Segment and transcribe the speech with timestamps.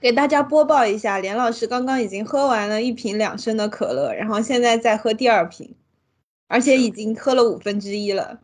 [0.00, 5.74] 给大家播报一下，连老师刚刚已经喝完了一瓶两升的可乐，然后现在在喝第二瓶，
[6.48, 8.40] 而且已经喝了五分之一了。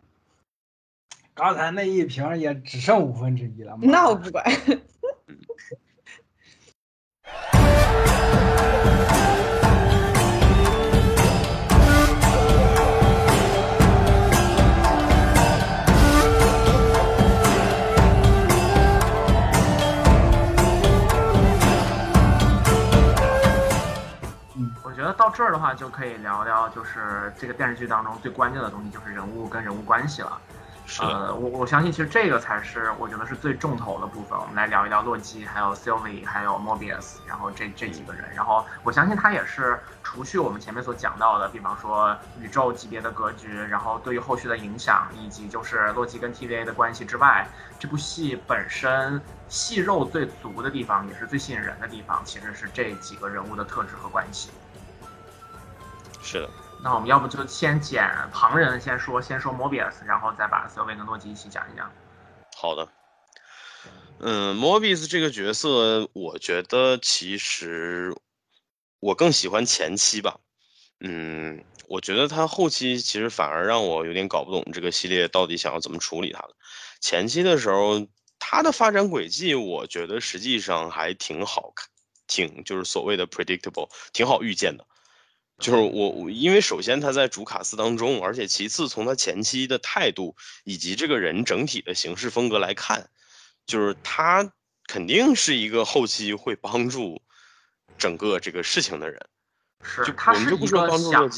[1.34, 3.78] 刚才那一瓶也只剩五分之一了。
[3.82, 4.44] 那我不管。
[25.02, 30.41] 觉得到这儿的话，就可以聊聊，就是这个电视剧当中最关键的东西，就是人物跟人物关系了。
[31.01, 34.38] 呃，我我相信，其实这个才是我觉得是最重头的部分。
[34.38, 38.33] 我们来聊一聊洛基，还有 Sylvie，还有 Mobius，然后这这几个人。
[38.33, 47.45] 然后我相信他也是除去我们前面所讲到的，比方说宇宙级别的格局，然后对于后续的影响，以及就是洛基跟 TVA 的关系之外，
[47.77, 54.51] 这部戏本身戏肉最足的地方，也是最吸引人的地方，其实是这几个人物的特质和关系。
[56.23, 56.51] 是的，
[56.82, 61.92] 那我们要不就先捡旁人先说，先说 Mobius，然后再把瑟薇跟诺基一起讲一讲。
[62.56, 62.88] 好的，
[64.20, 68.14] 嗯，Mobius 这个角色，我觉得其实
[69.00, 70.38] 我更喜欢前期吧。
[71.00, 76.54] 嗯，我觉得他后期其实反而让我有点搞不懂这个系列到底想要怎么处理他了。
[77.00, 78.06] 前期的时候，
[78.38, 81.88] 他的发展轨迹，我觉得实际上还挺好看，
[82.28, 84.86] 挺就是所谓的 predictable，挺好预见的。
[85.58, 93.08] 就是我我，因为首先他在主卡司当中，而且其次从他前期的态度以及这个人整体的行事风格来看，
[93.64, 94.53] 就是他
[94.86, 97.22] 肯定是一个后期会帮助
[97.97, 99.25] 整个这个事情的人。
[99.84, 101.30] 是，他是一个想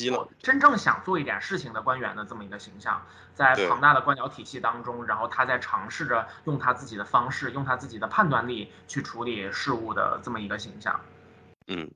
[0.42, 10.98] 真正想做一点事情的官员的这么一个形象，在庞大的官僚体系当中，然后他在尝试着用他自己的方式，用他自己的判断力去处理事物的这么一个形象。
[11.66, 11.90] 嗯。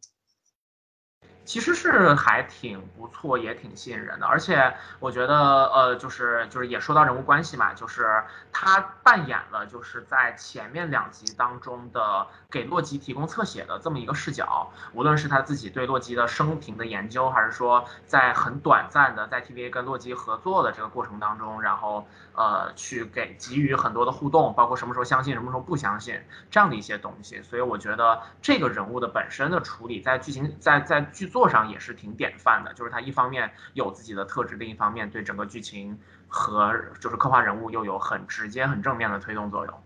[1.48, 8.22] 其实是还挺不错，也挺吸引人的，而且我觉得，呃，就是就是也说到人物关系嘛，就是
[8.52, 26.20] 他扮演了就是在前面两集当中的给洛基提供侧写的这么一个视角，无论是他自己对洛基的生平的研究，还是说在很短暂的在 TVA 跟洛基合作的这个过程当中，然后呃去给给予很多的互动，包括什么时候相信，什么时候不相信
[26.50, 31.37] 这样的一些东西，所以我觉得这个人物的本身的处理，在剧情在在剧作。
[31.38, 39.82] 做上也是挺典范的，就是他一方面有自己的特质，另一方面对整个剧情和就是刻画人物又有很直接、很正面的推动作用。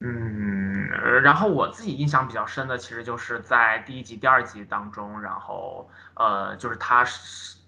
[0.00, 7.04] 嗯，然后我自己印象比较深的，其实就是在第一集、第二集当中，然后呃，就是他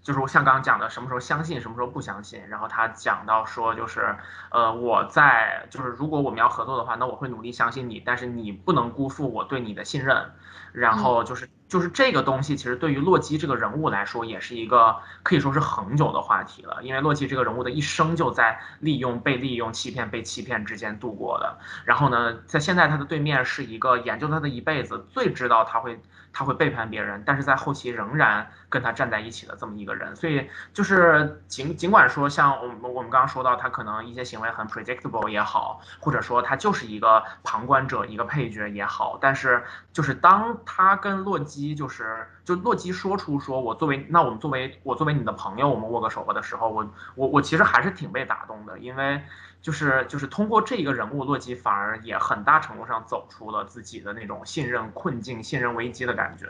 [0.02, 2.44] 就是我像刚刚讲的，什么时候相信，什么时候不相信。
[2.48, 4.16] 然后他讲到说，就是
[4.50, 10.32] 呃，我在就是如果我们要合作的话，那我会努力相信你，但是你不能辜负我对你的信任。
[10.72, 11.48] 然后就是。
[11.70, 16.80] 就是这个东西，其实对于洛基这个人物来说，也是一个可以说是恒久的话题了。
[16.82, 21.56] 因为洛基这个人物的一生就在利用、被利用、欺骗、被欺骗之间度过的。
[21.86, 25.98] 然后呢，在现在他的对面是一个研究他的一辈子、最知道他会。
[26.32, 49.22] 他会背叛别人，但是在后期仍然跟他站在一起的这么一个人，所以就是尽尽管说像我们我们刚刚说到他可能一些行为很 predictable 也好，或者说他就是一个旁观者一个配角也好，但是就是当他跟洛基就是就洛基说出说我作为那我们作为我作为你的朋友我们握个手吧的时候，我我我其实还是挺被打动的，因为。
[49.62, 56.46] 就是就是通过这一个人物，洛基反而也很大程度上走出了自己的那种信任困境、信任危机的感觉。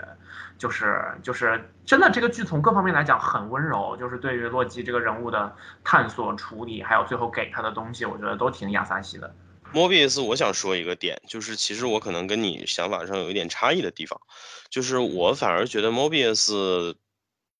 [0.58, 9.34] 就是就是真的，这个剧从各方面来讲很温柔，就是对于洛基这个人物的探索、处理，还有最后给他的东西，我觉得都挺亚萨西的。
[9.72, 14.20] 莫比斯，我想说一个点，就是其实我可能跟你想法上有一点差异的地方，
[14.68, 16.96] 就是我反而觉得莫比斯。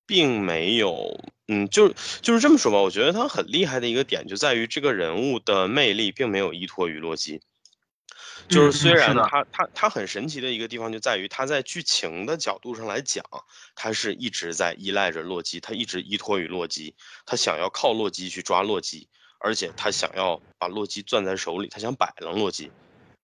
[0.05, 1.89] 并没有，嗯，就
[2.21, 2.79] 就是这么说吧。
[2.79, 7.41] 我觉得他很厉害的一个点就在于这个人物的魅力并没有依托于洛基。
[8.49, 13.23] 就是虽然他他他很神奇的一个地方就在于他在剧情的角度上来讲，
[13.75, 16.95] 他是一直在依赖着洛基，他一直依托于洛基，
[17.25, 19.07] 他想要靠洛基去抓洛基，
[19.39, 22.71] 而且他想要把洛基攥在手里，他想摆弄洛基。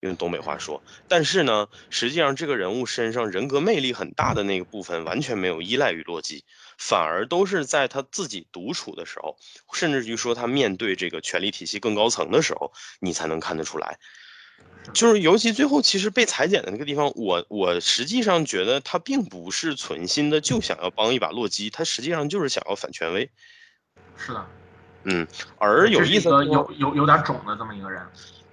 [0.02, 6.46] 用东北话说，但是呢，实际上这个人物身上人格魅力很大的那个部分完全没有依赖于洛基，
[6.78, 9.38] 反而都是在他自己独处的时候，
[9.74, 13.98] 甚至于说他面对这个权力体系更高层的时候，你才能看得出来。
[14.94, 23.30] 就是尤其最后其实被裁剪的那个地方，我我实际上觉得他并不是存心的就想要帮一把洛基，他实际上就是想要反权威。
[24.16, 24.46] 是的，
[25.04, 25.28] 嗯，
[25.58, 28.06] 而有意思有有有点肿的这么一个人。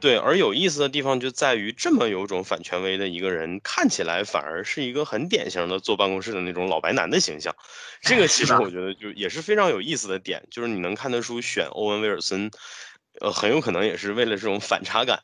[0.04, 7.56] 对，而有意思的地方就在于，这么有种反权威的一个人，看起来反而是一个很典型的坐办公室的那种老白男的形象。
[8.02, 12.50] 这个其实我觉得就也是非常有意思的点，就是你能看得出选欧文威尔森，
[13.18, 15.20] 呃，很有可能也是为了这种反差感。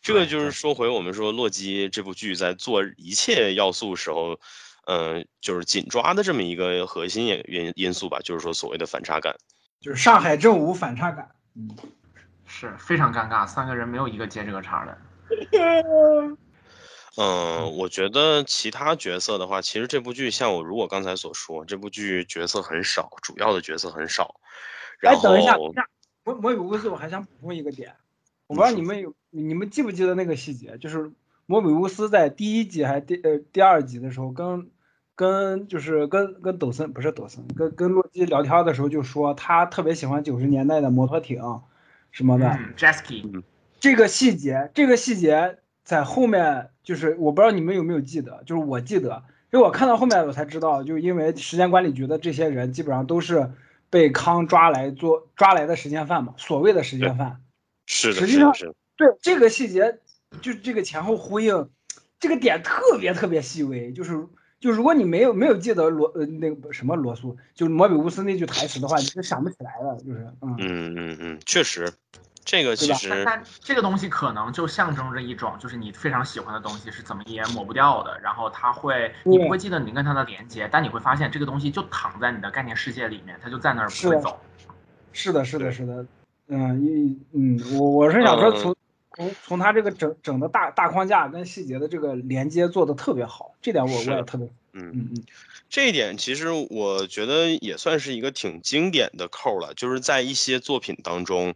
[0.00, 4.40] 这个就是说回我们说洛基这部剧在做一切要素时候，
[4.86, 9.36] 嗯，就是紧抓的这么一个核心因因因素吧，就是说所谓的反差感。
[9.82, 11.68] 就是上海正午反差感，嗯。
[12.46, 14.98] 是非常尴尬，三个人没有一个接这个茬的。
[17.16, 24.40] 嗯， 我觉得其他角色的话，其实这部剧像我如果刚才所说，这部剧角色很少，主要的角色很少。
[25.02, 25.56] 哎，等一下，
[26.24, 27.94] 摩摩比乌斯，我还想补充一个点，
[28.46, 31.10] 我不知道你们有你们记不记得那个细节，就是
[31.46, 34.70] 摩比乌斯在第一集还是第呃第二集的时候，跟
[35.14, 41.42] 跟就是跟跟抖森不是抖森，跟跟洛基聊天的时候就说他特别喜欢九十年代的摩托艇。
[42.16, 43.42] 什么的，Jasky，
[43.78, 49.22] 这个细节，这个细节在后面，就是我不知道你们有没有记得，就是我记得，
[49.52, 53.50] 因为我看到后面我才知道，就因为时间管理局的这些人基本上都是
[53.90, 57.42] 被康抓来做抓来的时间犯嘛，所谓的时间犯，
[57.84, 58.50] 是的，实际上
[58.96, 59.98] 对这个细节，
[60.40, 61.68] 就这个前后呼应，
[62.18, 64.26] 这个点特别特别细微，就是
[64.58, 71.92] 就如果你没有没有记得罗呃那个什么罗素，就摩比乌斯那句台词的话，你是想不起来了，就是嗯嗯嗯嗯，确实。
[72.44, 78.20] 这个其实，但这个东西可能就象征着一种，就是你非常喜欢的东西是怎么也抹不掉的。
[78.20, 84.38] 然后它会，你不会记得你跟它的连接，但你会发现这个东西就躺在你的概念世界里面，它就在那儿不会走。
[85.12, 86.06] 是的，是的，是的。
[86.46, 88.75] 嗯，一嗯，我我是想说，从
[89.16, 94.46] 从从他这个整整的大大框架跟细节的这个连接做的特别好，这点我我也特别。
[94.72, 95.24] 嗯嗯嗯。
[95.68, 101.54] 这一点其实我觉得也算是一个挺经典的扣了，就是在一些作品当中，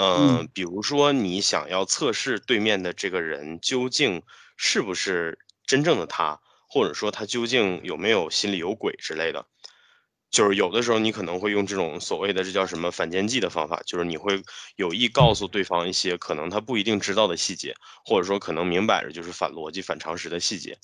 [0.00, 4.22] 嗯，比如说你想要测试对面的这个人究竟
[4.56, 9.46] 是不是真正的他，或者说他究竟有没有心里有鬼之类的，
[10.32, 14.42] 就是有的时候你可能会用这种所谓的这叫什么反间计的方法，就是你会
[14.74, 20.78] 有意告诉对方一些可能他不一定知道的细节，或者说可能明摆着就是反逻辑、反常识的细节，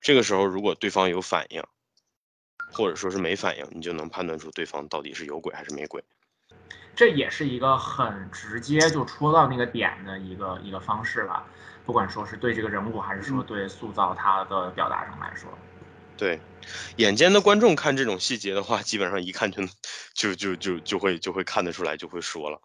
[0.00, 1.62] 这个时候如果对方有反应。
[2.72, 6.02] 或者说是没反应，你就能判断出对方到底是有鬼还是没鬼。
[6.96, 11.46] 这也是一个很直接就戳到那个点的一个一个方式吧。
[11.84, 15.48] 不管说是对这个人物，还是说对塑造他的表达上来说。
[16.16, 16.40] 对，
[16.96, 19.66] 眼尖的观众看这种细节的话，基本上一看就
[20.14, 22.60] 就就就就会就会看得出来，就会说了。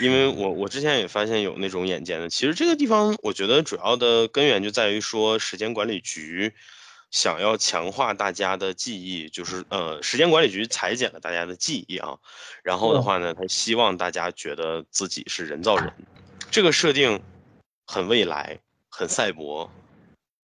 [0.00, 6.54] 因为我我之前也发现有那种眼尖的，其实这个地方我觉得主要的根源就在于说时间管理局。
[7.10, 12.18] 想要强化大家的记忆，就是呃，时间管理局裁剪了大家的记忆啊。
[12.62, 15.90] 然后的话呢，他希望大家觉得自己是人造人，
[16.50, 17.22] 这个设定
[17.86, 18.58] 很未来，
[18.90, 19.72] 很赛博，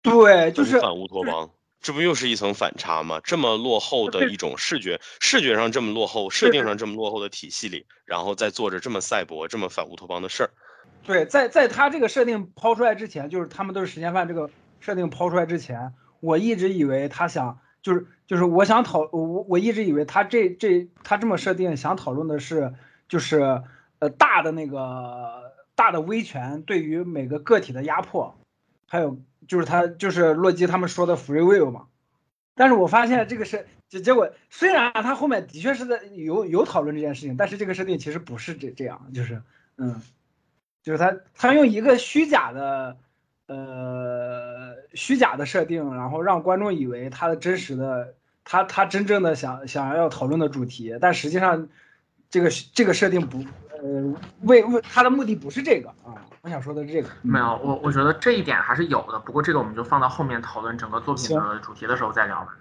[0.01, 1.51] 对，就是反乌托邦，
[1.85, 3.21] 这不又是一层反差吗？
[3.23, 10.51] 这么落后的一种视觉，视觉上这么落后，设定上这么落后的体系里，然后再做着这么赛博、这么反乌托邦的事儿。
[11.03, 14.49] 对，在在他这个设定抛出来之前，就是他们都是时间犯这个
[14.81, 15.93] 设定抛出来之前。
[16.21, 22.73] 我一直以为他想就是就是我想讨我我一直以为他这这他这么设定想讨论的是
[23.11, 23.63] 就是
[23.99, 28.35] 呃大的那个大的威权对于每个个体的压迫，
[28.89, 31.87] 还有就是他就是洛基他们说的 free will 嘛，
[32.55, 39.43] 但是我发现这个是结结果虽然他后面的确是在有有讨论这件事情，但是这个设定其实不是这这样，就是
[39.77, 40.01] 嗯，
[40.83, 42.97] 就是他他用一个虚假的。
[43.47, 51.69] 呃，虚假的设定，然后让观众以为他的真实的，他他真正的想想要讨论的主题，但实际上，
[52.31, 56.25] 这个这个设定不，呃，为为他的目的不是这个啊。
[56.45, 57.09] 我想说的是这个。
[57.23, 62.55] 没有，我我觉得这一点还是有的，不过这个我们就放到后面讨论整个作品的主题的时候再聊吧。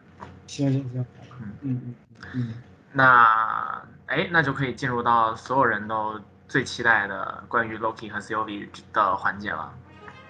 [0.48, 1.06] 行行行，
[1.42, 1.94] 嗯嗯嗯
[2.34, 2.54] 嗯。
[2.94, 9.74] 那哎，那就可以进入到所有人都最期待的关于 Loki 和 Sylvie 的环节了。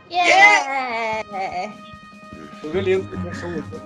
[0.10, 1.24] 耶！
[2.64, 3.80] 我跟林子先收个车。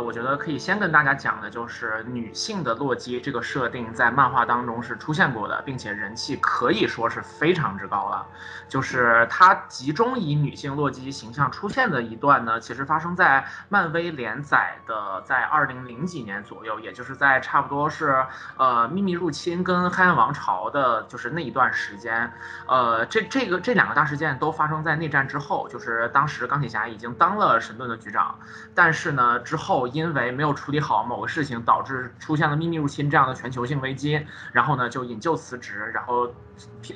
[0.00, 8.26] 我觉得可以先跟大家讲的就是女性的洛基这个设定在漫画当中是出现过的，并且人气可以说是非常之高了。
[8.68, 18.24] 就是它集中以女性洛基形象出现的一段呢，其实发生在漫威连载的在二零零几年左右，也就是在差不多是
[18.58, 22.30] 呃秘密入侵跟黑暗王朝的，就是那一段时间。
[22.66, 28.38] 呃，这这个这两个大事件都发生在内战之后，就是当时钢铁侠已经当了神盾的局长，
[28.74, 36.32] 但是呢之后因为没有处理好某个事情，导致出现了秘密入侵这样的全球性危机，然后呢就引咎辞职，然后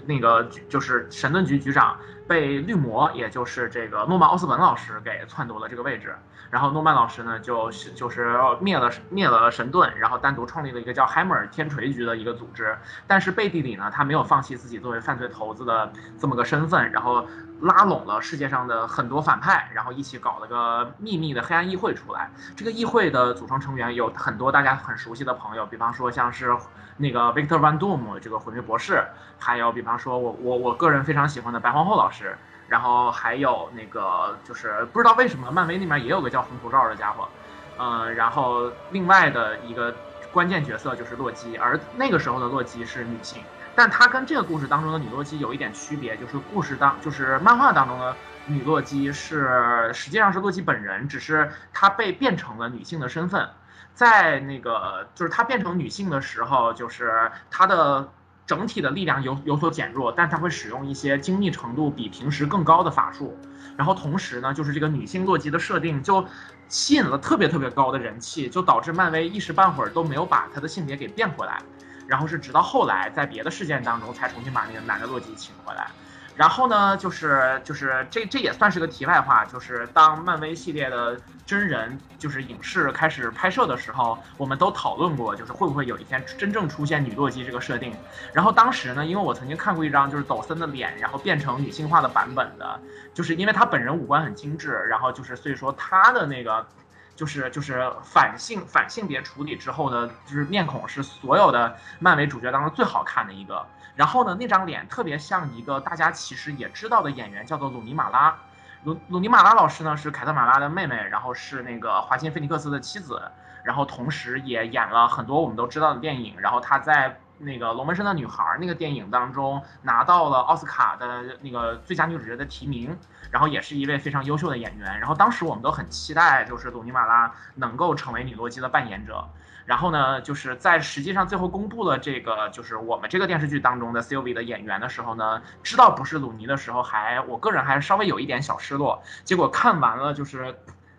[0.06, 6.14] 那个就是神盾局局长被绿魔，也就是这个诺曼奥斯本老师给篡夺了这个位置。
[6.52, 12.76] 然后诺曼老师呢，就是就是灭了灭了神盾，然后单独创立了一个叫海姆尔天锤局的一个组织。
[13.06, 15.90] 但是背地里呢，他没有放弃自己作为犯罪头子的
[16.20, 17.26] 这么个身份，然后
[17.62, 22.30] 拉拢了世界上的很多反派，然后一起搞了个秘密的黑暗议会出来。
[22.54, 26.54] 这个议会的组成成员有很多大家很熟悉的朋友，比方说像是
[26.98, 29.02] 那个 Victor Van Doom 这个毁灭博士，
[29.38, 32.36] 还有比方说我我我个人非常喜欢的白皇后老师。
[32.72, 37.28] 然后还有那个，就是不知道为什么漫威那边也有个叫红头罩的家伙，
[37.76, 39.94] 嗯，然后另外的一个
[40.30, 53.46] 关键角色就是洛基，而那个时候的洛基是女性，但她跟这个故事当中的女洛基有一点区别，就是故事当就是漫画当中的女洛基是实际上是洛基本人，只是她被变成了女性的身份，
[53.92, 58.10] 在那个就是她变成女性的时候，就是她的。
[58.52, 63.34] 整体的力量有有所减弱，但他会使用一些精密程度比平时更高的法术，
[63.78, 66.22] 然后同时呢，就是这个女性洛基的设定就
[66.68, 71.62] 吸引了特别特别高的人气，就导致漫威一时半会儿都没有把她的性别给变回来，
[72.06, 75.88] 然后是直到后来在别的事件当中才重新把那个男的洛基请回来。
[76.36, 87.94] 然后呢，就是就是这这也算是个题外话，就是当漫威系列的真人就是影视开始拍摄的时候，我们都讨论过，就是会不会有一天真正出现女洛基这个设定。
[88.32, 92.80] 然后当时呢，因为我曾经看过一张就是抖森的脸，然后变成女性化的版本的，
[93.12, 96.66] 就是因为他本人五官很精致，然后就是所以说他的那个。
[97.14, 103.64] 就是就是反性反性别处理之后的，就是面孔是所有的漫威主角当中最好看的一个。
[103.94, 108.36] 然后呢，那张脸特别像一个大家其实也知道的演员，叫做鲁尼马拉。
[108.84, 113.20] 鲁鲁尼马拉老师呢是凯特马拉的妹妹，然后是那个华金菲尼克斯的妻子，
[113.62, 116.34] 然后同时也演了很多我们都知道的电影。
[116.40, 122.96] 然后她在那个《龙纹身的女孩》那个电影当中拿到了奥斯卡的那个最佳女主角的提名。
[123.30, 129.26] 然后也是一位非常优秀的演员，然后当时我们都很期待，就是鲁尼马拉能够成为女洛基的扮演者。
[129.64, 139.02] 然后呢，就是在实际上最后公布了这个，就是我们这个电视剧当中的 Sylvie 的演员的时候呢，知道不是鲁尼的时候，还我个人还稍微有一点小失落。
[139.24, 140.54] 结果看完了就是，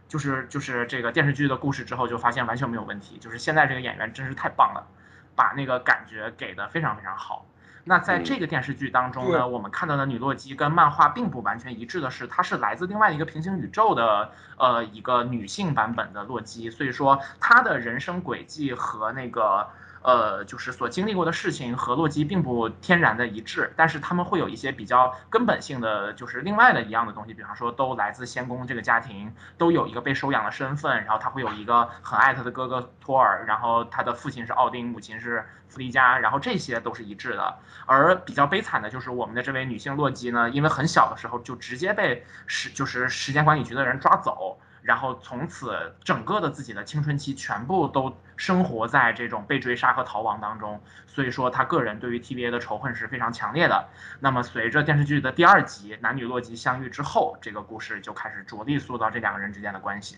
[0.08, 3.17] 就是就是这个电视剧的故事之后，就发现完全没有问题。
[3.17, 4.88] 就是现在这个演员真是太棒了，
[5.36, 7.46] 把那个感觉给的非常非常好。
[7.83, 19.67] 那在这个电视剧当中呢，我们看到的女洛基跟漫画并不完全一致的是，她是来自另外一个平行宇宙的，呃，一个女性版本的洛基，所以说她的人生轨迹和那个。
[20.03, 37.57] 呃，就是所经历过的事情和洛基并不天然的一致，但是他们会有一些比较根本性的，就是另外的一样的东西，比方说都来自仙宫这个家庭，都有一个被收养的身份，然后他会有一个很爱他的哥哥托尔，然后他的父亲是奥丁，母亲是弗利嘉，然后这些都是一致的。
[37.86, 44.60] 而比较悲惨的就是我们的这位女性洛基呢，因为很小的时候就直接被时就是时间管理局的人抓走。
[44.83, 53.87] 然后从此整个的自己的青春期全部都生活在这种被追杀和逃亡当中，所以说他个人对于 TVA 的仇恨是非常强烈的。
[54.19, 60.17] 那么随着电视剧的第二集男女洛基相遇之后，这个故事就开始着力塑造这两个人之间的关系。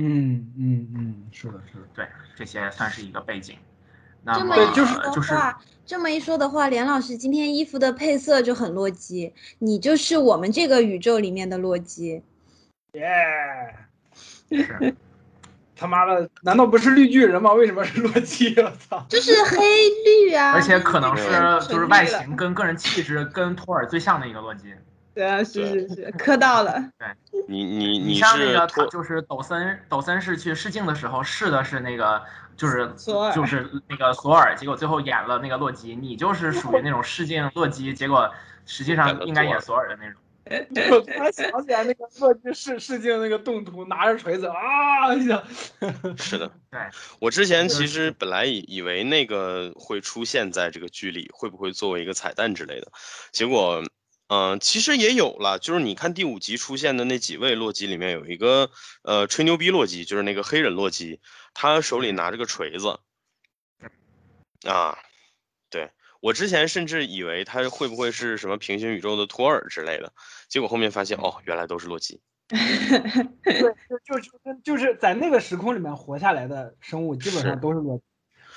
[0.00, 3.56] 嗯嗯嗯，是的，是的，对，这些算是一个背景。
[4.24, 5.34] 那么就是就是，
[5.86, 12.22] 这么一说的话，连老师今天衣服的配色就很洛基，你就是我们这个宇宙里面的洛基。
[12.94, 13.74] 耶，
[14.50, 14.94] 是
[15.76, 17.52] 他妈的，难道不是绿巨人吗？
[17.52, 18.54] 为什么是洛基？
[18.62, 19.58] 我操，就是黑
[20.04, 20.52] 绿啊！
[20.52, 24.72] 而且可能是就是外形跟个人气质跟托尔最像的一个洛基。
[25.14, 26.80] 对啊，是是是，磕到了。
[26.98, 27.08] 对，
[27.48, 32.22] 你你你像那个就是抖森，抖森是去试镜的时候试的是那个
[32.56, 32.88] 就是
[33.34, 35.96] 就是那个索尔，结果最后演了那个洛基。
[35.96, 38.32] 你就是属于那种试镜洛基，结果
[38.64, 40.20] 实际上应该演索尔的那种。
[40.90, 45.42] 我突然想起来那个洛基试试镜那个动图，拿着锤子啊一下。
[46.18, 46.80] 是的，对
[47.18, 52.92] 我之前其实本来以以为那个会出现在这个剧里，会不会作为一个彩蛋之类的？
[53.32, 53.82] 结果
[54.28, 58.70] 嗯，其实也有了，就是你看第五集出现的那几位洛基里面有一个
[59.02, 61.20] 呃吹牛逼洛基，就是那个黑人洛基，
[61.52, 62.98] 他手里拿着个锤子。
[64.66, 64.98] 啊，
[65.68, 65.90] 对
[66.24, 70.10] 我之前甚至以为他会不会是什么平行宇宙的托尔之类的，
[70.48, 72.18] 结果后面发现哦，原来都是洛基。
[72.48, 72.58] 对，
[74.08, 78.04] 就就 就就是在那个时空里面活下来的生物，基本上都是洛基，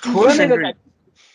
[0.00, 0.74] 除了那个在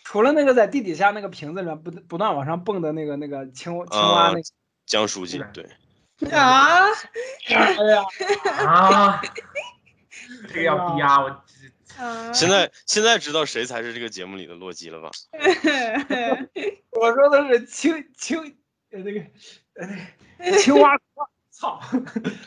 [0.04, 4.40] 除了那个在地底下那个瓶子里面不不断往上蹦的那个那个青青蛙那
[4.88, 6.88] 江书记，对啊，
[7.46, 8.04] 哎呀
[8.66, 9.22] 啊，
[10.48, 11.22] 这个要逼啊！
[11.22, 11.43] 我
[12.34, 15.12] 现在现在知道谁才是这个节目里的洛基了吧？
[16.92, 18.56] 我说的是青青
[18.92, 19.22] 呃那个
[19.76, 20.98] 呃青蛙。
[21.56, 21.80] 操，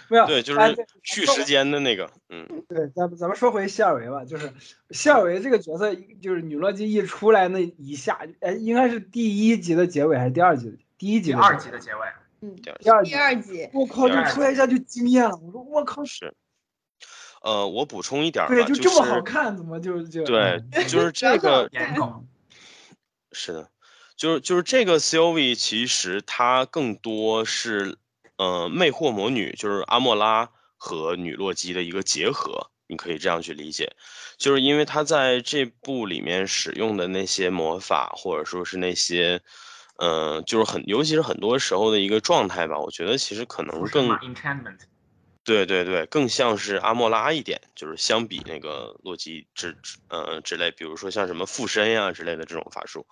[0.09, 0.61] 没有对，就是
[1.03, 4.53] 去时间的那个，嗯，对，咱咱们说回谢尔维吧，就是
[4.91, 10.77] 谢尔维这个角色，就是女洛基一出来那一下，哎，应该是第一集的结尾还是第二集的？
[10.99, 12.01] 第一集，第二集的结尾，
[12.41, 16.35] 嗯，第二集第二集，我靠，就出来一下就惊艳了，我说我靠，是，
[17.47, 21.71] 呃，我补充一点，对，就这么好看，怎么就就对， 就是这 个，
[23.33, 23.71] 是的，
[24.17, 27.97] 就是就是这个 C O V，其实它更多是。
[28.39, 33.91] 呃，魅惑魔女就是阿莫拉和女洛基的一个结合，你可以这样去理解，
[34.37, 39.41] 就是因为她在这部里面使用的那些魔法，或者说是那些，
[39.97, 44.07] 呃，就是很，尤其是很多时候的一个状态吧，我觉得其实可能更，
[45.47, 53.07] 对对对，更像是阿莫拉一点，就是相比那个洛基之之呃之类，比如说像什么附身呀之类的这种法术，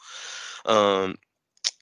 [0.64, 1.16] 嗯。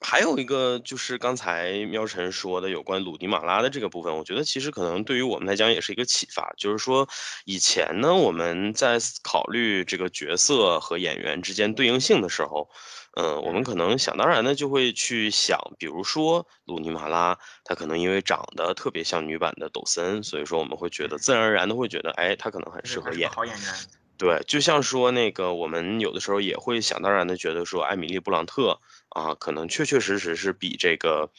[0.05, 7.09] 还有一个就是刚才喵晨说的有关鲁迪马拉的这个部分，我觉得其实可能对于我们来讲也是一个启发，就是说
[7.45, 12.69] 以前呢我们在考虑这个角色和演员之间对应性的时候，
[13.15, 23.75] 嗯，我们可能想当然的就会去想，比如说鲁尼马拉，他可能因为长得特别像女版的抖森，所以说我们会觉得自然而然的会觉得，哎，他可能很适合演好演员。
[24.17, 31.31] 对，就像说那个，我们有的时候也会想当然的觉得说，艾米丽·布朗特啊，可能确确实实是比这个，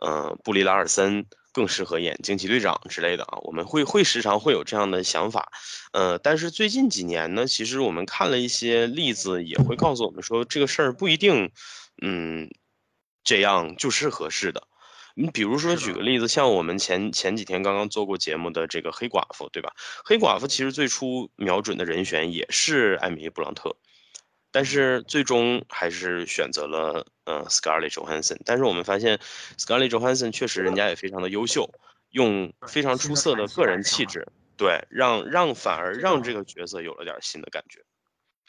[0.00, 1.24] 呃，布里拉尔森
[1.56, 3.38] 更适合演惊奇队长之类的啊。
[3.40, 5.50] 我们会会时常会有这样的想法，
[5.92, 11.50] 呃，但是最近几年呢，其实我们看了一些例子，也会告诉我们说，这个事儿不一定，
[12.02, 12.50] 嗯，
[13.24, 14.68] 这样就是合适的。
[15.18, 19.72] 你比如说，举个例子，像我们前前几天刚刚做过节目的这个黑寡妇，对吧？
[20.04, 23.76] 黑寡妇其实最初瞄准的人选也是艾米丽·布朗特，
[24.56, 28.38] 但是最终还是选择了呃 Scarlett Johansson。
[28.46, 29.18] 但是我们发现
[29.58, 31.68] ，Scarlett Johansson 确实人家也非常的优秀，
[32.12, 37.80] 用非常出色的个人气质，对，让让反而让这个角色有了点新的感觉。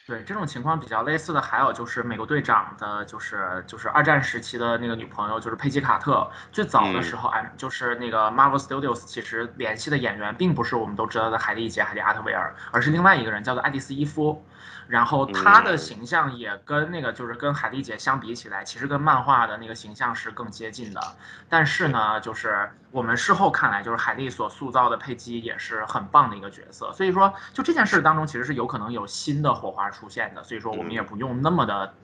[0.06, 6.26] 对这种情况比较类似的，还有就是美国队长的，就是就是二战时期的那个女朋友，就是佩吉卡特。
[6.50, 14.42] 最早的时候，哎，就是那个 Marvel Studios 其实联系的演员并不是我们都知道的海莉姐、海莉阿特维尔，而是另外一个人，叫做爱丽丝伊夫。
[14.88, 21.00] 然后他的形象也跟那个就是跟海莉姐相比起来，其实跟漫画的那个形象是更接近的。
[21.46, 26.90] 但是呢，就是我们事后看来，就是海莉所塑造的佩姬也是很棒的一个角色。
[26.94, 30.42] 所以说，就这件事当中，其实是有可能有新的火花出现的。
[30.42, 31.94] 所以说，我们也不用那么的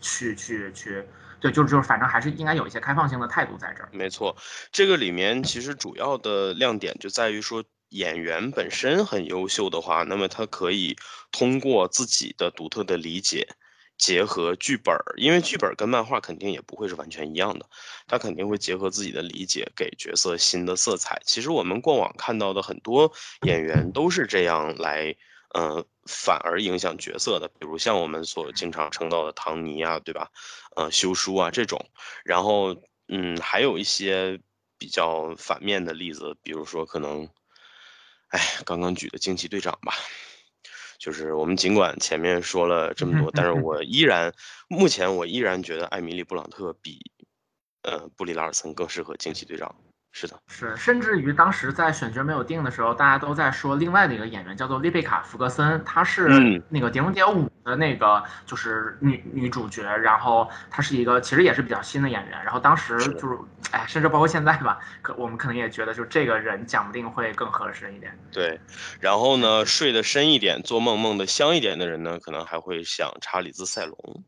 [0.00, 1.06] 去去去，
[1.38, 3.88] 对，就是就是反正还是应该有一些开放性的态度在这儿。
[3.92, 4.36] 没错，
[4.72, 7.62] 这个里面其实主要的亮点就在于说。
[7.92, 10.96] 演员本身很优秀的话，那么他可以
[11.30, 13.46] 通过自己的独特的理解，
[13.98, 17.66] 结合剧本，因为剧本跟漫画肯定也不会是完全一样的，
[18.06, 21.20] 他肯定会结合自己的理解，给角色新的色彩。
[21.26, 25.14] 其实我们过往看到的很多演员都是这样来，
[25.52, 30.30] 呃，反而影响角色的，比如像我们所经常称到的唐尼啊，对吧？
[30.76, 31.78] 呃，修书啊这种，
[32.24, 32.74] 然后，
[33.08, 34.40] 嗯，还有一些
[34.78, 37.28] 比较反面的例子，比如说可能。
[38.32, 39.94] 哎，刚刚举的惊奇队长吧，
[40.98, 44.32] 就是我们尽管前面说了这么多，但是 我依然，
[44.68, 46.98] 目前我依然觉得艾米丽·布朗特比，
[47.82, 49.74] 呃，布里拉尔森更适合惊奇队长。
[50.14, 63.38] 是的，是，甚至于当时在选角没有定的时候，大家都在说另外的一个演员叫做丽贝卡·福格森，她是那个《碟中谍五》的那个就是女女主角，然后她是一个其实也是比较新的演员，然后当时就是，
[63.70, 68.16] 哎，甚至包括现在吧，可我们可能也觉得就这个人讲不定会更合适一点。
[68.30, 68.60] 对，
[69.00, 74.22] 然后呢，睡得深一点，做梦梦得香一点的人呢，可能还会想查理兹·塞隆。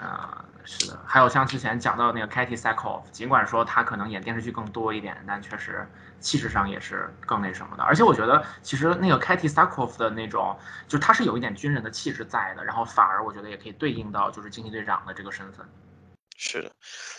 [0.00, 5.86] 啊，是的，还有像之前讲到那个 Katy s a c k o f 尽管说他可能演电视剧更多一点，但确实
[6.20, 7.82] 气质上也是更那什么的。
[7.82, 10.56] 而且我觉得，其实那个 Katy s a c k o f 的那种，
[10.88, 15.66] 就是她是有一点军人的气质在的，然后反而我觉得也可以对应到就是惊奇队长的这个身份。
[16.36, 16.72] 是的，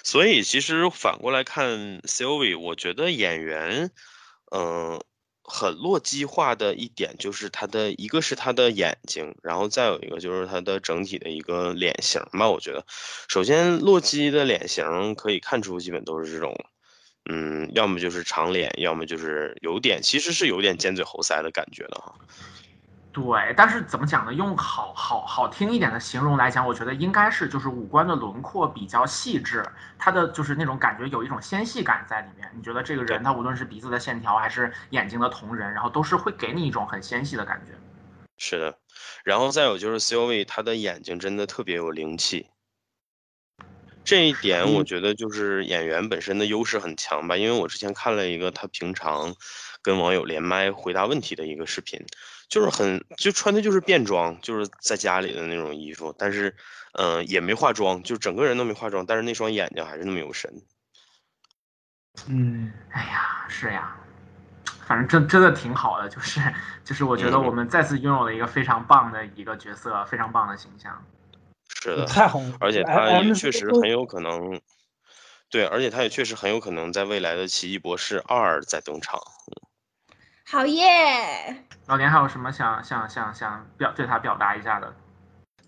[0.03, 3.91] 所以其实反过来看 Sylvie，我觉得演员，
[4.51, 4.99] 嗯、
[5.53, 12.49] 很洛基化的一点就是他的一个是他的眼睛，然后再有一个就是他的整体的一个脸型吧。
[12.49, 12.85] 我觉得，
[13.27, 16.55] 首先洛基的脸型可以看出基本都是这种，
[17.29, 22.15] 嗯，要么就是长脸，要么就是有点其实是有点尖嘴猴腮的感觉的哈。
[23.13, 24.33] 对，但是怎么讲呢？
[24.33, 29.65] 用好好好听一点的形容来讲，我觉得应该是就是五官的轮廓比较细致，
[29.99, 32.49] 他的就是那种感觉有一种纤细感在里面。
[32.55, 37.73] 你觉得这个人他无论是鼻子的线条还是眼睛的瞳仁，然后都是会给你一种很纤细的感觉。
[38.37, 38.77] 是的，
[39.25, 42.47] 然后再有就是 Sylvie，他的眼睛真的特别有灵气，
[44.05, 47.35] 这一点我觉得就是演员本身的优势很强吧。
[47.35, 49.35] 因为我之前看了一个他平常
[49.81, 52.03] 跟网友连麦回答问题的一个视频，
[52.51, 56.53] 就是很就穿的就是便装，就是在家里的那种衣服，但是
[56.91, 60.61] 嗯、呃也没化妆，就整个人都没化妆，但是那双眼睛还是那么有神。
[62.27, 63.95] 嗯，哎呀，是呀，
[64.85, 66.41] 反正真真的挺好的，就是
[66.83, 71.03] 就是我觉得嗯我们再次拥有了一个非常棒的一个角色，非常棒的形象。
[71.81, 74.59] 是的，太红了，而且哎他也确实很有可能，
[75.49, 79.21] 对，而且他也确实很有可能在未来的《奇异博士二》再登场。
[80.45, 81.65] 好耶！
[81.91, 84.93] 老连还有什么想想想想表对他表达一下的？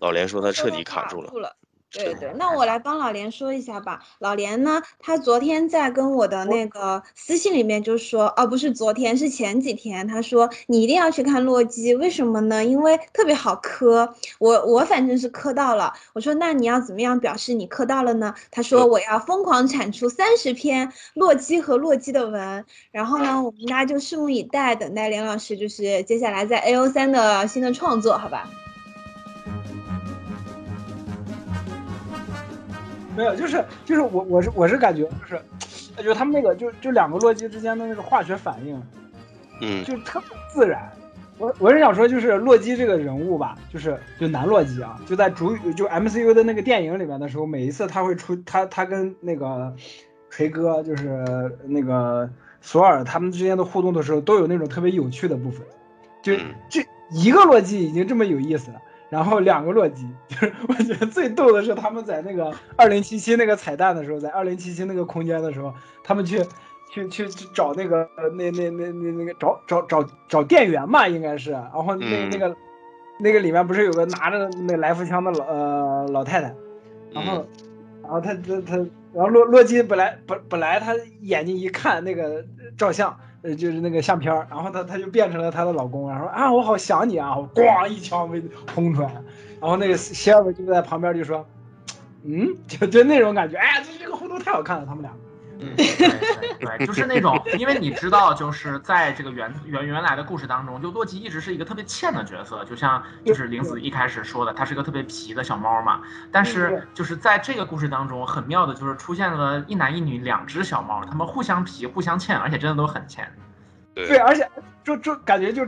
[0.00, 1.54] 老连说他彻底卡卡住了。
[1.94, 4.00] 对对，那我来帮老连说一下吧。
[4.18, 12.64] 老连呢，他昨天在跟我的那个私信里面就说，哦，不是昨天，是前几天，他说你一定要去看洛基，为什么呢？
[12.64, 14.14] 因为特别好磕。
[14.38, 15.92] 我我反正是磕到了。
[16.12, 18.34] 我说那你要怎么样表示你磕到了呢？
[18.50, 22.64] 他说我要疯狂产出三十篇洛基和洛基的文。
[22.90, 28.50] 然后呢，我们大家就拭目以待，等待连老师就是接下来在 A O 三的新的创作，好吧？
[33.16, 35.40] 没有，就是就是我我是我是感觉就是，
[35.96, 38.82] 就是他们那个就就两个洛基之间的那个化学反应，
[39.60, 40.90] 嗯，就特别自然。
[41.36, 49.74] 我我是想说，就是洛基这个人物吧，就是就男洛基啊，就在主语就 MCU 的那个电影里面的时候，每一次他会出他他跟那个
[50.30, 55.66] 锤哥就是那个索尔他们之间的互动的时候，都有那种特别有趣的部分。
[56.22, 66.42] 就嗯这一个洛基已经这么有意思了，然后两个洛基， 就是我觉得最逗的是他们在那个二零七七那个彩蛋的时候，在二零七七那个空间的时候，他们去
[66.90, 72.30] 去去去找那个那那那那那个找找找找店员嘛，应该是，然后那嗯。
[72.30, 72.56] 那个
[73.20, 76.54] 那个里面不是有个拿着那来福枪的老呃老太太，
[77.12, 77.46] 然后嗯。
[78.02, 78.76] 然后他他他，
[79.14, 82.44] 然后洛洛基本来本本来他眼睛一看那个
[82.76, 83.16] 照相。
[83.44, 88.42] 呃，就是那个相片，然后她她就变成了她的老公，然后说啊，我好想你啊，我咣一枪被
[88.74, 89.12] 轰出来，
[89.60, 91.46] 然后那个希尔文就在旁边就说，
[92.24, 95.12] 嗯， 就就那种感觉，哎呀，这这个互动太好看了，他们俩。
[95.64, 106.02] 嗯， 对对对，就是那种，因为你知道，就是在这个原原原来的故事当中，就洛基一直是一个特别欠的角色，就像就是玲子一开始说的，他是个特别皮的小猫嘛。
[106.30, 113.26] 但是就是在这个故事当中，很妙的就是出现了一男一女两只小猫，他们互相皮，互相欠，而且真的都很欠。
[113.94, 114.48] 对，对，而且
[114.82, 115.66] 就就感觉就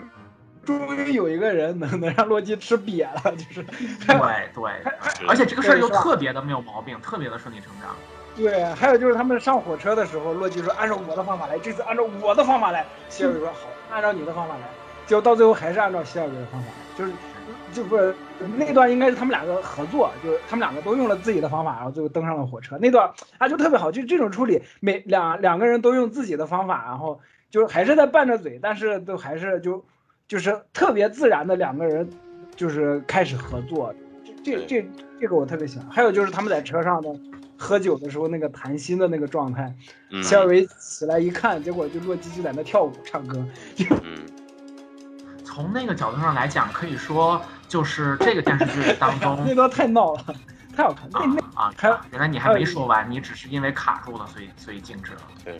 [0.64, 4.92] 终于有一个人能能让洛基吃瘪了，就是对对，
[5.28, 7.94] 而且这个事儿又特别的没有毛病，特别的顺理成章。
[8.36, 12.84] 对，还有就是他们上火车的时候，洛基说按照我的方法来，这次按照我的方法来。
[13.08, 14.60] 希尔维说好，按照你的方法来。
[15.06, 17.12] 结果到最后还是按照希尔维的方法来，就是
[17.72, 18.14] 就不是
[18.58, 22.76] 那段应该是他们两个合作，就是他们两个都用了自己的方法，然后最后登上了火车。
[22.76, 27.18] 那段啊就特别好，就这种处理，每两两个人都用自己的方法，然后
[27.50, 29.82] 就还是在拌着嘴，但是都还是就
[30.28, 32.10] 就是特别自然的两个人
[32.54, 33.94] 就是开始合作。
[34.44, 35.88] 这这这这个我特别喜欢。
[35.88, 37.08] 还有就是他们在车上的。
[37.58, 39.74] 喝酒的时候那个谈心的那个状态，
[40.10, 43.44] 嗯希尔维起来一看，结果就洛基就在那跳舞唱歌。
[44.02, 44.18] 嗯，
[45.44, 50.24] 从那个角度上来讲，可以说就是这个电视剧当中 那段太闹了，
[50.76, 51.08] 太好看。
[51.10, 55.20] 那那啊还有啊，原来你还没说完，你只是因为卡住了，所以所以静止了。
[55.44, 55.58] 对。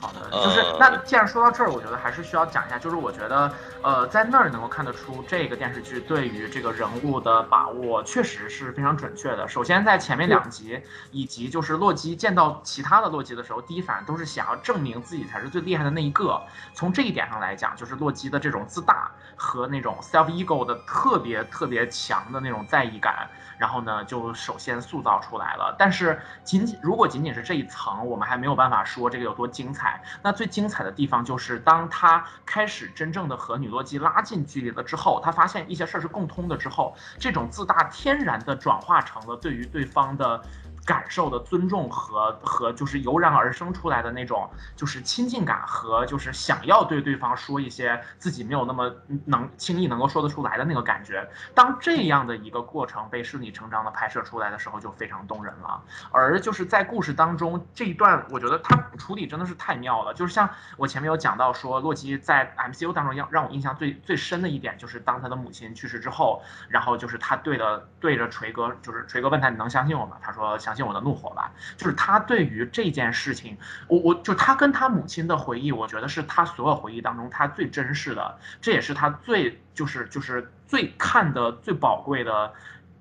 [0.00, 3.50] 好的，就是呃那既然说到这儿，我觉得还是需要讲一下，就是我觉得，
[3.82, 9.48] 呃，在那儿能够看得出这个电视剧对于这个人物的把握确实是非常准确的。
[9.48, 10.80] 首先在前面两集，
[11.10, 16.40] 以及就是洛基见到其他的洛基的时候，第一反应都是想要证明自己才是最厉害的那一个。
[16.74, 25.76] 从这一点上来讲，就是洛基的这种自大和那种 self ego 的特别特别强的那种在意感，然后呢，就首先塑造出来了。
[25.78, 30.02] 但是仅仅如果仅仅是这一层，我们还没有办法说这个有多精彩。
[30.22, 40.42] 那最精彩的地方就是当他开始真正的和女洛基拉近距离了之后，他发现一些事儿是共通的之后，这种自大天然的转化成了对于对方的。
[40.86, 48.94] 感受的尊重和和就是油然而生出来的那种就是亲近感和就是想要对对方说一些自己没有那么
[49.24, 51.28] 能轻易能够说得出来的那个感觉。
[51.56, 55.82] 当这样的一个过程被顺理成章的拍摄出来的时候，就非常动人了。
[56.12, 60.14] 而就是在故事当中这一段，我觉得他处理真的是太妙了。
[60.14, 70.16] 就是像我前面有讲到说，洛基在 MCU 当中让让我印象最最深的一点，就是当他的母亲去世之后，然后就是他对着对着锤哥，就是锤哥问他你能相信我吗？
[70.22, 70.75] 他说相。
[70.76, 73.56] 信我的怒火吧，就是他对于这件事情，
[73.88, 82.52] 我我就他跟他母亲的回忆，我觉得是他所有回忆当中他最真实的，这也是他最就是就是最看的最宝贵的，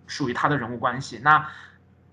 [0.08, 1.20] 属于他的人物关系。
[1.22, 1.48] 那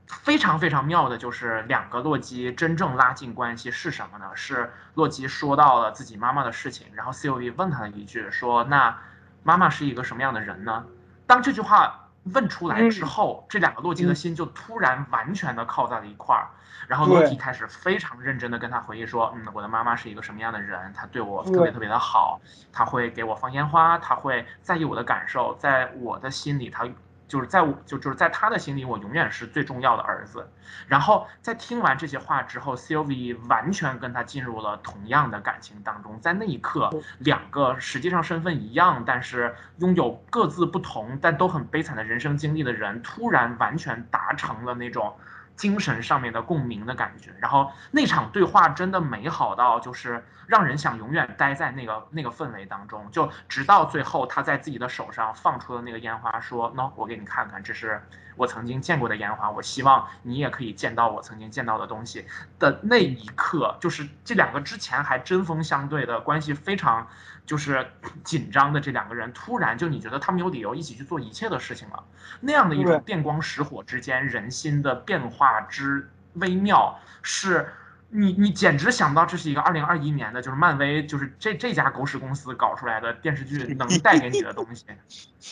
[0.08, 4.32] 非常非常妙的就是两个洛基真正拉近关系是什么呢？
[4.34, 8.98] 是洛基说到了自己妈妈的事情，然后 C O E 问他了一句，说那
[9.42, 10.84] 妈妈是一个什么样的人呢？
[11.26, 12.00] 当这句话。
[12.24, 16.48] 问出来之后，这两个洛基的心就突然完全的靠在了一块儿，
[16.86, 22.40] 然后洛基开始非常认真的跟他回忆说，嗯，我的妈妈是一个什么样的人，她对我特别特别的好，
[22.72, 26.86] 她会给我放烟花，她会在意我的感受，在我的心里，她。
[27.32, 30.46] 就是在我就就是在他的心里，我永远是最重要的儿子。
[30.86, 36.20] 然后在听完这些话之后，Sylvie 完全跟他进入了同样的感情当中。
[36.20, 36.90] 在那一刻，
[37.20, 45.16] 两个实际上身份一样，但是拥有各自不同但都很悲惨的人生经历的人，突然完全达成了那种。
[45.56, 58.02] 精神上面的共鸣的感觉，然后那场对话真的美好到就是让人想永远待在那个那个氛围当中，就直到最后他在自己的手上放出了那个烟花，说喏，我给你看看，这是
[58.36, 62.26] 我曾经见过的烟花，我希望你也可以见到我曾经见到的东西
[62.58, 67.06] 的那一刻，就是这两个之前还针锋相对的关系非常。
[67.44, 67.86] 就是
[68.22, 72.04] 紧张的这两个人，突然就你觉得他们有理由一起去做一切的事情了，
[72.40, 77.68] 那样的一种电光石火之间人心的变化之微妙，是
[78.08, 84.86] 你你简直想不到这是一个二零二一年的，就是漫威就是这这家狗屎公司搞出来的电视剧能带给你的东西，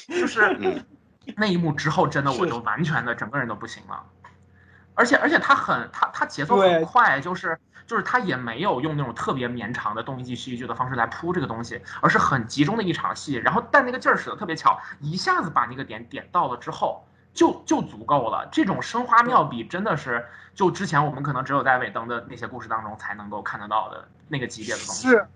[0.08, 0.56] 就是
[1.36, 4.04] 那一幕之后，真的我就完全的整个人都不行了，
[4.94, 7.58] 而且而且他很他他节奏很快，就是。
[7.90, 18.48] 就是他也没有用那种特别绵长的东一句西一句的方式来铺这个东西，而是很集中的一场戏，然后但那个劲儿使得特别巧，一下子把那个点点到了之后，就就足够了。
[18.52, 20.24] 这种生花妙笔真的是，
[20.54, 25.08] 就之前我们可能只有在尾灯的那些故事当中才能够看得到的那个级别的东西。
[25.08, 25.26] 是，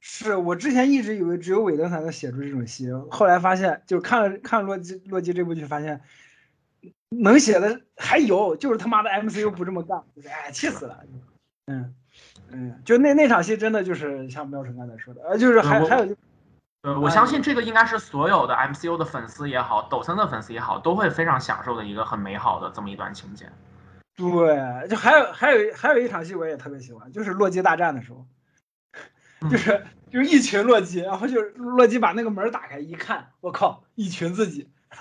[0.00, 6.00] 是我之前一直以为只有尾灯才能写出这种戏，后来发现，就看了看洛基洛基这部剧，发现
[7.10, 11.04] 能写的还有，就是他妈的 MCU 不这么干，哎，气死了。
[11.66, 11.94] 嗯。
[12.52, 16.16] 嗯，就那那场戏真的就是像喵晨刚才说的，呃，就是还还有，
[16.82, 23.48] 呃，我相信这个应该是所有的 MCU 的粉丝也好，抖森的粉丝也好，都会非常享受的一个很美好的这么一段情节。
[24.16, 28.26] 对，就还有还有还有一场戏我也特别喜欢，就是洛基大战的时候，
[29.48, 34.68] 就是就是一群洛基，然后就是洛基把那个门打开一看，我靠，一群自己，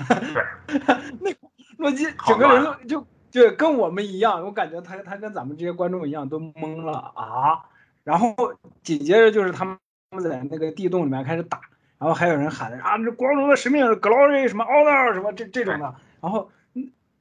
[1.20, 1.34] 那
[1.78, 3.08] 洛基整个人就。
[3.32, 7.66] 就跟我们一样，我感觉他他跟咱们这些观众一样都懵了啊。
[8.04, 8.34] 然后
[8.82, 9.78] 紧接着就是他们
[10.10, 11.62] 他们在那个地洞里面开始打，
[12.00, 15.96] 然后还有人喊啊，这光荣的使命，glory 什么 honor 什么这这种的。
[16.22, 16.50] 然后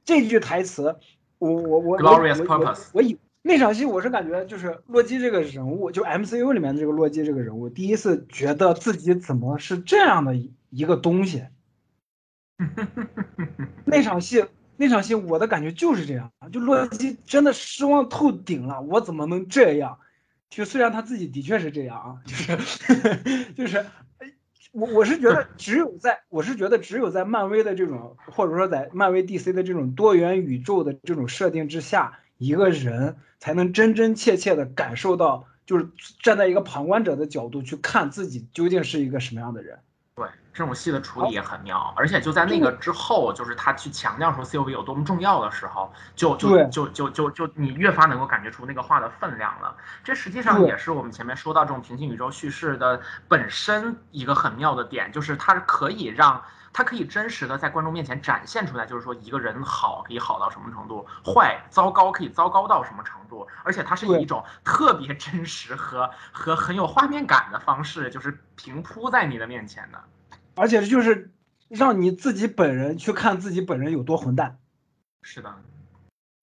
[0.05, 0.97] 这句台词，
[1.39, 10.35] 我我我我我我以那场戏我是感觉就是洛基这个人物，就 MCU 里面的这个洛基这个人物，第一次觉得自己怎么是这样的
[10.71, 11.45] 一个东西。
[13.85, 14.47] 那场戏。
[14.81, 19.99] 那场戏我的感觉就是这样，就洛基真的失望透顶了，我怎么能这样？
[20.49, 22.55] 就虽然他自己的确是这样啊，就是
[23.53, 23.85] 就是，
[24.73, 35.89] 我我是觉得只有在我是觉得只有在漫威的这种或者说在漫威 DC 的这种多元宇宙的这种设定之下，一个人才能真真切切的感受到，就是
[36.23, 39.81] 站在一个旁观者的角度去看自己究竟是一个什么样的人。
[40.19, 49.77] 对这种戏的处理也很妙，而且就在那个之后，就是他去强调说 C O V 有多么重要的时候，就就就就就就你越发能够感觉出那个话的分量了。
[50.03, 70.01] 这实际上也是我们前面说到这种平行宇宙叙事的本身一个很妙的点，就是它可以让它可以真实的在观众面前展现出来，就是说一个人好可以好到什么程度，坏糟糕可以糟糕到什么程度，而且它是以一种特别真实和和很有画面感的方式，就是平铺在你的面前的。
[70.55, 71.31] 而且就是
[71.69, 74.59] 让你自己本人去看自己本人有多混蛋。
[75.23, 75.55] 是的，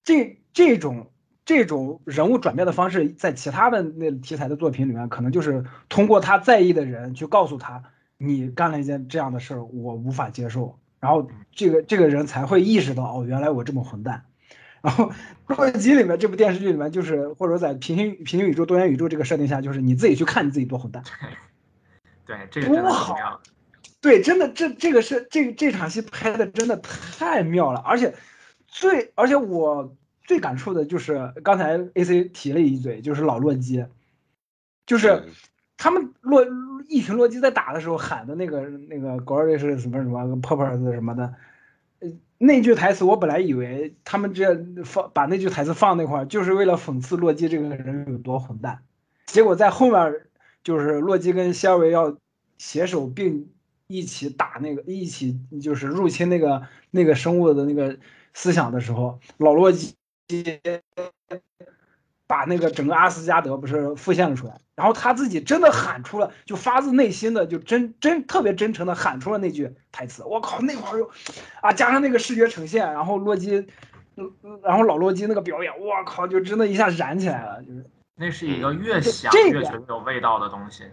[0.04, 1.12] 这这种
[1.44, 7.84] 这种人物转变的方式，在其他的那题材的作品里面，可能就是通过他在意的人去告诉他，
[8.18, 14.26] 你干了一件这样的事儿，我无法接受，然后这个这个人才会意识到，哦，原来我这么混蛋。
[14.82, 15.06] 然后
[15.48, 21.04] 《洛基》里面这部电视剧里面，就是或者在平行平行宇宙、多元宇宙这个设定下，就是你自己去看你自己多混蛋。
[22.26, 23.42] 对，这个多好。
[24.00, 28.14] 对，真的，这这个是这这场戏拍的真的太妙了，而且
[28.68, 33.84] 最而且我最感触的就是刚才 A C 提了一嘴，就是老洛基，
[34.86, 35.30] 就是嗯
[35.78, 36.46] 他们洛
[36.88, 41.34] 一群洛基在打的时候喊的那个那个 glory 是什么什么 purpose 什么的，
[42.00, 48.80] 呃，那句台词我本来以为他们这放把那句台词放那块儿，就是为了讽刺洛基这个人有多混蛋，
[49.26, 50.22] 结果在后面
[50.64, 52.18] 就是洛基跟希尔维要
[52.58, 53.50] 携手并
[53.88, 57.98] 一起打那个一起就是入侵那个那个生物的那个
[58.34, 59.96] 思想的时候，老洛基
[62.28, 70.24] 把那个整个阿斯加德不是复现了出来，然后他自己真的喊出了，就发自内心的就真真特别真诚的喊出了那句台词。
[70.24, 71.10] 我靠，那会儿又
[71.62, 73.68] 啊，加上那个视觉呈现，然后洛基，
[74.64, 80.84] 然后老洛基那个表演，我靠，就真的一下燃起来了，就是那是一个嗯越想越觉得有味道的东西。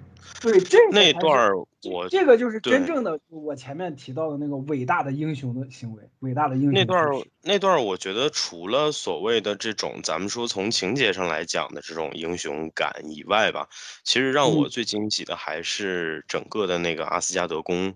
[0.41, 1.53] 对这个那段儿
[1.85, 7.11] 我这个就是真正的我前面提到的那个伟大的英雄的行为，伟大的英雄那段儿
[7.43, 13.69] 那段儿，我觉得除了所谓的这种咱们说从情节上来讲的这种英雄感以外吧，
[14.05, 17.95] 其实让我嗯最惊喜的还是整个的那个阿斯加德宫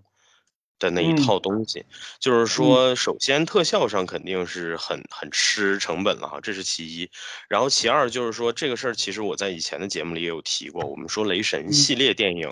[0.79, 1.85] 的那一嗯套东西。
[2.19, 7.09] 就是说，首先特效上肯定是很很吃成本了哈，这是其一。
[7.47, 10.85] 然后其二就是说这个事儿，其实我在以前的节目里也有提过。
[10.85, 12.51] 我们说雷神嗯系列电影，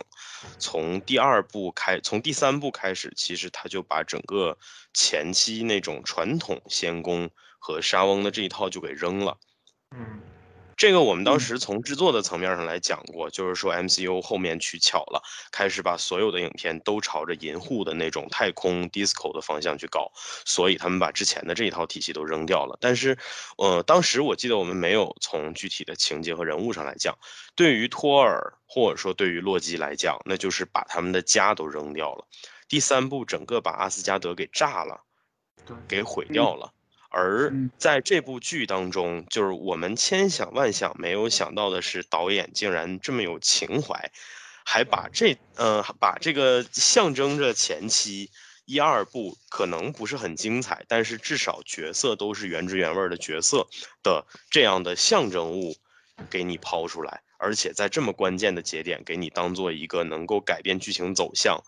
[0.59, 4.57] 从第二部开，从第三部开始，其实他就把整个
[4.93, 9.37] 前期那种传统仙宫和沙翁的这一套就给扔了。
[9.95, 10.19] 嗯，
[10.77, 20.11] 这个我们当嗯时从制作的层面上来讲过，就是说 MCU 后面取巧了，开始把所有的影片都朝着银护的那种太空 disco 的方向去搞，
[20.45, 22.77] 所以他们把之前的这一套体系都扔掉了。
[22.81, 23.17] 但是，
[23.57, 27.17] 呃，当时我记得我们没有从具体的情节和人物上来讲，
[27.55, 32.27] 对于托尔或者说对于洛基来讲，那就是把他们的家都扔掉了。
[32.67, 35.01] 第三部整个把阿斯加德给炸了，
[35.87, 36.73] 给毁掉了。
[37.15, 37.71] 而嗯。
[37.77, 44.11] 在这部剧当中，就是我们千想万想没有想到的是，导演竟然这么有情怀，
[44.65, 48.29] 还把这呃把这个象征着前期
[48.65, 53.67] 一二部可能不是很精彩，但是至少角色都是原汁原味儿的角色
[54.03, 55.75] 的这样的象征物
[56.29, 61.61] 给你抛出来，而且在这么关键的节点给你当做一个能够改变剧情走向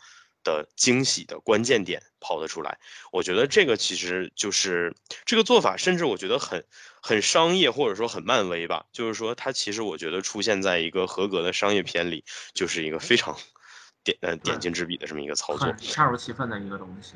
[0.47, 2.79] 的惊喜的关键点跑得出来。
[3.11, 6.63] 我觉得这个其实就是这个做法，甚至我觉得很
[7.01, 8.85] 很商业，或者说很漫威吧。
[8.93, 13.37] 就是说，它其实我觉得出现在一个合格的商业片里，就是一个非常
[14.05, 15.71] 点呃点睛之笔的这么一个操作。
[15.73, 17.15] 恰如其分的一个东西。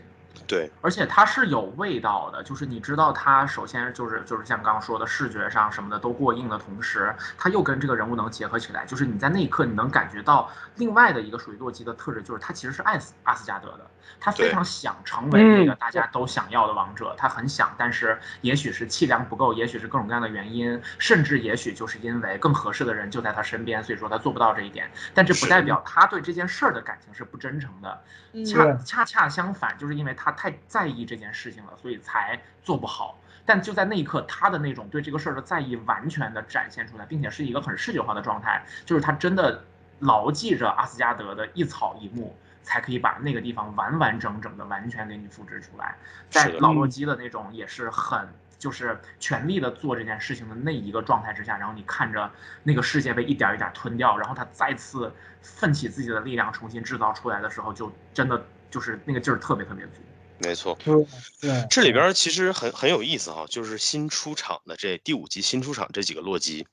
[0.52, 13.88] 对，而且它是有味道的，就是你知道它首先就是就是像刚刚说的视觉上什么的都过硬的同时，它又跟这个人物能结合起来，就是你在那一刻你能感觉到另外的一个属于洛基的特质，就是他其实是爱斯阿斯加德的，
[14.20, 15.78] 他非常想成为那个嗯。
[15.80, 28.02] 大家都想要的王者，他很想，但是也许是气量不够，也许是各种各样的原因，甚至也许就是因为更合适的人就在他身边，所以说他做不到这一点，但这不代表他对这件事儿的感情是不真诚的。
[28.34, 28.46] 嗯。
[28.46, 33.20] 恰恰恰相反，就是因为他太在意这件事情了，所以才做不好。
[33.44, 39.64] 但就在那一刻，他的那种对这个事儿的在意完全的展现出来，并且是一个很视觉化的状态，就是他真的
[40.00, 45.98] 牢记着阿斯加德的一草一木，才可以把那个地方完完整整的完全给你复制出来。
[46.30, 48.28] 在老洛基的那种也是很
[48.60, 52.32] 就是全力的做这件事情的那一个状态之下，然后你看着
[52.64, 59.94] 那个世界被一点儿一点儿吞掉，然后他再次奋起自己的力量重新制造出来的时候，就真的就是那个劲儿特别特别足。
[60.38, 60.78] 没错。
[60.84, 60.96] 对
[61.42, 66.68] 对，这里边其实很很有意思哈，就是新出场的这第五集新出场这几个洛基，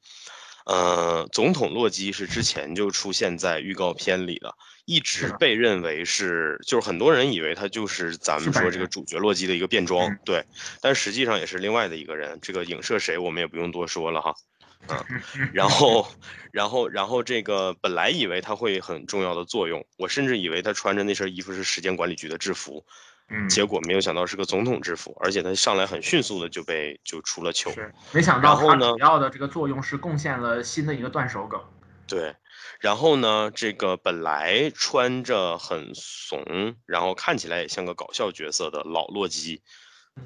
[0.66, 4.55] 呃，总统洛基是之前就出现在预告片里的，
[4.88, 10.42] 一直被认为是，就是很多人以为他就是咱们说这个主角洛基的一个变装嗯，对，
[10.81, 14.35] 但实际上也是另外的一个人，这个影射谁我们也不用多说了哈。
[14.88, 16.09] 嗯，然后，
[16.53, 22.83] 然后，然后这个本来以为他会很重要的作用，我甚至以为他穿着那身衣服是时间管理局的制服，
[23.29, 27.70] 嗯，结果没有想到是个总统制服，而且他上来很迅速的就被就出了球。
[28.12, 31.61] 没想到它然后呢主要的这个作用是贡献了新的一个断手梗。
[32.07, 32.35] 对，
[32.79, 39.63] 然后呢，这个本来穿着很怂，然后看起来也像个搞笑角色的老洛基，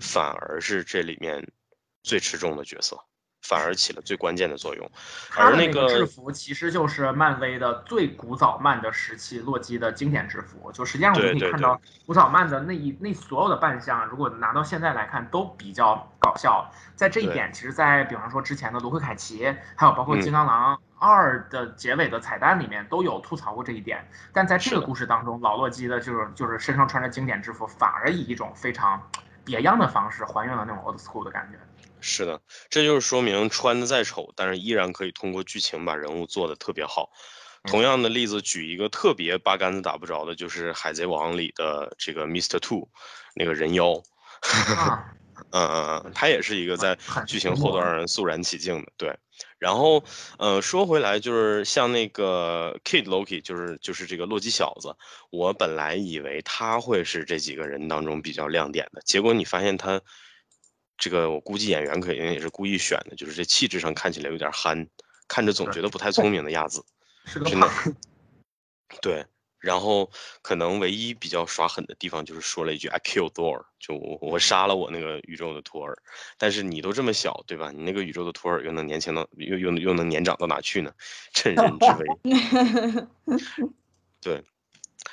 [0.00, 1.52] 反而是这里面
[2.02, 2.98] 最吃重的角色。
[3.42, 4.90] 反而起了最关键的作用，
[5.36, 10.70] 而那个制服其实就是漫威的最古早漫的时期洛基的经典制服。
[10.72, 16.70] 就实际上我们可以看到古早漫的那一那所有的扮相，如果拿到现在来看都比较搞笑。
[16.94, 24.06] 在这一点，其实，在比方说之前的卢克凯奇，还有包括金刚狼二的结尾的彩蛋里面都有吐槽过这一点。
[24.32, 29.02] 但在这个故事当中，老洛基的就是就是身上穿着经典制服，反而以一种非常
[29.44, 31.58] 别样的方式还原了那种 old school 的感觉。
[32.02, 37.10] 是的，这就是说明穿的再丑，但是依然可以通过剧情把人物做的特别好。
[37.64, 42.58] 同样的例子，举一个特别八竿子打不着的，就是《海贼王》里的这个 Mr.
[42.58, 42.88] Two，
[43.36, 44.02] 那个人妖。
[45.52, 48.92] 嗯嗯嗯，他也是一个在剧情后段让肃然起敬的。
[48.96, 49.16] 对，
[49.60, 50.02] 然后
[50.38, 54.96] 呃，说回来，就是像那个 Kid Loki，就是就是这个洛基小子，
[55.30, 60.00] 我本来以为他会是这几个人当中比较亮点的，结果你发现他。
[61.02, 64.86] 这个我估计演员肯定也是故意选的，就是这气质上看起来有点憨，
[65.26, 66.80] 看着总觉得不太聪明的样子，
[67.44, 67.68] 真的。
[69.02, 69.26] 对，
[69.58, 70.08] 然后
[70.42, 75.98] 可能唯一比较耍狠的地方就是说了一句 “I kill Thor”，就我我杀了我那个宇宙的托尔。
[76.38, 77.72] 但是你都这么小，对吧？
[77.72, 80.92] 你那个宇宙的托尔又能年轻到又又又能年长到哪去呢？
[81.34, 82.06] 趁人之危。
[84.22, 84.44] 对。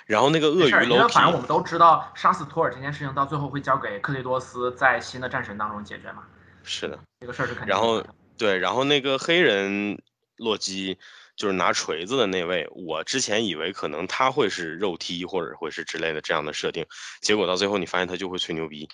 [0.05, 6.23] 然后那个鳄鱼，因为反正我们都知道，杀死托尔这件事情到最后会交给克雷多斯在新的战神当中解决嘛。
[6.63, 7.69] 是的，这个事儿是肯定。
[7.69, 8.03] 然后
[8.37, 10.01] 对，然后那个黑人
[10.37, 10.97] 洛基
[11.35, 16.85] 就是拿锤子的那位，我之前以为可能他会是肉踢或者会是之类的这样的设定，
[17.21, 18.89] 结果到最后你发现他就会吹牛逼，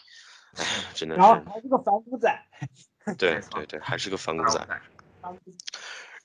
[0.57, 1.21] 哎，真的是。
[1.21, 2.45] 然后还是个反骨仔。
[3.17, 4.67] 对对对，还是个反骨仔。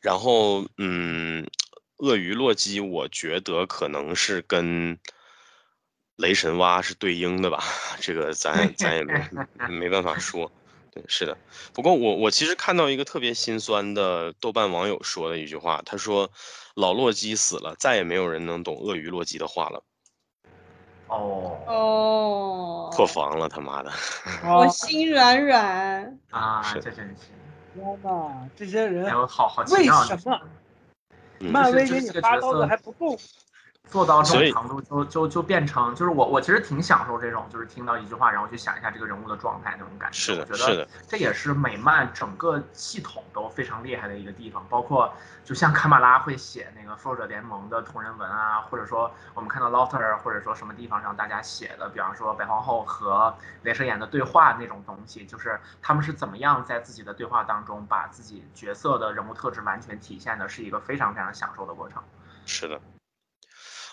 [0.01, 1.47] 然后嗯。
[2.01, 4.99] 鳄鱼洛基，我觉得可能是跟
[6.17, 7.63] 雷神蛙是对应的吧，
[8.01, 9.23] 这个咱咱也没
[9.69, 10.51] 没办法说。
[10.93, 11.39] 对，是的。
[11.73, 16.31] 不过我我其实看到一个特别心酸的豆瓣网友说的一句话，他说
[16.75, 19.85] ：“老洛基死了，再也没有人能懂鳄鱼洛基的话了。”
[21.07, 23.93] 哦哦，破防了，他妈的！
[24.45, 27.15] 我心软软啊，这真是
[27.75, 30.41] 天呐，这些人好好为什么？
[31.41, 33.19] 漫威给你发刀子还不够。
[33.91, 40.17] 做到这种程度，就就就变成，就是我我其实挺享受这种，就是听到一句话，然后去想一下这个人物的状态那种感觉。
[40.17, 44.65] 是的，是的，这也是美漫整个系统都非常厉害的一个地方。
[44.69, 45.13] 包括
[45.43, 62.01] 就像卡马拉会写那个复仇者联盟的同人文啊，或者说我们看到 Lofter 或者说什么地方上大家写的，比方说白皇后和镭射眼的对话那种东西，就是他们是怎么样在自己的对话当中把自己角色的人物特质完全体现的，是一个非常非常享受的过程。
[62.47, 62.81] 是的。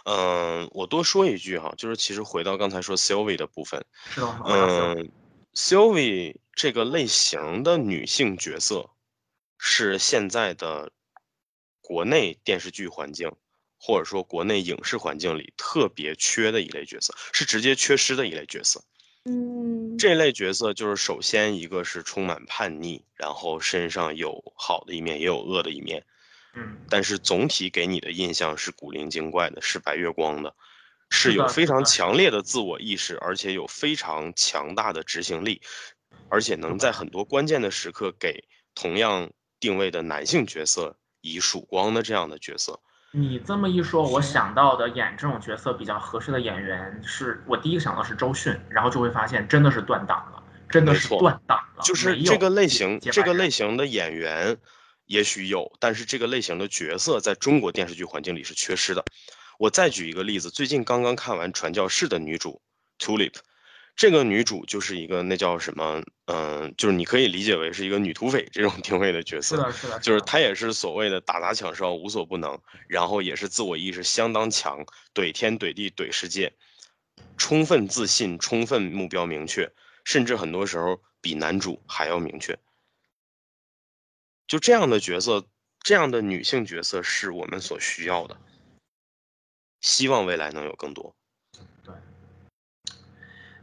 [0.09, 3.85] 嗯，我多说一句哈，就是其实回到刚才说 Sylvie 的部分，
[4.15, 5.11] 嗯
[5.53, 8.89] ，Sylvie 这个类型的女性角色，
[9.57, 10.93] 是现在的
[11.81, 13.29] 国内电视剧环境，
[13.77, 18.81] 或者说国内影视环境里特别缺的一类角色，是直接缺失的一类角色。
[19.25, 26.05] 嗯，这类角色就是首先一个是充满叛逆，然后身上有好的一面，也有恶的一面。
[26.89, 30.55] 但是总体给你的印象是古灵精怪的，是白月光的，
[31.09, 35.61] 是有非常强烈的自我意识，而且有非常强大的执行力，
[36.29, 38.43] 而且能在很多关键的时刻给
[38.75, 39.29] 同样
[39.59, 42.79] 定位的男性角色以曙光的这样的角色。
[43.11, 54.57] 你这么一说，我想到的演这种角色比较合适的演员，是我第一个想到是周迅，然后就会发现真的是断档了，真的是断档了，就是这个类型这个类型的演员。
[55.07, 59.03] 也许有，但是这个类型的角色在中国电视剧环境里是缺失的。
[59.57, 62.61] 我再举一个例子，最近刚刚看完《传教士》的女主
[62.99, 63.33] Tulip，
[63.95, 69.55] 这个女主就是一个那叫什么，嗯，就是你可以理解为是一个女土匪这种定位的角色。
[69.55, 74.85] 是的，是的，就是她也是所谓的打砸抢烧无所不能，然后也是自我意识相当强，
[75.15, 76.53] 怼天怼地怼世界，
[77.37, 79.71] 充分自信，充分目标明确，
[80.03, 82.59] 甚至很多时候比男主还要明确。
[84.47, 85.45] 就这样的角色，
[85.81, 88.37] 这样的女性角色是我们所需要的。
[89.81, 91.13] 希望未来能有更多。
[91.83, 91.93] 对。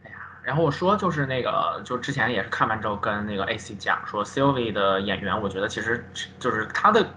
[0.04, 6.06] 哎呀，然后我说就是那个，就之前也是看完之后跟那个 AC 讲说，Sylvie 的演员，我觉得其实
[6.38, 7.14] 就是她的，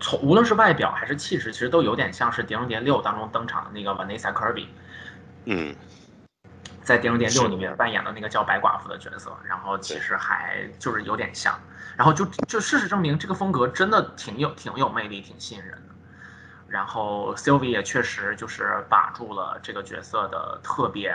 [0.00, 4.68] 从无论是外表还是气质，其实都有点像是《碟中谍六》当中登场的那个 Vanessa Kirby。
[5.44, 5.74] 嗯。
[6.84, 11.58] 在《碟中谍六》里面扮演的那个叫白寡妇的角色，然后其实还就是有点像。
[11.96, 15.94] 然后就就事实证明，这个风格真的挺有挺有魅力，挺吸引人的。
[16.66, 21.14] 然后 Sylvie 也确实就是把住了这个角色的特别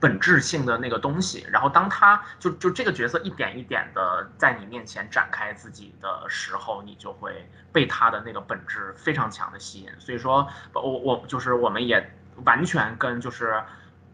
[0.00, 1.46] 本质性的那个东西。
[1.50, 9.90] 然后当他就就这个角色一点一点的在你面前展开自己的时候，你就会被他的那个本质非常强的吸引。
[9.98, 12.10] 所以说，我我就是我们也
[12.46, 13.62] 完全跟就是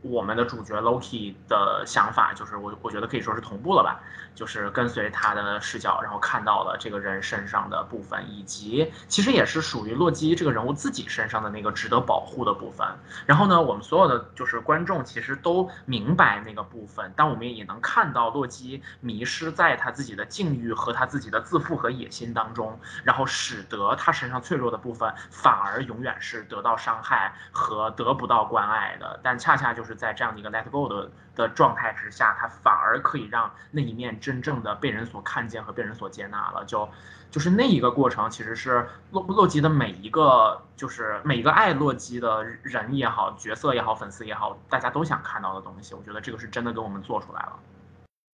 [0.02, 4.00] 我们的主角 Loki 的想法，就是我我觉得可以说是同步了吧。
[4.32, 12.86] 就是跟随他的视角，然后看到了这个人身上的部分，以及其实也是属于洛基这个人物自己身上的那个值得保护的部分。
[13.26, 29.18] 然后呢，我们所有的就是观众其实都明白那个部分，但我们也能看到洛基迷失在他自己的境遇和他自己的自负和野心当中，然后使得他身上脆弱的部分反而永远是得到伤害和得不到关爱的。
[29.22, 31.10] 但恰恰就是在这样的一个 let go 的。
[31.36, 36.62] 的状态之下，他反而可以让那一面真正的被人所看见和被人所接纳了。
[36.66, 36.86] 就，
[37.30, 45.94] 就是那一个过程，其实是洛洛基的每一个，就是每一个爱洛基的人也好，角色也好，粉丝也好，大家都想看到的东西。
[45.94, 47.58] 我觉得这个是真的给我们做出来了。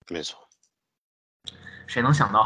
[0.08, 0.40] 没错。
[1.86, 2.44] 谁能想到？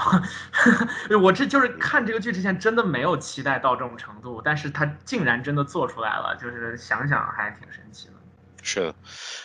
[1.22, 8.14] 我这就是看这个剧之前真的没有期待到这种程度，但是他竟然真的做出来了，就是想想还挺神奇的。
[8.62, 8.94] 是的，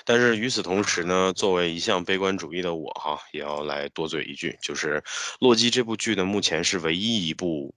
[0.04, 5.02] 但是与此同时呢，作为一向悲观主义的我哈，也要来多嘴一句，就是
[5.40, 7.74] 《洛基》这部剧呢，目前是唯一一部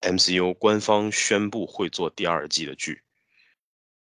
[0.00, 3.00] MCU 官方宣布会做第二季的剧。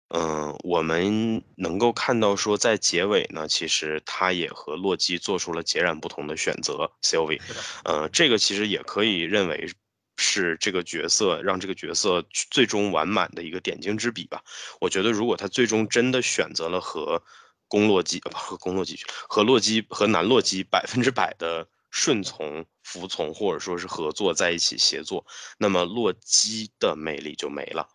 [0.08, 6.90] 嗯，我们能够看到说，在结尾呢，其实他也和洛基做出了截然不同的选择。
[7.02, 7.40] Sylvie，
[7.84, 9.68] 呃，这个其实也可以认为。
[10.16, 14.42] 是这个角色让这个角色最终完满的一个点睛之笔吧。
[14.80, 17.22] 我觉得，如果他最终真的选择了和
[17.68, 18.98] 公洛基不和公洛基
[19.28, 25.26] 和洛基和南洛基百分之百的顺从、服从，或者说是合作在一起协作，
[25.58, 27.88] 那么洛基的魅力就没了。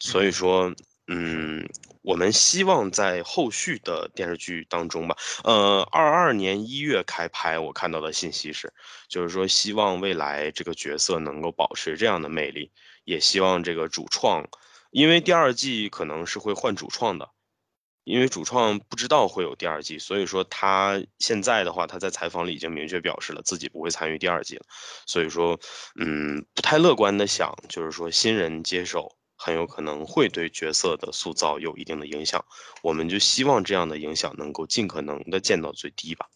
[0.00, 0.74] 所以说。
[1.10, 1.66] 嗯，
[2.08, 8.72] 我们希望在后续的电视剧当中吧，呃，二二年一月开拍，我看到的信息是，
[9.10, 12.72] 就是说希望未来这个角色能够保持这样的魅力，
[13.04, 14.48] 也希望这个主创，
[14.90, 17.28] 因为第二季可能是会换主创的，
[18.04, 24.64] 因为主创不知道会有第二季，所以说他现在的话，他在采访里已经明确表示了自己不会参与第二季了，
[25.04, 25.60] 所以说，
[26.00, 29.17] 嗯，不太乐观的想，就是说新人接手。
[29.38, 32.44] 很有可能会对角色的塑造有一定的影响，
[32.82, 36.26] 我们就希望这样的影响能够尽可能的降到最低吧。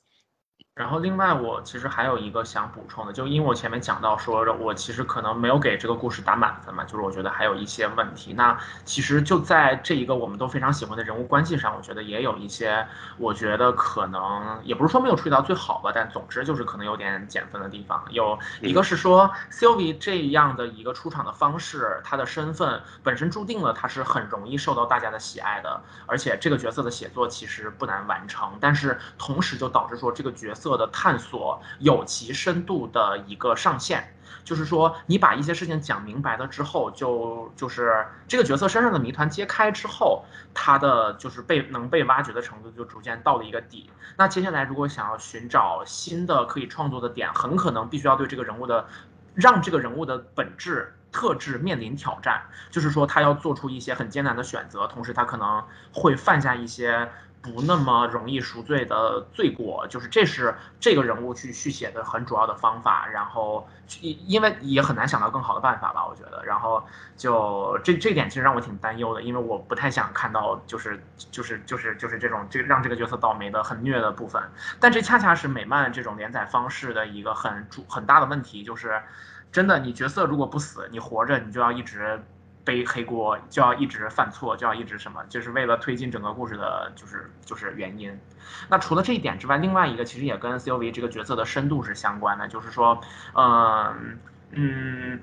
[0.74, 8.32] 然后，另外我其实还有一个想补充的，就因为我前面讲到说，我其实可能没有给这个故事打满分嘛，就是我觉得还有一些问题。
[8.32, 12.86] 那其实就在这一个我们都非常喜欢的人物关系上，我觉得也有一些，
[13.18, 18.02] 我觉得可能也不是说没有处理到最好吧，但总之就是可能有点减分的地方。
[18.08, 30.61] 有一个是说，Sylvie 这样的一个出场的方式，她的身份本身注定了她是很容易受到大家的喜爱的，而且这个角色的写作其实不难完成，但是同时就导致说这个角色。
[30.62, 34.04] 色的探索有其深度的一个上限，
[34.44, 43.90] 就是说你把一些事情讲明白了之后，就就是这个角色身上的谜团揭开之后，他的就是被能被挖掘的程度就逐渐到了一个底。
[44.16, 48.86] 那接下来如果想要寻找新的可以创作的点，很可能必须要对这个人物的，
[49.34, 57.10] 让这个人物的本质特质面临挑战，就是说他要做出一些很艰难的选择，同时他可能会犯下一些。
[57.42, 63.08] 不那么容易赎罪的罪过，就是这是这个人物去续写的很主要的方法。
[63.08, 63.68] 然后，
[64.00, 66.44] 因因为也很难想到更好的办法吧，我觉得。
[66.44, 66.82] 然后
[67.16, 74.40] 就这这点其实让我挺担忧的，因为我不太想看到就是就是就是就是这种这让这个角色倒霉的很虐的部分。
[74.78, 79.02] 但这恰恰是美漫这种连载方式的一个很主很大的问题，就是
[79.50, 82.22] 真的你角色如果不死，你活着你就要一直。
[82.64, 88.18] 背黑锅就要一直犯错，就要一直什么，就是为了推进整个故事的，就是就是原因。
[88.68, 93.00] 那除了这一点之外，另外一个其实也跟 C O V 这个角色的深度是相关的，就是说，
[93.34, 94.18] 嗯
[94.50, 95.20] 嗯。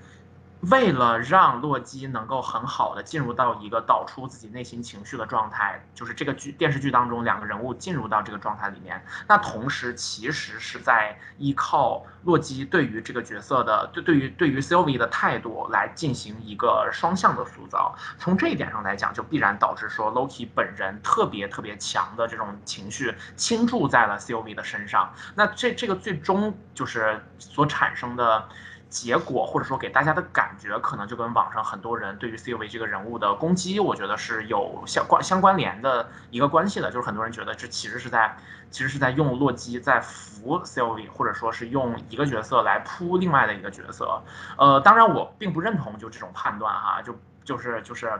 [0.62, 17.96] 为了让洛基能够很好的进入到一个导出自己内心情绪的状态，就是这个剧电视剧当中两个人物进入到这个状态里面，那同时其实是在依靠洛基对于这个角色的对对于对于 Sylvie 的态度来进行一个双向的塑造。
[18.18, 25.14] 从这一点上来讲，就必然导致说 Loki 本人特别特别强的这种情绪倾注在了 Sylvie 的身上。
[25.36, 28.50] 那这这个最终就是所产生的。
[28.90, 36.92] 结果或者说给大家的感觉，可能就跟网上很多人对于 c v 这个人物的攻击，我觉得是有相关相关联的一个关系的。
[36.92, 38.36] 就是很多人觉得这其实是在
[38.72, 44.22] 其实是在用洛基在扶 c v 或者说是用一个角色来铺另外的一个角色。
[44.58, 47.18] 呃，当然我并不认同就这种判断哈，就。
[47.42, 48.12] 就是就是，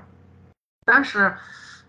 [0.84, 1.36] 但是。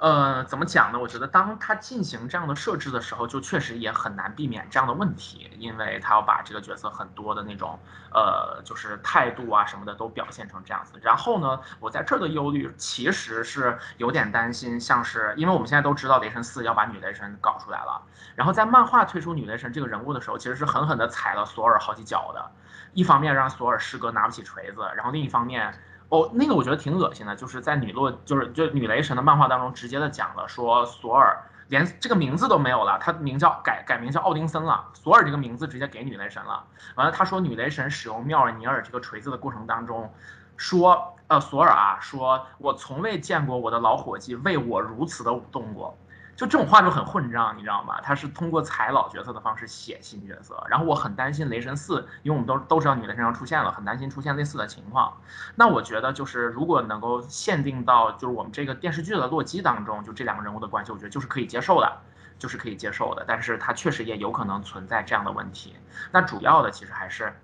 [0.00, 0.98] 呃，怎么讲呢？
[0.98, 7.78] 我觉得当他进行这样的设置的时候，就确实也很难避免这样的问题，因为他要把这个角色很多的那种，
[8.10, 10.94] 呃，就是态度啊什么的都表现成这样子。
[11.02, 18.00] 然后呢，我在这儿的忧虑其实是有点担心，像是因为我们现在都知道雷神四要把女雷神搞出来了，
[18.34, 22.50] 然后在漫画推出女雷神这个人物的时候，其实是狠狠地踩了索尔好几脚的，
[22.94, 25.74] 一方面让索尔师哥拿不起锤子，然后另一方面。
[26.10, 36.64] 哦，那个我觉得挺恶心的，就是在女洛，就是就女雷神的漫画当中，直接的讲了说索尔连这个名字都没有了，他名叫改改名叫奥丁森了，索尔这个名字直接给女雷神了。
[36.96, 40.12] 完了，他说女雷神使用妙尔尼尔这个锤子的过程当中，
[40.56, 45.96] 说呃索尔啊，说我从未见过我的老伙计为我如此的舞动过。
[46.40, 48.00] 就这种话就很混账，你知道吗？
[48.00, 55.12] 他是通过踩老角色的方式写新角色，然后我很担心雷神四，因为我们都都知道女雷神要出现了，很担心出现类似的情况。
[55.54, 61.98] 那我觉得就是如果能够限定到就是我们这个电视剧的洛基当中，就这两个人物的关系，我觉得就是可以接受的，
[62.38, 63.22] 就是可以接受的。
[63.28, 65.76] 但是它确实也有可能存在这样的问题。
[66.10, 67.34] 那主要的其实还是，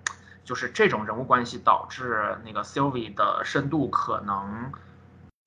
[0.43, 4.73] 就是这种人物关系导致那个 Sylvie 的深度可能。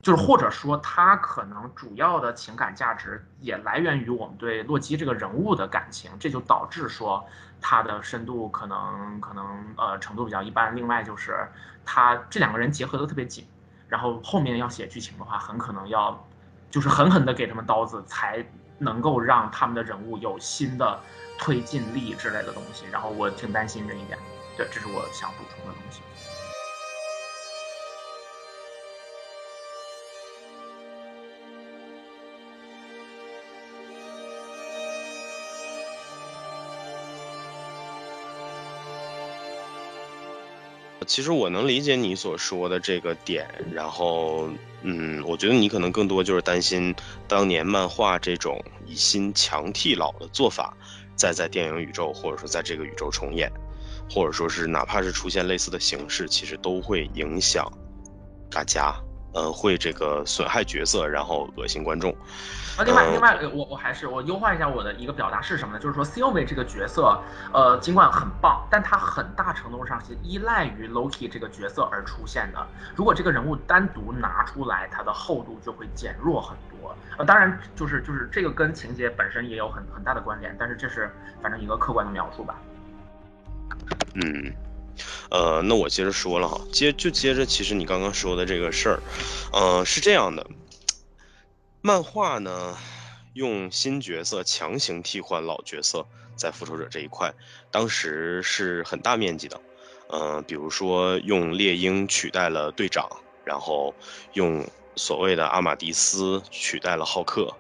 [0.02, 7.26] 就是或者说，他可能主要的情感价值也来源于我们对洛基这个人物的感情，这就导致说
[7.60, 9.46] 他的深度可能可能
[9.78, 10.74] 呃程度比较一般。
[10.74, 11.46] 另外就是
[11.84, 13.46] 他这两个人结合的特别紧，
[13.90, 16.26] 然后后面要写剧情的话，很可能要
[16.72, 18.44] 就是狠狠的给他们刀子，才
[18.78, 20.98] 能够让他们的人物有新的
[21.38, 22.86] 推进力之类的东西。
[22.90, 24.18] 然后我挺担心这一点，
[24.56, 26.02] 对，这是我想补充的东西。
[41.10, 44.48] 其实我能理解你所说的这个点，然后，
[44.84, 46.94] 嗯，我觉得你可能更多就是担心
[47.28, 50.72] 当年漫画这种以新强替老的做法，
[51.16, 53.52] 再在电影宇宙或者说在这个宇宙重演，
[54.08, 57.68] 或者说是哪怕是出现类似的形式，其实都会影响
[58.52, 58.96] 大家。
[59.34, 62.12] 呃，会这个损害角色，然后恶心观众。
[62.78, 65.80] 啊，另外，另外，我我还是我优化一下我的一个表达是什么呢？
[65.80, 67.22] 就是说，Sylvie 这个角色，
[67.54, 72.68] 呃，尽管很棒，但他很大程度上是依赖于 Loki 这个角色而出现的。
[72.96, 76.96] 如果这个人物单独拿出来，它的厚度就会减弱很多。
[77.18, 81.12] 呃，当然，就是就是这个跟情节本身也有很很大的关联，但是这是
[81.42, 82.56] 反正一个客观的描述吧。
[84.16, 84.54] 嗯。
[85.30, 89.04] 呃，那我接着说了哈，接就接着，其实你刚刚说的这个事儿，
[89.54, 90.46] 呃，是这样的，
[91.82, 92.78] 漫画呢，
[93.34, 97.34] 用新角色强行替换老角色，在复仇者这一块，
[97.72, 99.62] 当时是很大面积的，
[100.10, 103.08] 嗯，比如说用猎鹰取代了队长，
[103.46, 103.94] 然后
[104.34, 107.54] 用所谓的阿玛迪斯取代了浩克。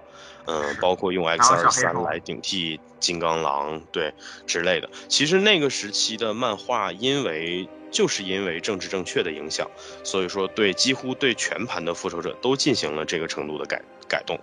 [0.49, 4.11] 嗯，包括用 X 二三来顶替金刚狼，对
[4.47, 4.89] 之类的。
[5.07, 9.69] 其实那个时期的漫画，因为就是因为政治正确的影响，
[10.03, 14.39] 所以说对几乎对全盘的复仇者都进行了这个程度的改改动，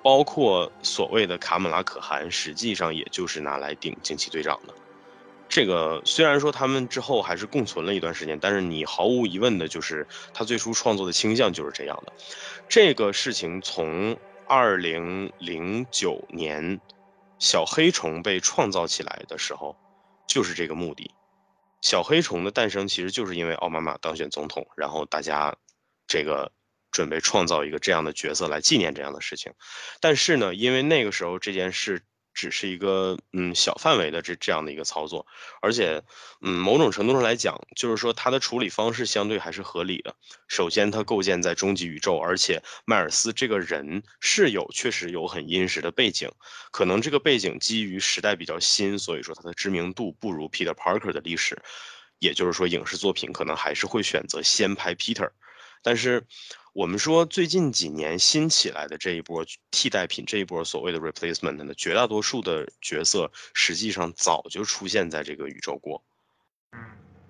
[0.00, 4.72] 包括所谓的卡姆拉可汗，实际上也就是拿来顶惊奇队长的。
[5.48, 12.12] 这个虽然说他们之后还是共存了一段时间，但是你毫无疑问的就是他最初创作的倾向就是这样的。
[12.68, 14.16] 这个事情从。
[14.48, 16.80] 二零零九年，
[17.38, 19.76] 小黑虫被创造起来的时候，
[20.26, 21.10] 就是这个目的。
[21.82, 25.54] 小黑虫的诞生其实就是因为奥巴马当选总统，然后大家
[26.06, 26.50] 这个
[26.90, 29.52] 准备创造一个这样的角色来纪念这样的事情。
[30.00, 32.02] 但是呢，因为那个时候这件事。
[32.38, 35.26] 只是一个嗯小范围的这这样的一个操作，
[35.60, 36.00] 而且
[36.40, 40.14] 嗯某种程度上来讲，就是说它的处理方式相对还是合理的。
[40.46, 46.30] 首先，它构建在终极宇宙，而且迈尔斯这个人是有确实有很殷实的背景，
[46.70, 51.60] 可能这个背景基于时代比较新，所以说他的知名度不如 Peter Parker 的历史，
[52.20, 55.28] 也就是说影视作品可能还是会选择先拍 Peter，
[55.82, 56.26] 但是。
[56.74, 66.04] 我们说最近几年新起来的这一波替代品，这一波所谓的 replacement 呢，绝大多数的角色实际上早就出现在这个宇宙过，
[66.70, 66.78] 嗯，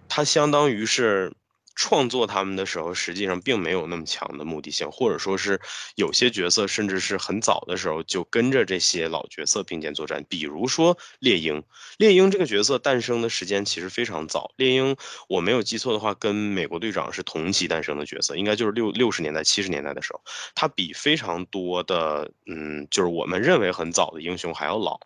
[0.06, 1.32] 它相当于是。
[1.80, 5.60] 创作他们的时候，实际上并没有那么强的目的性，或者说是
[5.94, 10.24] 有些角色甚至是很早的时候就跟着这些老角色并肩作战。
[10.28, 11.62] 比如说猎鹰，
[11.96, 14.52] 猎鹰这个角色诞生的时间其实非常早。
[14.56, 14.96] 猎鹰，
[15.28, 20.20] 我没有记错的话，跟美国队长是同期诞生的角色，应该就是六六十年代、七十年代的时候。
[20.56, 24.98] 他比非常多的，嗯，就是我们认为很早的英雄还要老。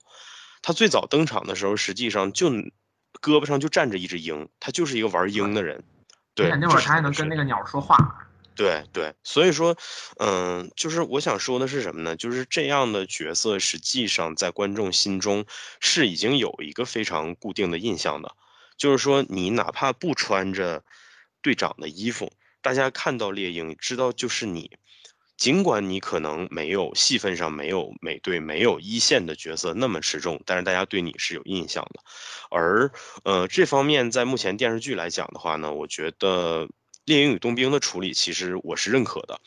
[0.63, 2.49] 他最早登场的时候，实际上就
[3.21, 5.85] 胳膊上就站着一只鹰，他就是一个玩鹰的人。
[6.35, 8.29] 对，那会儿他还能跟那个鸟说话。
[8.55, 9.75] 对对，所以说，
[10.19, 12.15] 嗯，就是我想说的是什么呢？
[12.17, 15.47] 就是这样的角色，实际上在观众心中
[15.81, 18.35] 是已经有一个非常固定的印象的。
[18.77, 20.85] 就是说，你哪怕不穿着
[21.41, 22.31] 队长的衣服，
[22.61, 24.77] 大家看到猎鹰，知道就是你。
[25.43, 32.01] 尽管你可能没有戏份上没有美队没有一线的角色那么持重，但是大家对你是有印象的。
[32.49, 32.93] 而
[33.25, 36.69] 呃，这方面在目前电视剧来讲的话呢，我觉得。
[37.05, 39.41] 猎鹰与冬兵的处理，其实我是认可的。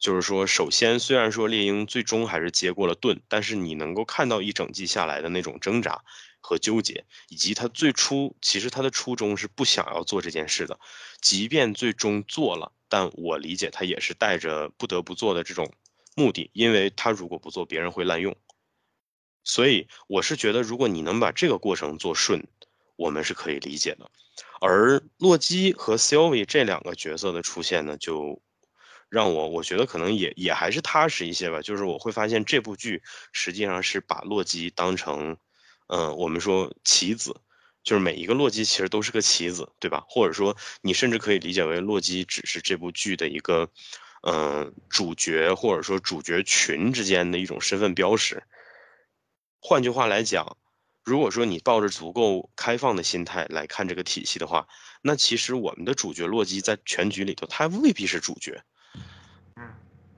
[0.00, 6.02] 就是说，首先，虽然说猎鹰最终还是接过了盾，但是你能够看到一整季下来的那种挣扎
[6.46, 10.78] 和纠结，以及他最初其实他的初衷是不想要做这件事的，
[11.20, 15.72] 即便最终做了，但我理解他也是带着不得不做的这种
[16.14, 18.36] 目的，因为他如果不做，别人会滥用。
[19.42, 22.46] 所以，我是觉得，如果你能把这个过程做顺，
[22.94, 24.08] 我们是可以理解的。
[24.60, 28.40] 而洛基和 Sylvie 这两个角色的出现呢，就
[29.08, 31.60] 让我我觉得可能也也还是踏实一些吧。
[31.60, 35.36] 就是我会发现这部剧实际上是把洛基当成，
[35.88, 37.40] 嗯，我们说棋子，
[37.82, 40.04] 就是每一个洛基其实都是个棋子，对吧？
[40.08, 43.70] 或者说你甚至可以理解为洛基只是这部剧的一个，
[44.22, 48.42] 嗯，主角或者说主角群之间的一种身份标识。
[49.60, 50.56] 换句话来讲。
[51.04, 54.66] 如果说你抱着足够开放的心态来看这个体系的话，
[55.02, 58.64] 那其实我们的主角洛基在全局里头，他未必是主角。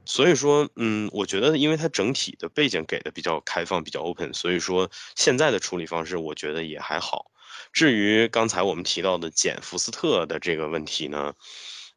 [0.09, 7.31] 嗯，所以说，嗯，我觉得，因为它整体的背景给的比较开放，比较 open，所以说现在的处理方式，我觉得也还好。
[7.73, 11.35] 至于刚才我们提到的简福斯特的这个问题呢，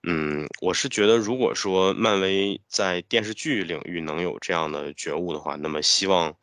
[0.03, 6.35] 嗯，我是觉得，如果说漫威在电视剧领域能有这样的觉悟的话，那么希望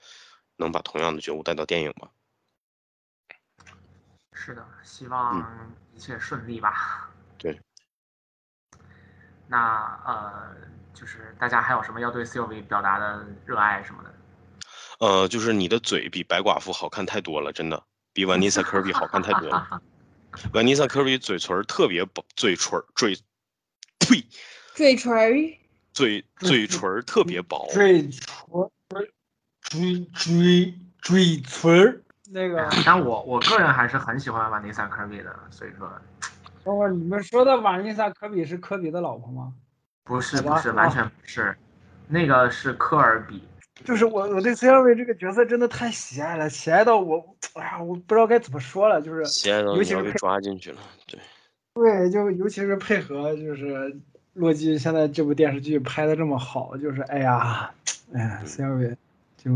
[0.57, 2.11] 能把同样的觉悟带到电影吧。
[4.33, 7.11] 是的，希望一切顺利吧。
[7.37, 7.61] 对。
[9.51, 10.57] 那呃，
[10.99, 14.13] 就是大家还有什么要对 Sylvie 表达的热爱什么的？
[14.99, 19.81] 呃，就是你的嘴比白寡妇好看太多了，真的，比 Vanessa Kirby 好看太多了。
[20.53, 23.15] Vanessa Kirby 嘴唇特别薄，嘴唇嘴，
[24.01, 24.27] 呸，
[24.75, 25.55] 嘴唇
[25.93, 28.71] 嘴嘴唇特别薄，嘴唇
[29.63, 35.89] 嘴嘴嘴唇那个，但我我个人还是很喜欢 vanita kirby 的，所以说，
[36.65, 39.55] 等会儿你们说的瓦妮萨科比是科比的老婆吗？
[40.09, 41.55] 不是不是，完全不是，
[42.09, 43.45] 那个是科尔比。
[43.85, 47.23] 就是我我对 C 尔维这个角色真的太喜爱了，喜爱到我，
[47.55, 51.21] 哎呀，我不知道该怎么说了，就是喜爱到尤其是被抓进去了，对，
[51.75, 53.95] 对，就尤其是配合就是
[54.33, 57.71] 洛基现在这部电视剧拍的这么好，就是哎呀，
[58.15, 58.97] 哎呀，C 尔维
[59.37, 59.53] 就。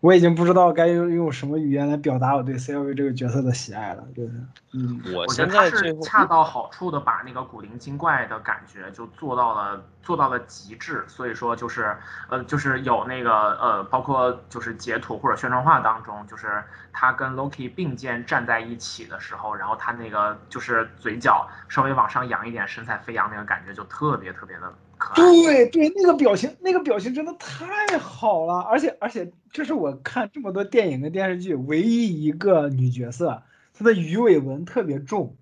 [0.00, 4.30] 我已经不知道该用用什么语言来表达我对 C L V 这个角色的喜爱了，就是，
[4.74, 11.96] 嗯，我觉得他是恰到好处的把那个古灵精怪的感觉就做到了做到了极致，所以说就是，
[12.28, 24.72] 呃，就是有那个呃，包括就是截图或者宣传画当中，就是他跟 Loki 并肩站在一起的时候，然后他那个就是嘴角稍微往上扬一点，神采飞扬那个感觉就特别特别的。
[25.14, 33.42] 对对，那个表情，那个表情真的太好了，而且而且，这是我看这么多电影跟电视剧唯一一个女角色，
[33.74, 35.36] 她的鱼尾纹特别重，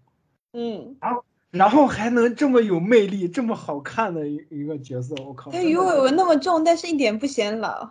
[0.52, 5.50] 嗯，然后然后还能这么有魅力，这么好看的一一个角色，我靠！
[5.52, 7.90] 她鱼尾纹那么重，但是一点不显老，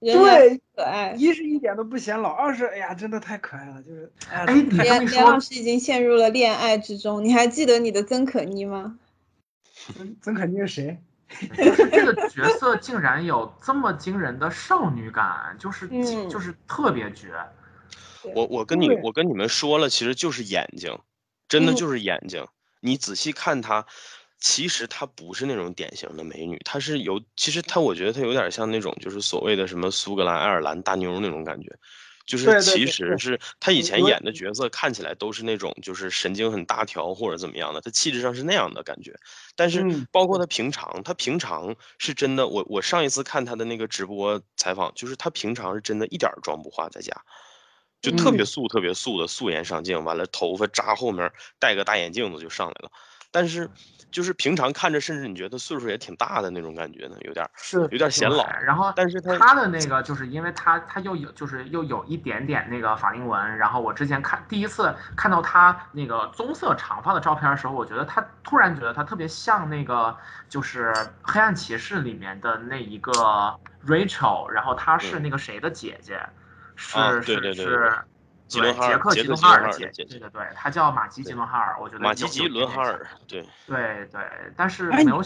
[0.00, 1.14] 对，可爱。
[1.16, 8.98] 一是一点都不显老，二是哎呀，真的太可爱了，就是哎，连连老师已经陷入了恋爱之中，你还记得你的曾可妮吗？
[9.92, 11.02] 曾曾可妮是谁？
[11.56, 15.88] 就是这个角色竟然有这么惊人的少女感，就是
[16.28, 17.32] 就是特别绝。
[18.34, 20.96] 我我跟你我跟你们说了，其实就是眼睛，
[21.48, 22.46] 真的就是眼睛。
[22.80, 23.84] 你仔细看她，
[24.38, 31.74] 其实她不是那种典型的美女，她是有，其实她我觉得她有点像那种就是所谓的什么苏格兰爱尔兰大妞那种感觉。
[32.26, 39.14] 就是其实是他以前演的角色看起来都是那种就是神经很大条或者怎么样的，他气质上是那样的感觉。
[39.56, 42.48] 但是包括他平常，他平常是真的。
[42.48, 47.12] 我我上一次看他的那个直播采访，就是他平常是真的一点妆不化，在家
[48.00, 52.90] 就特别素特别素的素颜上镜，完了头发扎后面戴个大眼镜子就上来了。
[53.34, 53.68] 但是。
[54.14, 58.48] 就是平常看着，甚至你觉得岁数也挺大的那种感觉呢，有点是有点显老。
[58.62, 63.58] 然后，但是他的那个，就是因为他他又有就是又有一点点那个法令纹。
[63.58, 70.16] 然后我之前看第一次看到他那个棕色长发的照片的时候，我觉得他突然觉得他特别像那个
[70.48, 73.10] 就是黑暗骑士里面的那一个
[73.84, 76.24] Rachel，然后她是那个谁的姐姐，
[76.76, 77.92] 是是是。
[78.50, 84.20] 对，杰克·吉伦哈尔的姐姐，对对对，他叫马吉·吉伦哈尔，我觉得马吉·吉伦哈尔，对对对，
[84.56, 85.22] 但是没有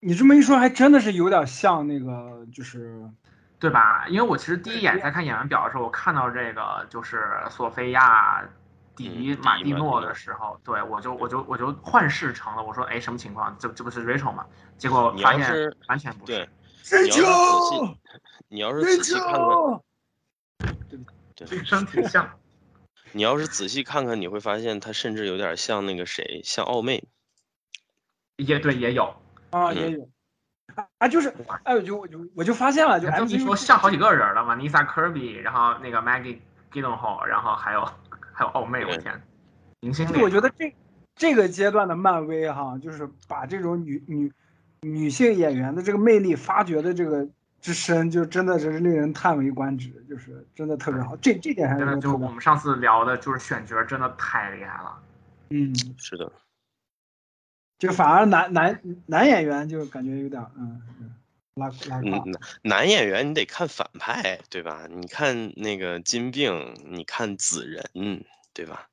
[0.00, 3.02] 你这么一说，还真的是有点像那个，就是
[3.58, 4.06] 对吧？
[4.08, 8.42] 因为我其实第一眼在看演员表的时候，我看到这个就是索菲亚·
[8.94, 13.56] 迪嗯马蒂诺迪马蒂诺的时候，对我就我就我就幻视成了，我说哎什么情况？
[13.58, 14.46] 这这不是 Rachel 吗？
[14.76, 16.32] 结果发现完全不是。
[16.32, 16.48] 对，
[17.02, 17.22] 你要是仔
[17.70, 17.98] 细，
[18.48, 19.42] 你要是仔细看看，
[21.46, 22.28] 这声挺像。
[23.12, 27.02] 你要是仔细看看，你会发现他甚至有点像那个谁，像奥妹。
[28.36, 29.04] 也对，也有。
[29.50, 30.08] 啊，嗯也有
[30.98, 31.34] 啊，就是
[31.64, 36.38] 哎，我就我就我就发现了，就这么一说，像好几个人了嘛，Nisa Kirby，然后那个 Maggie
[36.70, 37.82] Gyllenhaal，然后还有
[38.34, 39.22] 还有奥妹，我天，
[39.80, 40.20] 明星就。
[40.20, 40.76] 我觉得这
[41.16, 44.30] 这个阶段的漫威哈，就是把这种女女
[44.82, 47.26] 女性演员的这个魅力发掘的这个
[47.60, 51.16] 之深，就真的是令人叹为观止，就是真的特别好。
[51.16, 52.00] 这这点还是真的。
[52.00, 54.98] 就我们上次聊的，就是选角真的太厉害了。
[55.50, 56.30] 嗯，是的，
[57.78, 61.14] 就反而男男男演员就感觉有点嗯嗯
[61.54, 64.86] 拉拉嗯胯。，男男演员你得看反派，对吧？
[64.88, 68.88] 你看那个金病，你看紫人，对吧？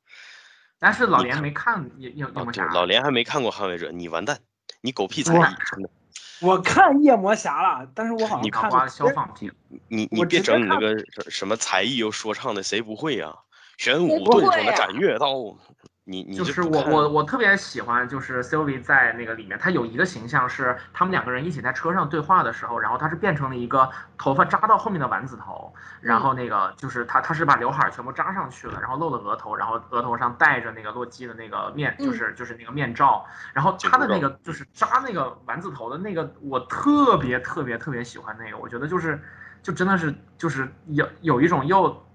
[0.79, 4.39] 但是老连没看，有有有哦，老连还没看过《捍卫者》，你完蛋，
[4.81, 5.89] 你狗屁才艺，真的，
[6.41, 9.51] 我看夜魔侠了，但是我好像你看过脑瓜消放屁。
[9.87, 13.33] 你你别整你那个什什么才艺又说唱的，谁不会呀？
[13.77, 15.33] 玄武盾上的斩月刀，
[16.07, 32.05] 你你就是我我我特别喜欢，就是 Sylvie 在那个里面，他有一个形象是他们两个人一起在车上对话的时候，然后他是变成了一个头发扎到后面的丸子头，然后那个就是他他是把刘海全部扎上去了，然后露了额头，然后额头上戴着那个洛基的那个面，嗯。
[32.05, 39.19] 就是就是那个面罩，然后他的那个就是扎那个丸子头的那个，我特别特别特别喜欢那个，我觉得就是
[39.63, 42.05] 就真的是就是有有一种又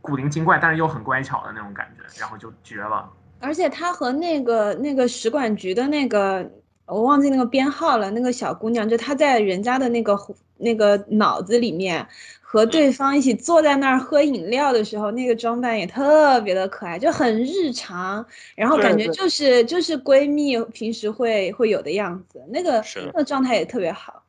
[0.00, 3.08] 古灵精怪，但是又很乖巧的那种感觉，然后就绝了。
[3.40, 6.48] 而且她和那个那个使馆局的那个，
[6.86, 10.16] 我忘记那个编号了，那个小姑娘，就她在人家的那个
[10.58, 12.06] 那个脑子里面，
[12.40, 18.26] 和对方一起坐在那儿喝饮料的时候，那个装扮也特别的可爱，就很日常，
[18.56, 23.00] 然后感觉就是就是闺蜜平时会会有的样子，那个是。
[23.06, 24.22] 那个状态也特别好。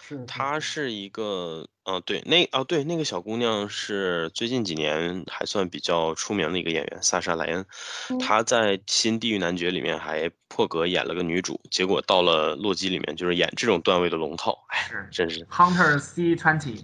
[0.00, 1.66] 是她是一个，
[1.96, 7.64] 嗯、对，那哦对，那个小姑娘是最近几年还算比较出名的一个演员，萨莎莱恩。
[8.10, 16.82] 嗯她在《新地狱男爵》里面还破格演了个女主，结果到了洛基里面就是演这种段位的龙套，哎，是真是，Hunter C twenty，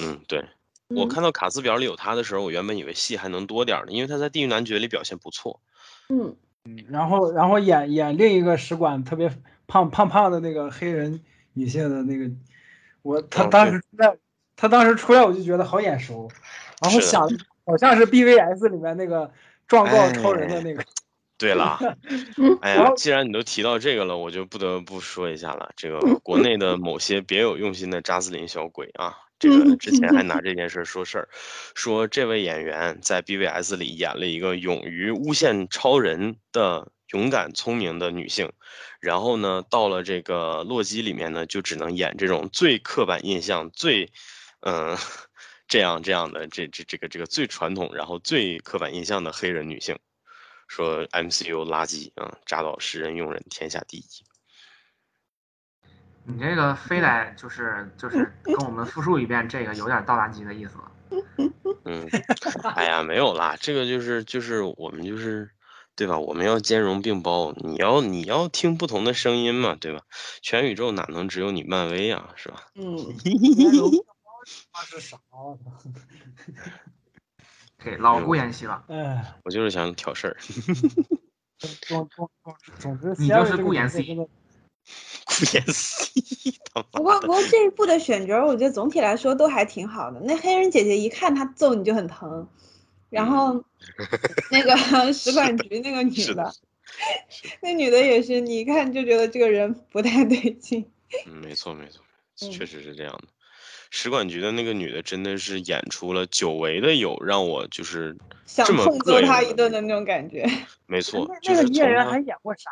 [0.00, 0.44] 嗯，对。
[0.88, 5.60] 我嗯看到卡斯表里有她的时候，我原本以为戏还能多点儿呢，因为她在《地狱男爵》里表现不错。
[6.08, 6.34] 嗯，
[6.88, 9.30] 然后然后演演另一个使馆特别
[9.66, 11.20] 胖胖胖的那个黑人
[11.52, 12.24] 女性的那个，
[13.02, 14.16] 我他当时出来，
[14.56, 16.30] 他当时出来我就觉得好眼熟，
[16.82, 17.28] 然后想
[17.64, 19.30] 好像是 BVS 里面那个
[19.66, 20.82] 状告超人的那个，
[21.36, 21.78] 对啦，
[22.62, 25.70] 哎，呀既然你都提到这个了，我就不得不说一下了。
[25.76, 31.28] 这个国内的某些别有用心的扎斯林小鬼啊，这个之前还拿这件事儿说事儿，
[31.74, 38.52] 说这位演员在 BVS 里演了一个勇于诬陷超人的勇敢聪明的女性，
[39.00, 44.10] 然后呢，到了这个洛基里面呢，就只能演这种最刻板印象、最
[44.60, 44.96] 嗯、
[45.68, 49.98] 这样这样的这这这个这个最传统，然后最刻板印象的黑人女性。
[50.70, 54.04] 说 MCU 垃圾啊，扎导识人用人，天下第一。
[56.24, 60.92] 你这个非得就是就是跟我们复述一遍，这个有点倒垃圾的意思了。
[61.86, 62.06] 嗯，
[62.74, 65.50] 哎呀，没有啦，这个就是就是我们就是
[65.98, 66.16] 对吧？
[66.16, 70.02] 我们要兼容并包，你要你要听不同的声音嘛，对吧？
[70.40, 72.68] 全宇宙哪能只有你漫威啊，是吧？
[72.76, 72.96] 嗯，
[74.72, 75.18] 他是啥？
[77.98, 80.36] 老顾演戏了，哎，我就是想挑事儿，
[81.86, 84.24] 总总总总之，你就是这个顾妍希角色真的
[85.26, 90.20] 顾妍希，他不过不过这一部的选角，我觉得总体来说都还挺好的。
[90.20, 92.48] 那黑人姐姐一看她揍你就很疼，
[93.10, 93.64] 然后
[94.50, 94.76] 那个
[95.12, 96.52] 使馆局那个女的，
[97.62, 100.90] 那女的也是，你一看就觉得这个人不太对劲。
[101.26, 102.02] 嗯，没错没错，
[102.42, 103.28] 嗯确实是这样的。
[103.90, 110.46] 使馆局的那个女的真的是演出了久违的有让我就是想这么痛揍她一顿的那种感觉。
[110.84, 112.70] 没错那，就是那个艺人还演过啥？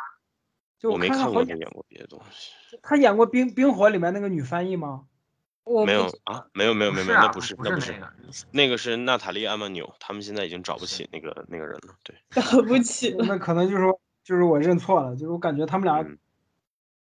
[0.79, 2.51] 就我没看过她演过别的东西，
[2.83, 5.05] 他演过冰冰火里面那个女翻译吗？
[5.85, 8.11] 没有啊，没有没有没有没有，啊那不是不那不是是那个，
[8.51, 11.95] 那个是娜塔莉·安曼纽，他们现在已经找不起那个那个人了。
[12.03, 13.25] 对， 找不起了。
[13.27, 13.83] 那可能就是
[14.23, 16.17] 就是我认错了，就是我感觉他们俩嗯，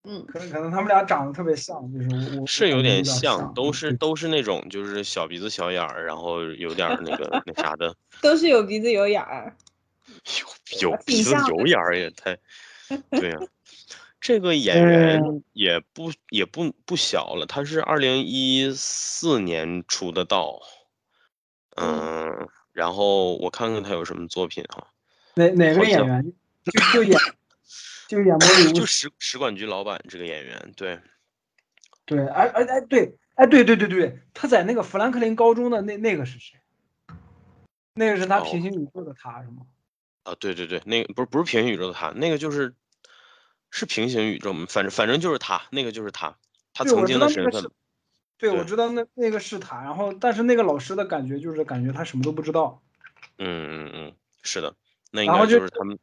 [0.04, 9.56] 嗯，可能可能他们俩长得特别像，就是是有点点像，都是都是那种就是小鼻子小眼儿，然后有点儿那个那啥的， 都是有鼻子有眼儿。
[10.82, 12.38] 有有鼻子有眼儿也太，
[13.12, 13.40] 对呀、
[14.22, 20.60] 这个演员也不也不不小了，他是二零一四年出的道，
[21.76, 24.88] 嗯，然后我看看他有什么作品哈，
[25.36, 26.34] 哪哪个演员？
[26.66, 27.20] 就就演
[28.08, 31.00] 就演魔女，就使使馆局老板这个演员，对，
[32.06, 36.58] 对，哎哎哎，对，哎对对对对，他在那个富兰克林高中的那那个是谁？
[37.94, 39.66] 那个是他平行宇宙的他是吗？
[40.24, 42.74] 啊，对对对，那个不是不是平行宇宙的他，那个就是
[43.72, 44.66] 是平行宇宙吗？
[44.70, 46.36] 反正反正就是他，那个就是他，
[46.74, 47.70] 他曾经的身份。
[48.38, 52.82] 对，我知道那那个是他，然后但是那个老师的感觉就是感觉他什么都不知道。
[53.38, 54.74] 嗯嗯嗯，是的，
[55.12, 56.00] 那应该就是他们，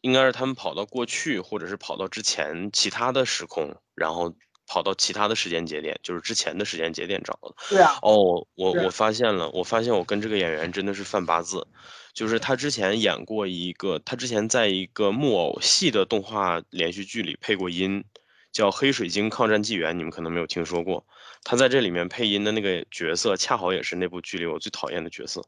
[0.00, 4.34] 应该是他们跑到过去，或者是跑到之前其他的时空，然后
[4.70, 7.52] 跑到其他的时间节点，就是之前的时间节点找的。
[7.68, 7.98] 对啊。
[8.02, 11.66] 哦，我我发现了，我发现我跟这个演员真的是犯八字。
[12.14, 18.04] 就是他之前演过一个，他之前在一个木偶戏的动画连续剧里配过音，
[18.52, 21.04] 叫《黑水晶抗战纪元》，你们可能没有听说过。
[21.42, 25.44] 他在这里面配音的那个角色，恰好也是那部剧里我最讨厌的角色。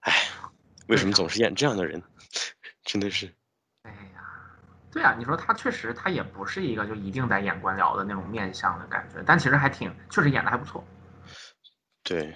[0.00, 0.12] 哎，
[0.88, 2.02] 为什么总是演这样的人？
[2.84, 3.32] 真的是。
[3.82, 4.33] 哎呀，
[4.94, 10.82] 对啊，你说他确实，他也不是一个就一定在演官僚的那种面相的感觉，但其实还挺，确实演的还不错。
[12.02, 12.34] 对。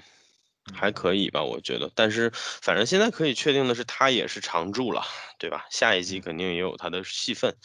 [0.75, 5.01] 还可以吧，我觉得，但是反正现在可以确定的是，他也是常驻了，
[5.39, 5.65] 对吧？
[5.71, 7.57] 下一季肯定也有他的戏份。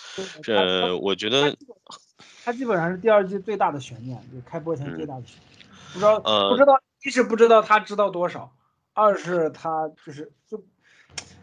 [0.42, 1.54] 这我觉得，
[2.46, 5.68] 他基本上是第二季最大的悬念，就开播前最大的悬念。
[5.92, 6.18] 不知道，
[6.50, 8.56] 不知道，一是不知道他知道多少，
[8.94, 10.64] 二是他就是就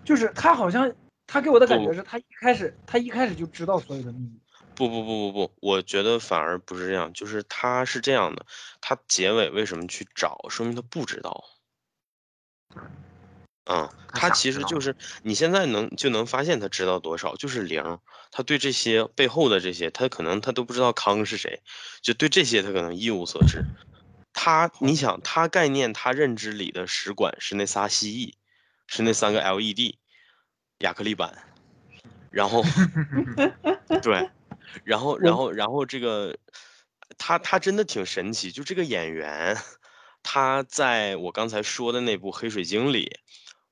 [0.03, 0.91] 就是他好像
[1.31, 4.41] 他给我的感觉是他一开始他一开始就知道所有的秘密。
[4.75, 8.45] 不不不不不，我觉得反而不是这样，就是他是这样的，
[8.81, 11.45] 他结尾为什么去找，说明他不知道。
[13.67, 18.01] 嗯，他其实就是你现在能就能发现他知道多少，就是零。
[18.33, 21.63] 他对这些背后的这些，他可能他都不知道康是谁，
[22.01, 23.65] 就对这些他可能一无所知。
[24.33, 28.35] 他，你想他概念，他认知里的使馆是那仨蜥蜴，
[28.87, 29.97] 是那三个 LED
[30.81, 31.33] 亚克力板，
[32.31, 32.63] 然后
[34.03, 34.29] 对。
[34.85, 36.37] 然后，然后，然后这个，
[37.19, 38.53] 他他真的挺神奇。
[38.53, 39.57] 就这个演员，
[40.23, 43.19] 他在我刚才说的那部《黑水晶》里，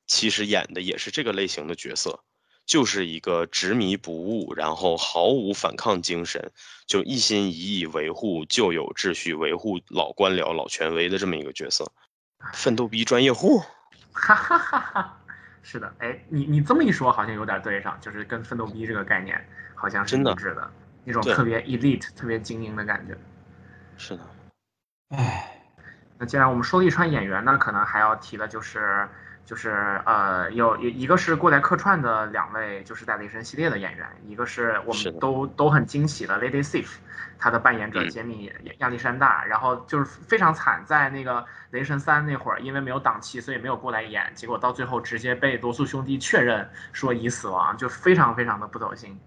[0.08, 2.24] 其实演的也是这个类型的角色，
[2.66, 6.50] 就是一个执迷不悟，然后毫无反抗精神，
[6.88, 11.92] 就一心一意维护旧有秩序、维护老官僚、老权威的这么一个角色，
[12.52, 13.60] 奋斗逼专业户。
[14.10, 15.17] 哈哈哈哈，
[15.62, 19.42] 是的，哎，你你这么一说，好像有点对上，就是跟奋斗逼这个概念
[19.74, 20.70] 好像是一致的。
[21.04, 23.16] 那种特别 elite、特别精英的感觉，
[23.96, 24.22] 是的。
[25.08, 25.58] 哎，
[26.18, 29.08] 那既然我们说了一串演员，那可能还要提的就是，
[29.48, 36.96] 就是呃，有有一个是过来客串的两位，就是在雷神系列的演员，一个是我们都都很惊喜的 Lady Sif，
[37.38, 49.18] 她的扮演者杰米亚历山大，然后就是非常惨，在那个雷神三那会儿，因为没有档期，所以没有过来演，结果到最后直接被罗素兄弟确认说已死亡，就非常非常的不走心。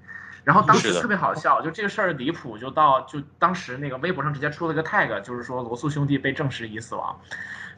[0.43, 7.19] 然后当时特别好笑，就这个事儿离谱，就到就当时那个微博上直接出了个 tag，就是说罗素兄弟被证实已死亡，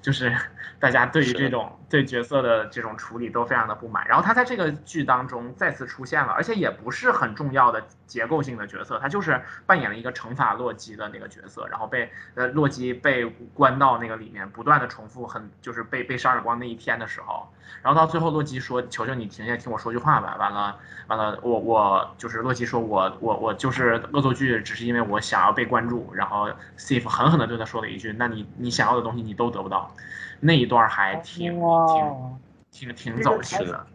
[0.03, 0.31] 就是
[0.79, 4.05] 大家对于这种对角色的这种处理都非常的不满。
[4.05, 17.47] 然后他在这个剧当中再次出现了，而且也不是很重要的结构性的角色，他就是扮演了一个惩罚洛基的那个角色，然后被呃洛基被关到那个里面，不断的重复很就是被被扇耳光那一天的时候。
[17.81, 20.77] 然后到最后，洛基说：“求求你停下，听我说句话吧。”完了，
[21.07, 29.92] 完了，我我就是洛基说：“我我我就是恶作剧，只是因为我想要被关注。”然后 Steve 狠狠的对他说了一句：“那你你想要的东西你都得不到。”
[30.39, 31.59] 那一段还挺
[32.71, 33.87] 挺挺挺走心的。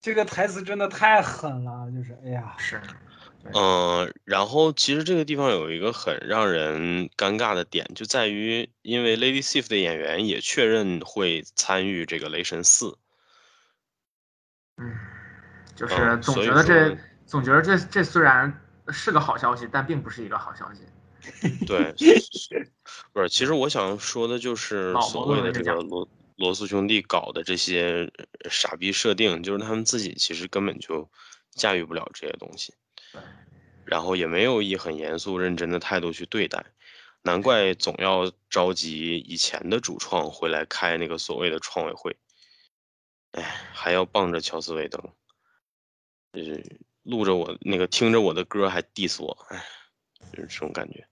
[0.00, 2.80] 这个台词真的太狠了，就是哎呀，是。
[3.54, 12.98] 嗯，然后其实这个地方有一个很让人尴尬的点，就在于因为 Lady Sif 的演员也确认会参与这个雷神四。
[14.76, 14.94] 嗯，
[15.74, 20.82] 就是总觉得这总觉得这这虽然是个好消息，但并不是一个好消息。
[21.66, 21.92] 对，
[23.12, 28.10] 不是，其实我想说的就是所谓的这个罗罗素兄弟搞的这些
[28.50, 31.10] 傻逼设定，就是他们自己其实根本就
[31.50, 32.72] 驾驭不了这些东西，
[33.84, 36.64] 然后也没有以很严肃认真的态度去对待，
[37.22, 42.16] 难怪总要召集以前的主创回来开那个所谓的创委会。
[43.32, 43.42] 哎，
[43.72, 45.00] 还要傍着乔斯韦登，
[46.32, 49.64] 就是录着我那个听着我的歌还 diss 我，哎，
[50.32, 51.06] 就是这种感觉。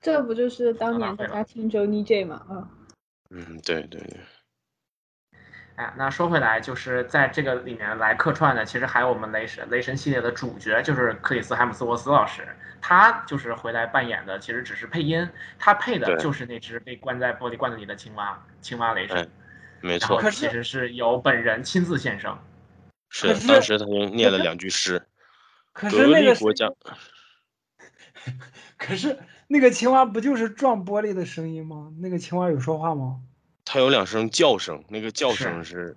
[0.00, 2.42] 这不就是当年大家听 Johnny J 吗？
[2.48, 2.68] 啊，
[3.30, 4.20] 嗯，对对对。
[5.76, 12.48] 哎，那说回来，就是在这个里面来客串的，其实还有我们雷神雷神系列的主角，就是克里斯海姆斯沃斯老师，
[12.80, 15.28] 他就是回来扮演的，其实只是配音，
[15.58, 19.16] 他配的就是那只被关在玻璃罐子里的青蛙，青蛙雷神。
[19.16, 19.28] 哎
[19.80, 22.36] 没错，其实是由本人亲自献声。
[23.10, 25.00] 是当时他就念了两句诗，
[25.72, 26.68] 可格是那个国家，
[28.76, 29.16] 可是
[29.48, 31.90] 那个青蛙不就是撞玻璃的声音吗？
[32.00, 33.16] 那个青蛙有说话吗？
[33.64, 35.96] 它有两声叫声，那个叫声是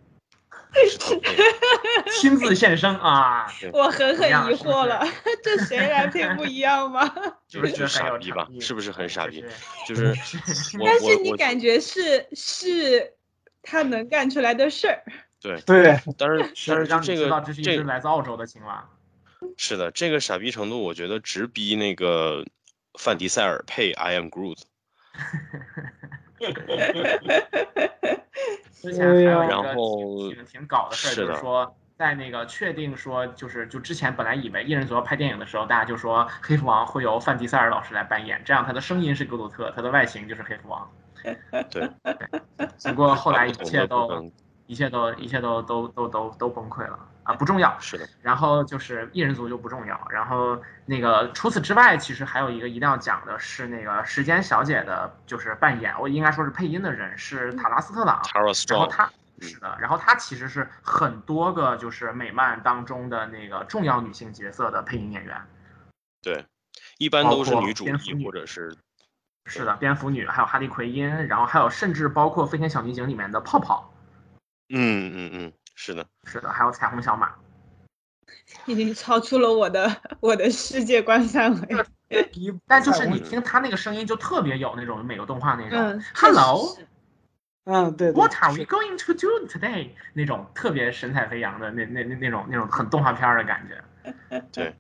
[2.22, 5.06] 亲自现身啊，我狠狠疑惑了，
[5.44, 7.14] 这谁来配不一样吗？
[7.48, 8.32] 就是觉得傻逼？
[8.32, 9.44] 吧是不是很傻逼？
[9.86, 10.14] 就就是
[10.84, 13.14] 但是你感觉是是
[13.62, 15.04] 他能干出来的事儿。
[15.42, 18.88] 对，对，但是但是让这个这是来自澳洲的青蛙。
[19.58, 22.46] 是的，这个傻逼程度，我觉得直逼那个
[23.00, 24.62] 范迪塞尔配 I am Groot。
[28.82, 40.90] 之前还有一哎个然后挺挺搞的事儿，就是说在那个确定说就是就之前本来以为一人左右拍电影的时候，大家就说黑蝠王会由范迪塞尔老师来扮演，这样他的声音是格鲁特，他的外形就是黑蝠王。
[41.70, 41.88] 对，
[42.90, 44.32] 不过后来一切都
[44.66, 46.98] 一切都一切都都都都都崩溃了
[47.32, 47.76] 啊，不重要。
[47.80, 58.88] 是的，然后就是异人族就不重要，然后那个除此之外，其实还有一个一定要讲的是那个时间小姐的，就是扮演我应该说是配音的人是塔拉斯特朗然后
[59.42, 65.36] 嗯是的，然后她其实是很多个就是美漫当中的那个重要女性角色的配音演员，
[66.22, 66.46] 对，
[67.00, 67.86] 一般都是女主
[68.24, 68.76] 或者是
[69.48, 73.92] 是的，蝙蝠女，还有哈利奎因，然后还有甚至包括飞天小女警里面的泡泡，
[74.70, 75.54] 嗯嗯嗯，
[75.84, 77.34] 是的，是的，还有彩虹小马，
[78.68, 81.86] 已经超出了我的我的世界观范围。
[82.68, 86.78] 但就是你听他那个声音就特别有那种美国动画那种、嗯 Hello。
[87.64, 89.90] 嗯，对对 What are we going to do today？
[90.14, 93.84] 那种特别神采飞扬的那那那那种那种很动画片儿的感觉。
[94.54, 94.76] 对。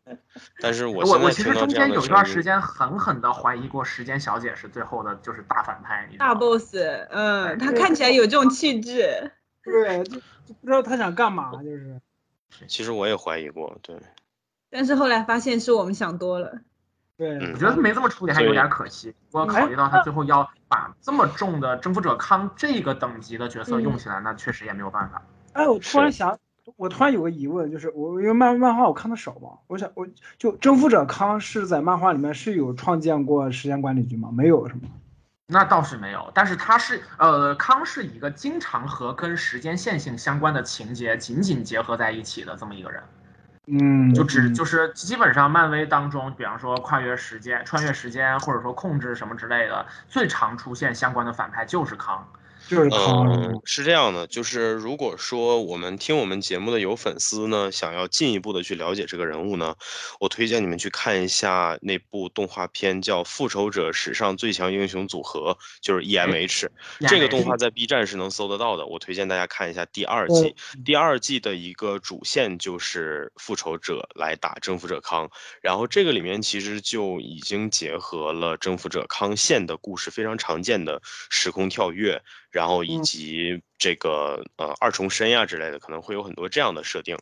[0.59, 6.75] 但是我我我其实中间有一段，时间狠狠的怀疑过时间小姐是最后的就是大反派，大？boss，
[7.09, 9.31] 嗯，他看起来有这种气质。
[9.65, 11.99] 对，就就不知道他想干嘛，就是
[12.67, 13.95] 其实我也怀疑过，对，
[14.69, 16.59] 但是后来发现是我们想多了。
[17.17, 19.13] 对，嗯我觉得没这么处理还有点可惜。
[19.29, 25.21] 不过考虑到他最后要把这么重的征服者康这个等级的角色用起来，那确实也没有办法。
[25.53, 26.39] 哎，我突然想，
[26.77, 30.07] 我突然有个疑问，就是我因为漫漫画我看的少嘛，我想我
[30.37, 34.31] 就征服者康是在漫画里面是有创建过时间管理局吗？
[34.33, 34.81] 没有是吗？
[35.51, 43.03] 那倒是没有，但是他是呃，康是一个经常和跟时间线性相关的情节紧紧结合在一起的这么一个人。
[43.67, 52.25] 嗯，就只嗯就是基本上漫威当中，比方说跨越时间、穿越时间，或者说控制什么之类的，最常出现相关的反派就是康。
[52.71, 59.75] 就是康，嗯，是这样的，就是如果说我们听我们节目的有粉丝呢，想要进一步的去了解这个人物呢，
[60.21, 65.51] 我推荐你们去看一下那部动画片叫《复仇者史上最强英雄组合》，
[65.81, 66.69] 就是 EMH。
[67.09, 70.55] 这个动画在 B 站是能搜得到的，我推荐大家看一下第二季。
[70.85, 75.29] 第二季的一个主线就是复仇者来打征服者康，
[75.61, 83.03] 然后这个里面其实就已经结合了征服者康线的故事，非常常见的时空跳跃，然后以嗯。
[83.03, 87.17] 及这个呃二重身呀之类的，可能会有很多这样的设定。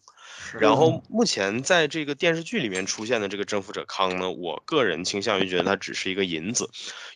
[0.59, 6.69] 然后目前在这个电视剧里面出现的这个征服者康呢，我个人倾向于觉得它只是一个引子，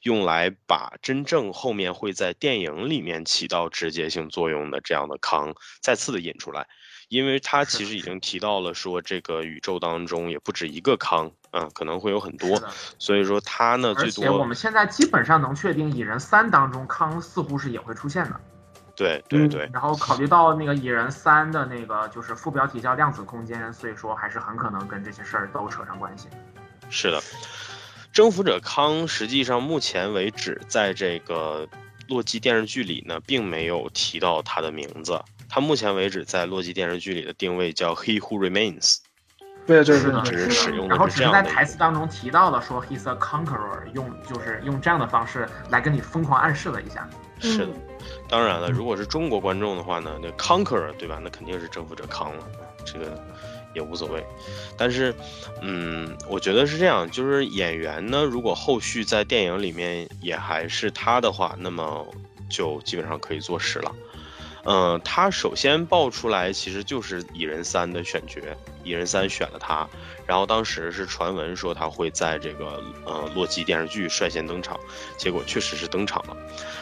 [0.03, 6.67] 用来把真正后面会在电影里面起到直接性作用的这样的康再次的引出来，
[7.13, 12.59] 因为他其实已经提到了说这个宇宙当中也不止一个康，啊，可能会有很多，
[12.97, 18.31] 所以说他呢而最多且我们现在基本上能确定，蚁人三当中康似乎是也会出现的。
[18.31, 18.49] 嗯
[18.95, 26.27] 对对对，然后考虑到那个蚁人三的那个就是副标题叫量子空间，所以说还是很可能跟这些事儿都扯上关系。
[26.91, 27.19] 是的，
[28.11, 31.67] 征服者康实际上目前为止在这个
[32.07, 35.19] 洛基电视剧里呢，并没有提到他的名字。
[35.53, 38.97] 他目前为止在洛基电视剧里的定位叫 He Who Remains。
[39.67, 47.07] 对对是的，对对，是只是使用的然后只是在台词当中提到了说 he's a conqueror，用就是用这样的方式来跟你疯狂暗示了一下。
[47.39, 47.73] 是的嗯，
[48.27, 51.19] 当然了，如果是中国观众的话呢，那 Conqueror 对吧？
[51.23, 52.43] 那肯定是征服者康了，
[52.83, 53.23] 这个
[53.75, 54.25] 也无所谓。
[54.75, 55.13] 但是，
[55.61, 62.03] 嗯，我觉得是这样，就是演员呢，如果后续在电影里面也还是他的话，那么
[62.49, 63.91] 就基本上可以坐实了。
[64.65, 68.41] 嗯、他首先爆出来其实就是蚁人三的选角，
[68.83, 69.87] 蚁人三选了他，
[70.25, 74.79] 然后当时是传闻说他会在这个呃洛基电视剧率先登场，
[75.17, 76.37] 结果确实是登场了。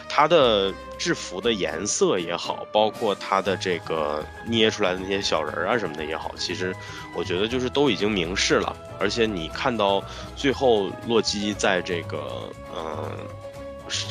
[0.08, 6.74] 他的制服的颜色也好，包括他的这个捏出来的那些小人儿啊什么的也好，其实
[7.16, 8.76] 我觉得就是都已经明示了。
[9.00, 10.00] 而且你看到
[10.36, 13.10] 最后洛基在这个呃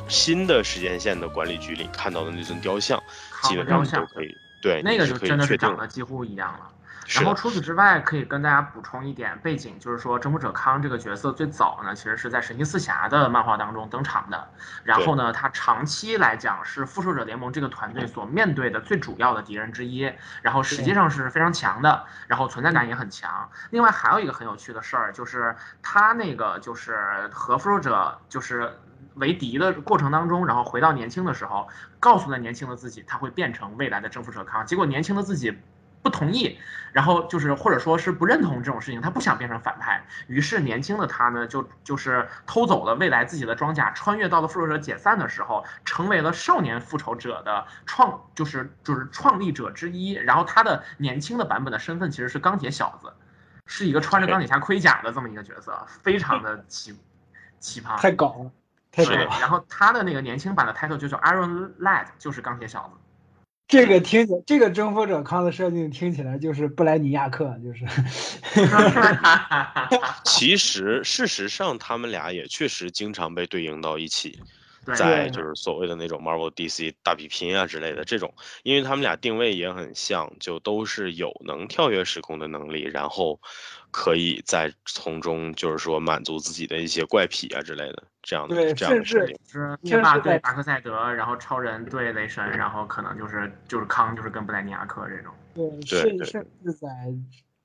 [0.10, 3.01] 新的时间线的管理局里看到的那尊雕像，
[3.44, 6.68] 基本上都可以对那个就真的是长得得几乎一样了。
[7.20, 14.48] 然后除此之外，可以跟大家补充一点背景，就是说征服者康这个角色最早呢，其实是在神奇四侠的漫画当中登场的。
[14.84, 20.10] 然后呢，他长期来讲是复仇者联盟这个团队所面对的最主要的敌人之一。
[20.42, 23.50] 然后实际上是非常强的，然后存在感也很强。
[23.72, 28.72] 另外还有一个很有趣的事儿，就是他那个就是和复仇者就是
[29.16, 31.68] 为敌的过程当中，然后回到年轻的时候，
[32.00, 34.66] 告诉了年轻的自己他会变成未来的征服者康。
[34.66, 35.58] 结果年轻的自己。
[36.04, 36.58] 不同意，
[36.94, 50.14] 然后就是或者说是不认同这种事情，他不想变成反派，于是年轻的他呢，就就是偷走了未来自己的装甲，穿越到了复仇者解散的时候，成为了少年复仇者的创，就是就是创立者之一。
[50.14, 53.14] 然后他的年轻的版本的身份其实是钢铁小子，
[53.68, 56.98] 是一个穿着钢铁侠盔甲的这么一个角色，非常的奇
[57.60, 58.50] 奇葩，太搞，
[58.92, 63.00] 太对。，然后他的那个年轻版的 title 就叫 Iron Lad，就是钢铁小子。
[63.68, 67.86] 这个听起这个征服者康的设定听起来就是布莱尼亚克，就是
[70.26, 74.38] 其实事实上他们俩也确实经常被对应到一起。
[74.96, 83.40] 在就是所谓的那种 Marvel DC 大比拼啊之类的这种，因为他们俩定位也很像，就都是有能跳跃时空的能力，然后
[83.92, 89.36] 可以在从中就是说满足自己的一些怪癖啊之类的这样的对这样的甚至设定。
[89.46, 95.34] 是甚至在灭霸对达克赛德，然后超人对雷神，然后可能就是就是康就是跟布莱尼亚克这种。
[95.54, 96.88] 对，甚甚至在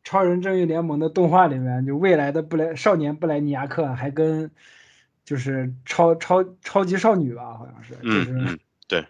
[0.03, 4.51] 超人正义联盟的动画里面，就未来的布莱少年布莱尼亚克还跟
[5.25, 8.59] 就是超超超级少女吧，好像是，就嗯是嗯，
[8.89, 9.07] 对，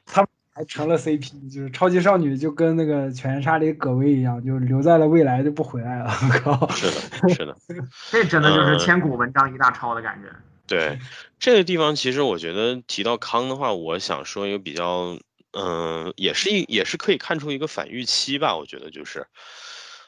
[0.52, 6.06] 还成了 CP，就是超级少女就跟那个犬夜叉里葛薇一样，就留在了未来就不回来了。
[6.42, 7.56] 靠，是的，是的。
[8.10, 10.28] 这真的就是呃千古文章一大抄的感觉。
[10.66, 10.98] 对，
[11.38, 15.18] 这个地方其实我觉得提到康的话，我想说一个比较，
[15.52, 18.56] 嗯、也是一也是可以看出一个反预期吧。
[18.56, 19.26] 我觉得就是，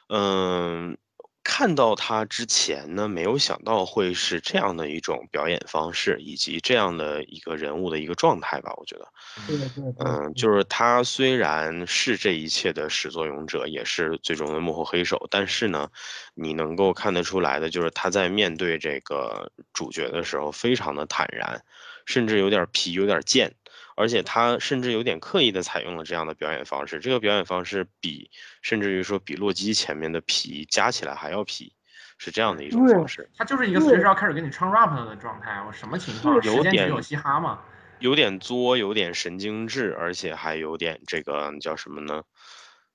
[0.09, 0.99] 嗯、
[1.51, 8.71] 看到他之前呢，没有想到会是这样的一种表演方式，以及这样的一个人物的一个状态吧。
[8.77, 9.09] 我觉得，
[9.47, 15.89] 对对对，嗯，就是他虽然是这一切的始作俑者，也是最终的幕后黑手，但是呢，
[16.35, 21.65] 你能够看得出来的，就是他在面对这个主角的时候，非常的坦然，
[22.05, 23.55] 甚至有点皮，有点贱，
[23.99, 27.01] 而且他甚至有点刻意的采用了这样的表演方式。
[27.01, 28.31] 这个表演方式比，
[28.63, 31.73] 甚至于说比洛基前面的皮加起来还要皮，
[32.17, 33.29] 是这样的一种方式。
[33.37, 36.41] 他就是一个随时要开始给你唱 rap 的状态，我什么情况？
[36.43, 37.59] 有点有嘻哈嘛。
[37.99, 42.23] 有点作，有点神经质，而且还有点这个叫什么呢？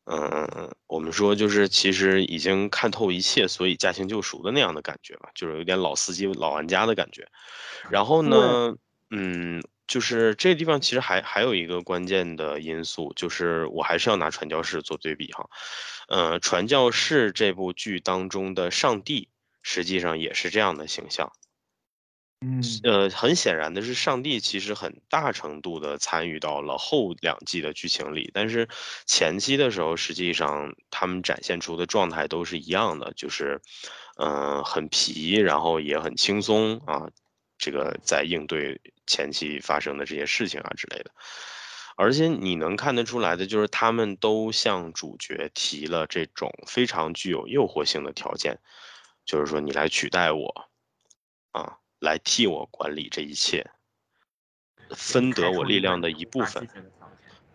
[0.06, 7.28] 嗯，我们说就是其实已经看透一切，所以驾轻就熟的那样的感觉吧，就是有点老司机、老玩家的感觉。
[7.90, 8.76] 然后呢，
[9.12, 15.50] 嗯，就是这地方其实还还有一个关键的因素，就是我还是要拿传教士做对比哈。
[16.08, 19.30] 呃，传教士这部剧当中的上帝，
[19.62, 21.32] 实际上也是这样的形象。
[22.46, 28.68] 嗯，呃，很显然的是，上帝其实很大程度的参与到了后两季的剧情里，但是
[29.06, 33.62] 前期的时候，实际上他们展现出的状态都是一样的，就是，
[34.18, 37.08] 嗯、很皮，然后也很轻松啊，
[37.58, 41.12] 这个在应对前期发生的这些事情啊之类的。
[41.96, 48.60] 而且你能看得出来的，就是他们都向主角提了这种非常具有诱惑性的条件，
[49.26, 50.70] 就是说你来取代我，
[51.52, 53.70] 啊，来替我管理这一切，
[54.90, 56.68] 分得我力量的一部分，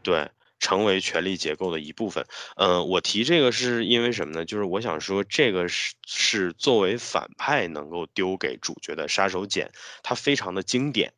[0.04, 0.30] 对，
[0.60, 2.24] 成为权力结构的一部分。
[2.54, 4.44] 嗯，我提这个是因为什么呢？
[4.44, 9.68] 就是我想说，这个是是作为反派能够丢给主角的杀手锏，
[10.04, 11.12] 它非常的经典。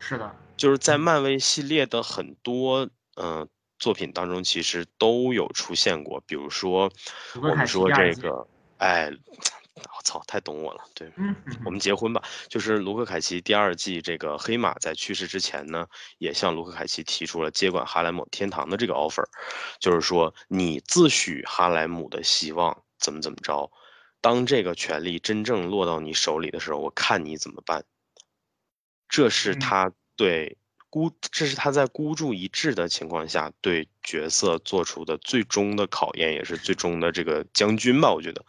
[0.00, 3.48] 是的，就是在漫威系列的很多嗯、呃
[3.78, 6.22] 作品当中，其实都有出现过。
[6.26, 6.92] 比如说，
[7.36, 8.46] 我们说这个，
[8.76, 9.10] 哎，
[9.74, 10.84] 我操，太懂我了。
[10.92, 11.10] 对，
[11.64, 12.22] 我们结婚吧。
[12.46, 15.86] 就是卢克凯奇第二季这个黑马在去世之前呢，
[16.18, 19.24] 也向卢克凯奇提出了接管哈莱姆天堂的这个 offer，
[19.78, 23.72] 就是说你自诩哈莱姆的希望怎么怎么着，
[24.20, 27.82] 当这个权力真正落到你手里的时候，我看你怎么办。
[29.10, 30.56] 这是嗯他对
[30.88, 38.44] 孤，这是他在孤注一掷的情况下对角色做出的最终的考验，也是最终的这个将军吧，我觉得。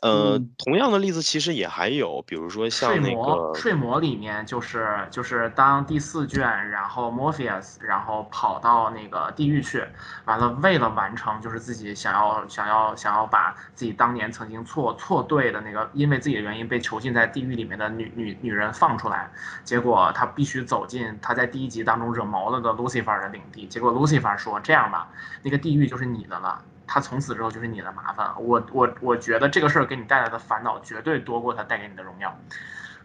[0.00, 6.40] 呃，嗯同样的例子其实也还有，比如说像那睡魔，个，睡魔里面就是就是当第四卷，
[6.70, 9.84] 然后 Morpheus 然后跑到那个地狱去，
[10.24, 19.30] 完了为了完成就是自己想要想要想要把自己当年曾经错错对的那个因为自己的原因被囚禁在地狱里面的女女女人放出来，
[19.64, 25.08] 结果他必须走进他在第一集当中惹毛了的 Lucifer 的领地，结果 Lucifer 说这样吧，
[25.42, 26.64] 那个地狱就是你的了。
[26.92, 32.36] 他从此之后就是你的麻烦，我我我觉得这个事儿给你带来的烦恼绝对多过他带给你的荣耀。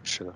[0.02, 0.34] 是的，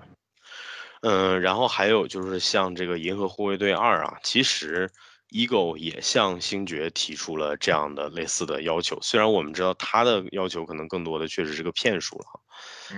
[1.01, 4.89] 嗯，然后还有就是像这个《银河护卫队二》啊，其实
[5.31, 12.39] Ego 也向星爵提出了这样的类似的要求，虽然我们知道他的要求可能更多的确实是个骗术了哈，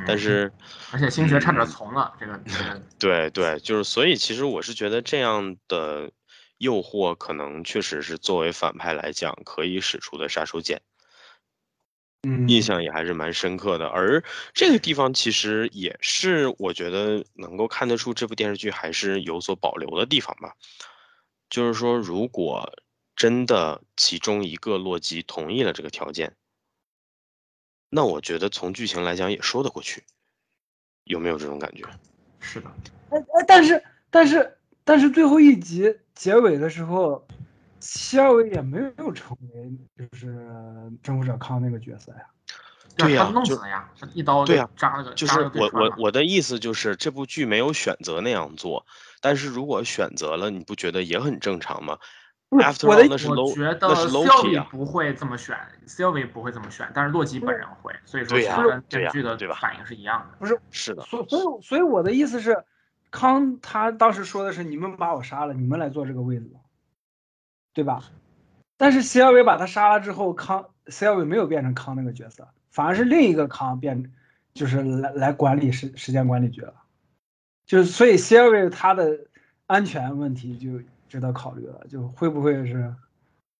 [0.06, 0.54] 但嗯是
[0.92, 6.12] 而且星爵差点从了，这个这个 对对，就是所以其实我是觉得这样的
[6.58, 10.80] 诱惑可能确实是作为反派来讲可以使出的杀手锏。
[12.26, 13.88] 嗯，印象也还是蛮深刻的。
[13.88, 14.24] 而
[14.54, 20.56] 这个地方其实也是我觉得能够看得出这部电视剧还是有所保留的地方吧。
[21.50, 22.74] 就是说，如果
[23.16, 26.36] 真的其中一个洛基同意了这个条件，
[27.90, 30.04] 那我觉得从剧情来讲也说得过去。
[31.04, 31.84] 有没有这种感觉？
[32.40, 32.72] 是的，
[33.10, 37.26] 呃呃，但是但是但是最后一集结尾的时候，
[37.80, 40.38] 西尔维也没有成为就是
[41.02, 42.20] 征服者康那个角色呀。
[42.96, 48.86] 对呀他弄死就了呀，他一刀对呀扎了个，就是我我我的意思就是这部剧没有选择那样做，
[49.20, 51.98] 但是如果选择了，你不觉得也很正常吗
[52.52, 54.64] ？After 我的 all，那是我 low，觉得那是 Loki。
[54.70, 55.58] 不会这么选
[55.88, 60.38] ，Sylvie 不会这么选，但是洛基本人会，所以说对呀其实跟对呀电视剧的对吧反应是一样的。
[60.38, 62.64] 不是，是的，所所以所以我的意思是，
[63.14, 66.50] 康他当时说的是你们把我杀了，你们来坐这个位子，
[67.72, 68.10] 对吧？
[68.76, 74.12] 但是希尔维把他杀了之后，康希尔维没有变成康那个角色，反而是另一个康变，
[74.56, 76.74] 就是来来管理时时间管理局了。
[77.68, 79.28] 就是所以希尔维他的
[79.68, 82.94] 安全问题就值得考虑了，就会不会是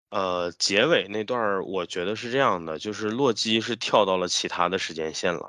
[0.10, 5.48] 呃，结尾那段我觉得是这样的，就是洛基是跳到了其他的时间线了。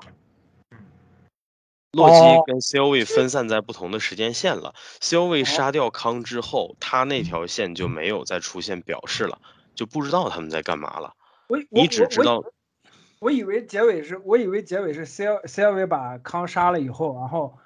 [1.95, 4.75] 洛基哦跟 Sylvie 分散在不同的时间线了。
[4.99, 9.39] Sylvie 哦杀掉康之后，他那条线就没有再出现表示了，
[9.73, 11.13] 就不知道他们在干嘛了。
[11.47, 12.43] 我你只知道
[13.19, 17.57] 我以为结尾是，我以为结尾是 C L C L V 把康杀了以后，然后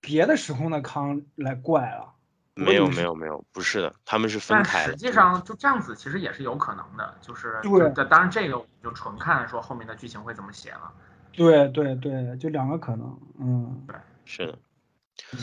[0.00, 2.12] 别的时空的康来怪了。
[2.56, 4.92] 没有没有没有，不是的，他们是分开的。
[4.92, 10.92] 实际上就这样子，其实也是有可能的，就是对就当然这个我们就纯看说后面的剧情会怎么写了。
[11.36, 13.86] 对对对，就两个可能，嗯，
[14.24, 14.58] 是的，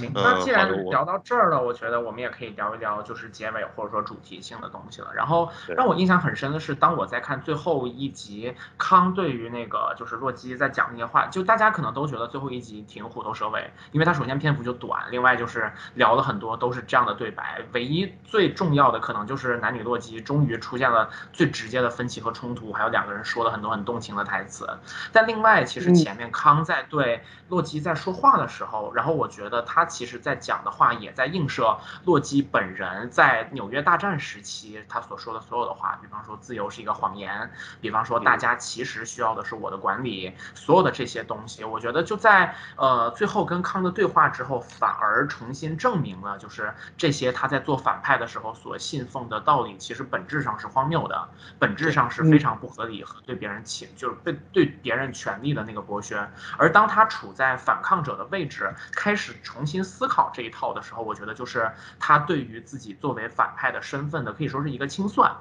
[0.02, 5.14] 嗯那既然聊到这儿了，我觉得我们也可以聊一聊就是结尾或者说主题性的东西了。
[5.16, 24.68] 然后让我印象很深的是，当我在看最后一集，康对于那个就是洛基在讲那些话，就大家可能都觉得最后一集挺虎头蛇尾，因为它首先篇幅就短，另外就是聊了很多都是这样的对白，唯一最重要的可能就是男女洛基终于出现了最直接的分歧和冲突，还有两个人说了很多很动情的台词。
[25.12, 51.30] 但另外，其实嗯前面康在对洛基在说话的时候，然后我觉得他其实在讲的话也在映射洛基本人在纽约大战时期他所说的所有的话，比方说自由是一个谎言，比方说大家其实需要的是我的管理，所有的这些东西，我觉得就在呃最后跟康的对话之后，反而重新证明了，就是这些他在做反派的时候所信奉的道理，其实本质上是荒谬的，
[51.60, 56.30] 本质上是非常不合理和对别人侵就是被对别人权利的那个剥削。
[56.58, 61.70] 而当他处在反抗者的位置，开始重新思考这一套的时候，我觉得就是
[62.00, 65.36] 他对于自己作为反派的身份的可以说是一个清算。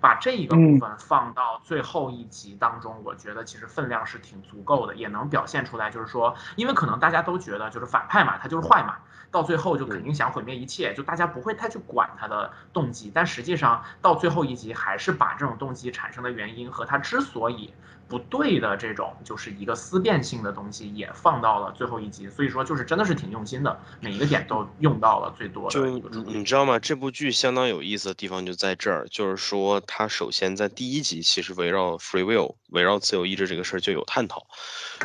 [0.00, 8.96] 把这一个部分放到最后一集当中，我觉得其实分量是挺足够的，也能表现出来，就是说，因为可能大家都觉得就是反派嘛，他就是坏嘛，
[9.30, 17.72] 到最后就肯定想毁灭一切，就大家不会太去管他的动机，但实际上到最后一集还是把这种动机产生的原因和他之所以
[18.08, 25.84] 不对的这种就是一个思辨性的东西也放到了最后一集，所以说就是真的是挺用心的，每一个点都用到了最多的就
[26.22, 26.78] 你知道吗？
[26.78, 34.46] 这部剧相当有意思的地方就在这儿，就是说它首先在第一集其实围绕 free will，围绕自由意志这个事儿就有探讨，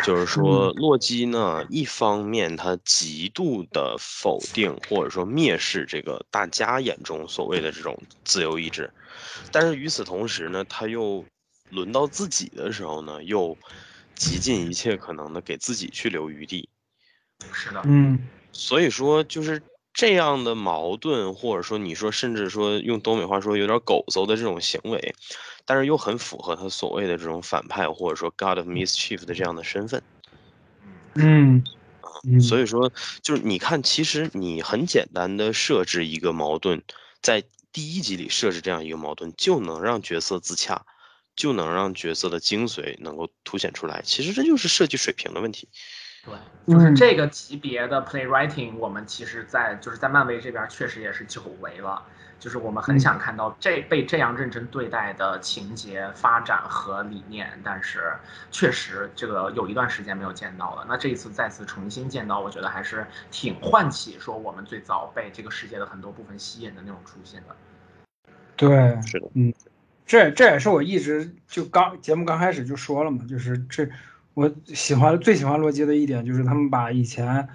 [0.04, 8.92] 就是说洛基呢，一方面他极度的否定或者说蔑视这个大家眼中所谓的这种自由意志，
[9.52, 11.26] 但是与此同时呢，他又
[11.70, 13.58] 轮到自己的时候呢，又
[14.16, 16.68] 极尽一切可能的给自己去留余地。
[17.52, 18.20] 是的，嗯，
[18.52, 19.62] 所以说，就是
[19.94, 25.16] 这样的矛盾，或者说你说甚至说用东北话说有点狗搜的这种行为，
[25.66, 30.02] 但是又很符合他所谓的这种反派或者说 God of Mischief 的这样的身份。
[31.16, 31.64] 嗯，
[32.42, 32.92] 所以说
[33.22, 36.82] 就是你看，其实你很简单的设置一个矛盾，
[37.22, 40.86] 在第一集里设置这样一个矛盾，就能让角色自洽，
[41.36, 44.02] 就能让角色的精髓能够凸显出来。
[44.04, 45.68] 其实这就是设计水平的问题。
[46.24, 46.36] 对，
[46.68, 52.06] 就是这个级别的 playwriting，我们其实，在就是在漫威这边确实也是久违了。
[52.42, 58.12] 就是我们很想看到这被这样认真对待的情节发展和理念，但是
[58.50, 60.84] 确实这个有一段时间没有见到了。
[60.90, 67.56] 那这一次再次重新见到，我觉得还是挺唤起说我们最早被这个世界的很多部分吸引的那种初心的。
[68.56, 69.54] 对，是的，嗯，
[70.08, 73.88] 这这也是我一直就刚节目刚开始就说了嘛，就是这
[74.34, 77.48] 我喜欢最喜欢洛基的一点就是他们把以前。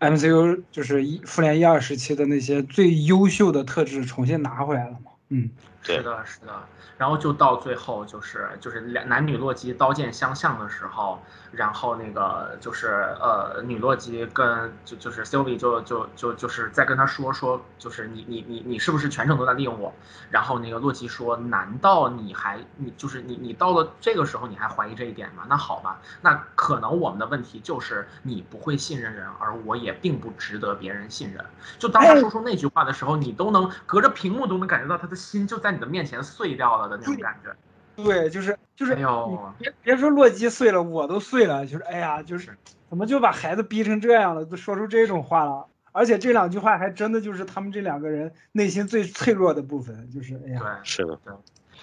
[0.00, 5.12] MCU 就是一复联一二时期的那些最优秀的特质重新拿回来了嘛？
[5.30, 5.50] 嗯，
[5.96, 6.52] 是的，是的。
[6.96, 12.88] 然后就到最后，就是就是两男女洛基刀剑相向的时候，然后那个就是
[13.20, 19.94] 呃女洛基跟就就是 Sylvie 就就就就是在跟他说说，就是你你你你是不是全程都在利用我？
[20.28, 25.44] 然后那个洛基说，难道你还你就是你你到了这个时候你还怀疑这一点吗？
[25.48, 31.44] 那好吧，那可能我们的问题就是你不会信任人，而我也并不值得别人信任。
[31.78, 36.88] 就当他说出那句话的时候，你都能隔着屏幕都能感觉到他的心就在你的面前碎掉了。
[36.88, 37.54] 的那种感觉，
[38.02, 41.66] 对，就是就是，哎呦，别别说洛基碎了，我都碎了。
[41.66, 42.56] 就是哎呀，就是
[42.88, 45.66] 怎么就把孩子逼成这样了，都说出这种话了。
[45.92, 51.34] 而且这两句话还真的就是他们这两个人内心最脆弱的部分，就是哎呀，对，是的，对。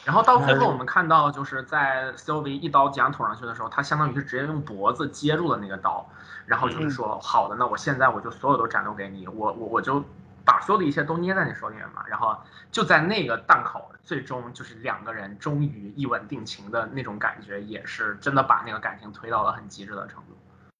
[0.05, 6.07] 然后到最后我们看到，就是在 Sylvie 一刀将捅上去的时候，他相当于是直接用脖子接住了那个刀，
[6.45, 10.03] 然后就是说，好的，那我现在我就所有都展露给你，我我我就。
[10.45, 12.37] 把所有的一切都捏在你手里面嘛，然后
[12.71, 20.37] 就在那个档口，最终就是两个人终于一吻定情的那种感觉，也是真的把那个感情推到了很极致的程度。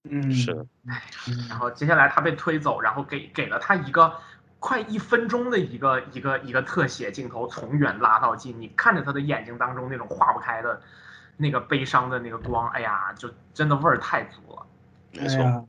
[0.08, 0.66] 嗯，是的。
[1.50, 4.14] 然后接下来他被推走，然后给给了他一个
[4.60, 10.80] 快一分钟的一个一个一个特写镜头，从远拉到近，你看着他的眼睛当中那种化不开的
[11.38, 14.66] 那个悲伤的那个光，哎呀，就真的味儿太足了。
[15.12, 15.68] 没错。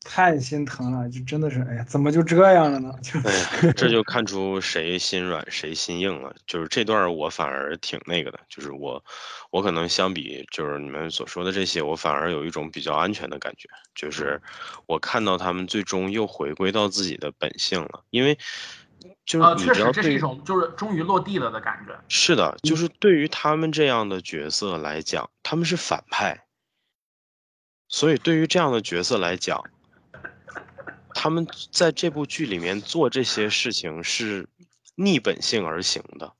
[0.00, 2.92] 太心疼了，就真的是，哎呀，怎么就这样了呢？
[3.02, 6.34] 就，这就看出谁心软谁心硬了。
[6.46, 9.02] 就是这段我反而挺那个的，就是我，
[9.50, 14.40] 我可能相比就是你们所说的这些，我反而有一种比较安全的感觉，就是
[14.86, 18.38] 我看到他们最终又回归到自己的本性了，因为，
[19.24, 21.92] 就是确实这是一种就是终于落地了的感觉。
[22.08, 26.45] 是的，就是对于他们这样的角色来讲，他们是反派。
[27.88, 29.62] 所以，对于这样的角色来讲，
[31.14, 34.48] 他们在这部剧里面做这些事情是
[34.96, 36.32] 逆本性而行的。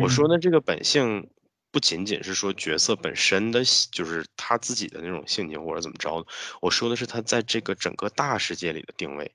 [0.00, 1.28] 我说的这个本性，
[1.70, 6.26] 不仅仅是说角色本身的，就是他自己的那种性情或者怎么着的。
[6.60, 9.30] 我说的是他在这个整个大世界里的定位。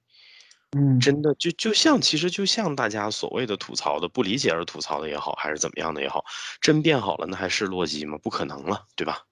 [0.75, 6.23] 嗯，真的就就像，其实就像大家所谓的吐槽的、不理解而吐槽的也好，还是怎么样的也好，
[6.61, 8.17] 真变好了，那还是洛基吗？
[8.23, 9.25] 不可能了，对吧？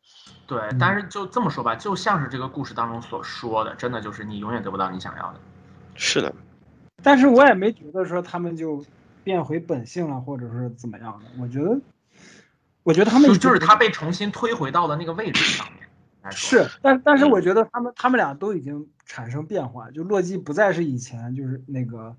[0.49, 5.39] 对，但是就这么说吧，就像是这个故事当中所说的，真的就是你永远得不到你想要的。
[5.93, 6.33] 是的，
[7.03, 8.83] 但是我也没觉得说他们就
[9.23, 11.25] 变回本性了，或者是怎么样的。
[11.39, 11.79] 我觉得，
[12.81, 16.31] 我觉得他们就是他被重新推回到了那个位置上面。
[16.31, 22.15] 是，但但是我觉得他们他们俩都已经产生变化，就洛基不再是以前就是那个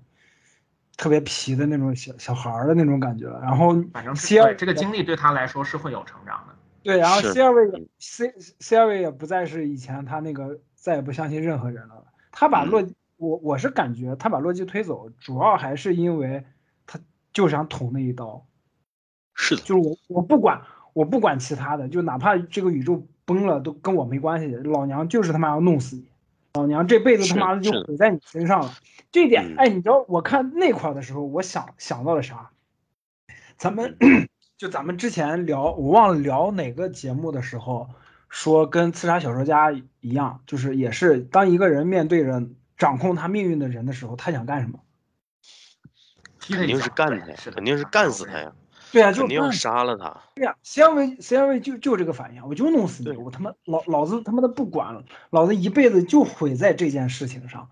[0.95, 3.41] 特别皮的那种小小孩的那种感觉了。
[3.41, 6.55] 然后，反正对这个经历对他来说是会有成长的。
[6.83, 12.05] 对，然后 C 二位 C C 二位也不再是以前他那个再也不相信任何人了。
[12.31, 12.83] 他把洛
[13.17, 16.43] 我我是感觉他把洛基推走，主要还是因为
[16.87, 16.99] 他
[17.33, 18.45] 就想捅那一刀。
[19.33, 20.61] 是的，就是我我不管
[20.93, 24.47] 我不管其他的，就哪怕这个宇宙崩了都跟我没关系。
[24.55, 26.07] 老娘就是他妈要弄死你，
[26.53, 28.73] 老娘这辈子他妈的就毁在你身上了。
[29.11, 32.49] 这一点，哎，你知道我看那块的时候，我想想到了啥？
[33.57, 33.95] 咱们。
[34.61, 37.89] 就咱们之前聊，我忘了聊哪个节目的时候，
[38.29, 42.43] 说跟刺杀小说家一样，就是也是当一个人面对着
[42.77, 44.79] 掌控他命运的人的时候，他想干什么？
[46.41, 48.53] 肯定是干他呀，肯定是干死他呀。
[48.91, 50.15] 对啊，肯定要杀了他。
[50.35, 57.67] 对呀，C R V C R V 就就这个反应，我就弄死你，我他妈老老子他妈的不管了，老子一辈子就毁在这件事情上，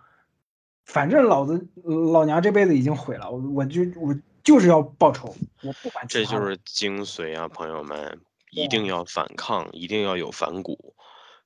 [0.85, 4.15] 反正老子老娘这辈子已经毁了，我我就我。
[4.43, 6.05] 就是要报仇，我不管。
[6.07, 8.19] 这就是精髓啊，朋友们，
[8.51, 10.95] 一定要反抗，一定要有反骨，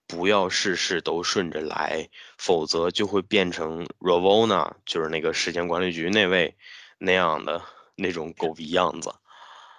[0.08, 6.56] 不要事事都顺着来，否则就会变成 Ravona，就是那个时间管理局那位
[6.98, 7.62] 那样的
[7.96, 9.14] 那种狗逼样子。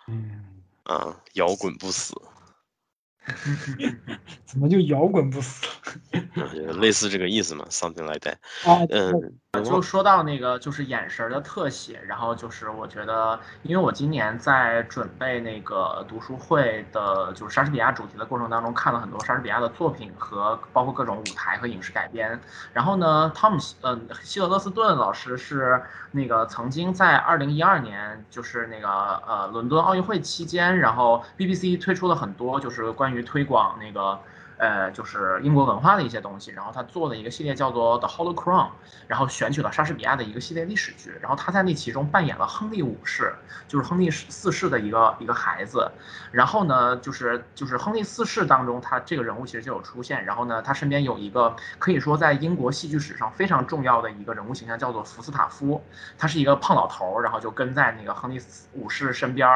[0.08, 2.14] 嗯，啊，摇滚不死。
[4.44, 5.66] 怎么就摇滚不死？
[6.78, 8.36] 类似这个意思嘛，something like that。
[8.68, 22.38] 啊，嗯，就说到那个就是眼神的特写，然后就是我觉得，因为我今年在准备那个读书会的，就是莎士比亚主题的过程当中，看了很多莎士比亚的作品和包括各种舞台和影视改编。
[22.72, 25.82] 然后呢，汤姆希嗯希德勒斯顿老师是
[26.12, 28.88] 那个曾经在二零一二年，就是那个
[29.26, 34.18] 呃伦敦奥运会期间，然后 BBC 推出了很多就是关于推广那个。
[34.56, 38.66] 呃，就是英国文化的一些东西，然后他做了一个系列叫做《The Hollow Crown》，
[39.08, 43.34] 然后选取了莎士比亚的一个系列历史剧，然后他在那其中扮演了亨利五世，
[43.66, 45.90] 就是亨利四世的一个一个孩子，
[46.30, 55.82] 然后呢，就是就是亨利四世当中，他这个人物其实就有出现，然后呢，他身边有一个可以说在英国戏剧史上非常重要的一个人物形象，叫做福斯塔夫，
[56.16, 58.40] 他是一个胖老头，然后就跟在那个亨利
[58.72, 59.48] 五世身边，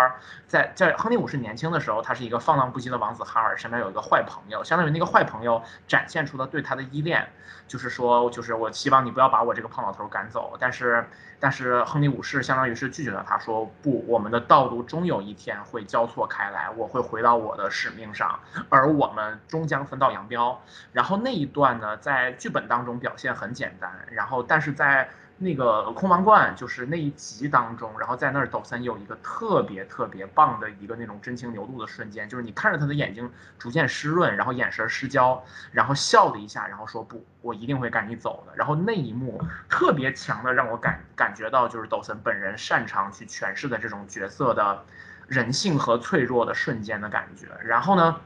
[0.49, 4.88] 在在亨利五世年轻的时候，他是一个放浪不羁的王子哈尔，身边有一个坏朋友，相当于。
[4.91, 7.29] 那个坏朋友展现出了对他的依恋，
[7.67, 10.57] 就是说，就是我希望你不要把我这个胖老头赶走。
[10.59, 11.05] 但是，
[11.41, 18.39] 但是亨利五世相当于是拒绝了他，说不，我们的道路终有一天会交错开来，我会回到我的使命上，
[18.69, 20.61] 而我们终将分道扬镳。
[20.93, 25.09] 然后那一段呢，在剧本当中表现很简单，然后但是在。
[25.41, 35.41] 那个空王冠就是那一集当中，然后在那儿抖森有一个特别特别棒的一个那种真情流露的瞬间，就是你看着他的眼睛逐渐湿润，然后眼神失焦，
[35.71, 38.53] 然后笑了一下，然后说不，我一定会赶你走的。
[38.57, 44.85] 然后那一幕特别强的让我感感觉到，就是抖森本人擅长去诠释的这种角色的
[45.29, 47.47] 人性和脆弱的瞬间的感觉。
[47.65, 48.21] 然后呢？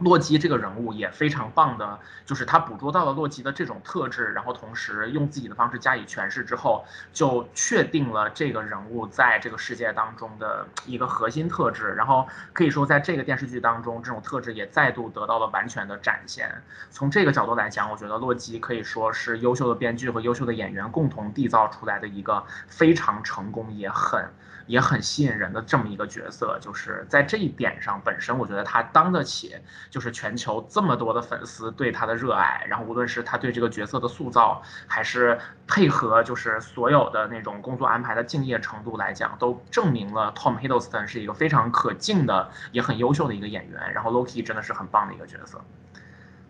[0.00, 11.94] 洛基这个人物也非常棒的，就是他捕捉到了洛基的这种特质，然后同时用自己的方式加以诠释之后，就确定了这个人物在这个世界当中的一个核心特质。
[11.94, 16.50] 然后可以说，在这个电视剧当中，这种特质也再度得到了完全的展现。
[16.90, 24.24] 从这个角度来讲，我觉得洛基可以说是优秀的编剧和优秀的演员共同缔造出来的一个非常成功也很。
[24.70, 29.56] 也很吸引人的这么一个角色，就是在这一点上，本身我觉得他当得起，
[29.90, 35.36] 就是全球这么多的粉丝对他的热爱，然后无论是他对这个角色的塑造，还是
[35.66, 43.92] 配合，就是所有的那种工作安排的敬业程度来讲，都证明了 Tom Hiddleston 是一个非常可敬的，也很优秀的一个演员。
[43.92, 45.60] 然后 Loki 真的是很棒的一个角色，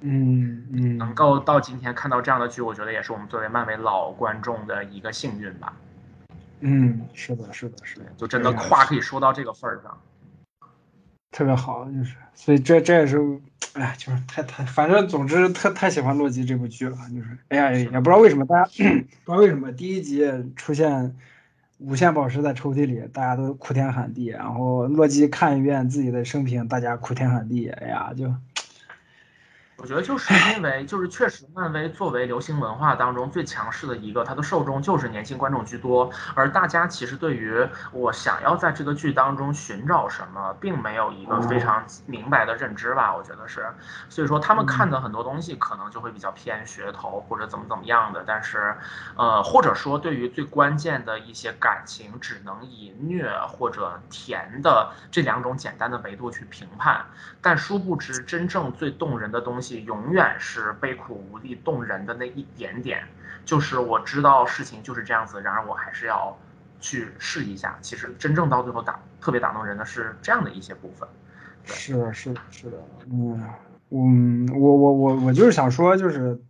[0.02, 5.72] 嗯嗯，能够到今天看到这样的剧，我觉得也是我们作为漫威老观众的一个幸运吧。
[6.60, 9.98] 嗯，是的，是的，是的，就真的话可以说到这个份儿上，
[11.30, 13.18] 特别好，就是，所以这这也是，
[13.72, 21.16] 哎，就是太太，反正总之特太喜欢洛基这部剧了，就是，哎呀，也不知道为什么大家不知道为什么第一集出现
[21.78, 28.34] 无限宝石在抽屉里，大家都哭天喊地，然后洛基看一遍自己的生平，大家哭天喊地，哎呀，就。
[29.80, 43.16] 我觉得就是因为，就是确实，漫威作为流行文化当中最强势的一个，它的受众就是年轻观众居多，而大家其实对于我想要在这个剧当中寻找什么，并没有一个非常明白的认知吧？
[43.16, 43.64] 我觉得是，
[44.10, 48.76] 所以说他们看的很多东西可能就会比较偏噱头或者怎么怎么样的，但是，
[49.16, 57.02] 呃，或者说对于最关键的一些感情，只能以虐或者甜的这两种简单的维度去评判，
[57.40, 59.69] 但殊不知真正最动人的东西。
[59.78, 63.02] 永远是悲苦无力动人的那一点点，
[63.44, 66.36] 就是我知道事情就是这样子，然而我还是要
[66.80, 67.78] 去试一下。
[67.80, 71.08] 其实真正到最后打特别打动人的是这样的一些部分。
[71.64, 72.78] 是，是，是的，
[73.10, 73.42] 嗯，
[73.90, 76.40] 嗯，我我我我就是想说，就是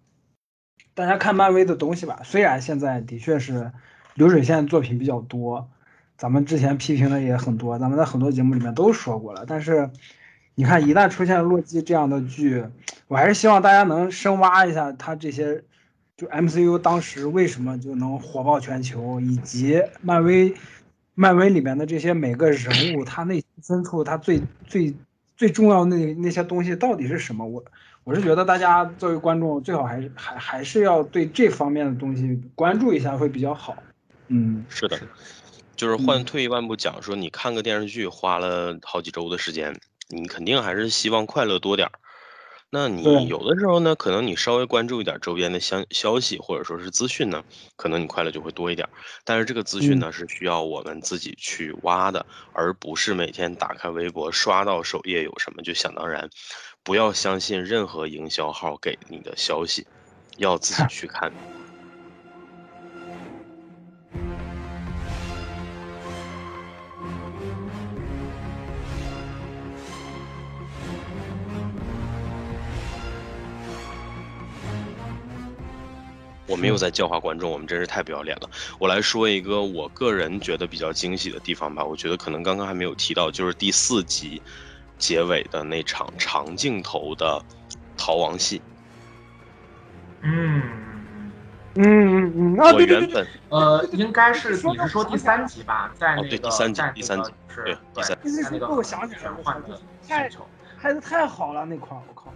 [0.94, 3.72] 大家看漫威的东西吧，虽然现在的确是
[4.14, 5.68] 流水线作品比较多，
[6.16, 9.90] 咱们之前批评的也很多，咱们在很多节目里面都说过了，但是。
[10.60, 12.62] 你看，一旦出现洛基这样的剧，
[13.08, 15.64] 我还是希望大家能深挖一下他这些，
[16.18, 20.52] 就 MCU 当时为什么就能火爆全球，以及漫威，
[21.14, 24.94] 漫威里面的这些每个人物，他内心深处他最最
[25.34, 27.46] 最重要那那些东西到底是什么？
[27.46, 27.64] 我
[28.04, 33.74] 我是觉得大家作为观众，最好还是还还是要对这方面的东西关注一下会比较好。
[34.28, 35.00] 嗯，是的，
[35.74, 39.74] 就是换退一万步讲，说你看个电视剧花了好几周的时间。
[40.10, 41.92] 你肯定还是希望快乐多点儿，
[42.68, 47.42] 那你有的时候呢，可能你稍微关注一点周边的消消息或者说是资讯呢，
[47.76, 48.88] 可能你快乐就会多一点。
[49.24, 56.28] 但是这个资讯呢，是需要我们自己去挖的，而不是每天打开微博刷到首页有什么就想当然。
[56.82, 59.86] 不要相信任何营销号给你的消息，
[60.38, 61.32] 要自己 去看。
[76.50, 78.50] 我没有在教化观众，我们真是太不要脸了。
[78.78, 84.42] 我来说一个我个人觉得比较惊喜的地方吧，我觉得可能刚刚还没有提到，就是第四集
[84.98, 87.40] 结尾的那场长镜头的
[87.96, 88.60] 逃亡戏。
[90.22, 90.62] 嗯
[91.76, 100.28] 嗯嗯嗯，啊，我对对对对，原本呃，应该是你是说第三集吧，在哦那个对第三集在第三集对第三第三在那个集我想起来了玄幻的太。
[100.82, 102.32] 拍的太好了那块儿，我靠，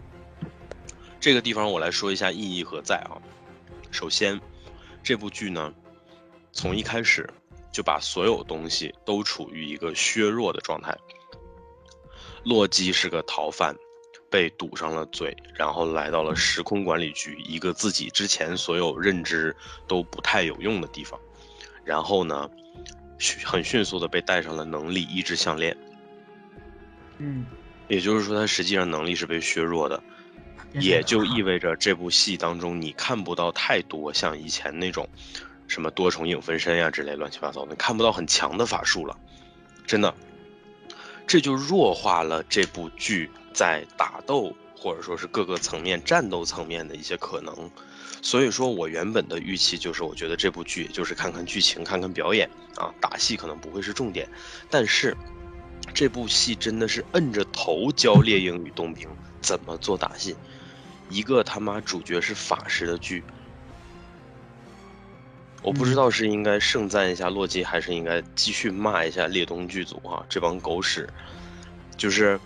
[1.18, 3.16] 这个地方我来说一下意义何在啊。
[3.94, 4.40] 首先，
[5.04, 5.72] 这部剧呢，
[6.50, 7.30] 从一开始
[7.70, 10.98] 就把所有东西都处于一个削弱的状态。
[12.44, 13.76] 洛基是个逃犯，
[14.28, 19.54] 被堵上了嘴，然后来到了时空管理局，一个自己之前所有认知
[19.86, 21.18] 都不太有用的地方。
[21.84, 22.50] 然后呢，
[23.44, 25.76] 很迅速的被戴上了能力意志项链，
[27.18, 27.46] 嗯
[27.86, 30.02] 也就是说，他实际上能力是被削弱的。
[30.80, 35.08] 也就意味着这部戏当中你看不到太多像以前那种
[35.66, 39.16] 什么多重影分身呀、之类乱七八糟的，你看不到很强的法术了，
[39.86, 40.14] 真的，
[41.26, 47.70] 这就弱化了这部剧在打斗或者说是各个层面战斗层面的一些可能。
[48.20, 54.28] 所以说我原本的预期就是，我觉得这部剧也就是看看剧情、看看表演啊，打戏可能不会是重点，
[54.70, 55.16] 但是
[55.92, 59.08] 这部戏真的是摁着头教猎鹰与冬兵
[59.40, 60.34] 怎么做打戏。
[61.14, 63.22] 一个他妈主角是法师的剧，
[65.62, 71.08] 我不知道是应该盛赞一下洛基，还是应该继续骂一下猎东剧组啊，这帮狗屎！
[71.96, 72.40] 就是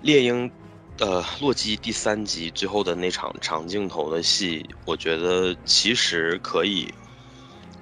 [0.00, 0.50] 猎鹰，
[0.98, 6.92] 呃，洛基第三集最后的那场长镜头的戏，我觉得其实可以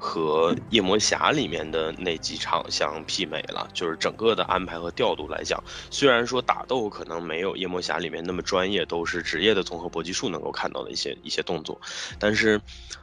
[0.02, 5.62] 和夜魔侠里面的那几场相媲美了，就是整个的安排和调度来讲，
[5.92, 11.80] 虽然说打斗可能没有夜魔侠里面那么专业，都是职业的综合搏击术能够看到的一些一些动作，
[12.18, 12.60] 但是，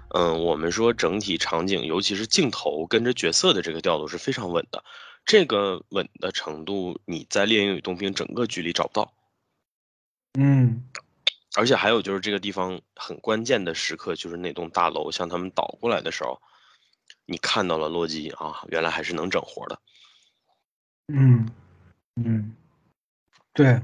[0.10, 4.84] 嗯，我们说整体场景，尤其是镜头跟着角色的这个调度是非常稳的，
[5.26, 9.14] 这个稳的程度，你在《猎鹰与冬兵》整个剧里找不到。
[10.38, 10.84] 嗯
[11.56, 16.40] 而且还有就是这个地方很关键的时刻，就是那栋大楼向他们倒过来的时候，
[17.30, 19.80] 你看到了洛基啊，原来还是能整活的。
[21.08, 21.48] 嗯
[22.16, 22.56] 嗯，
[23.54, 23.82] 对。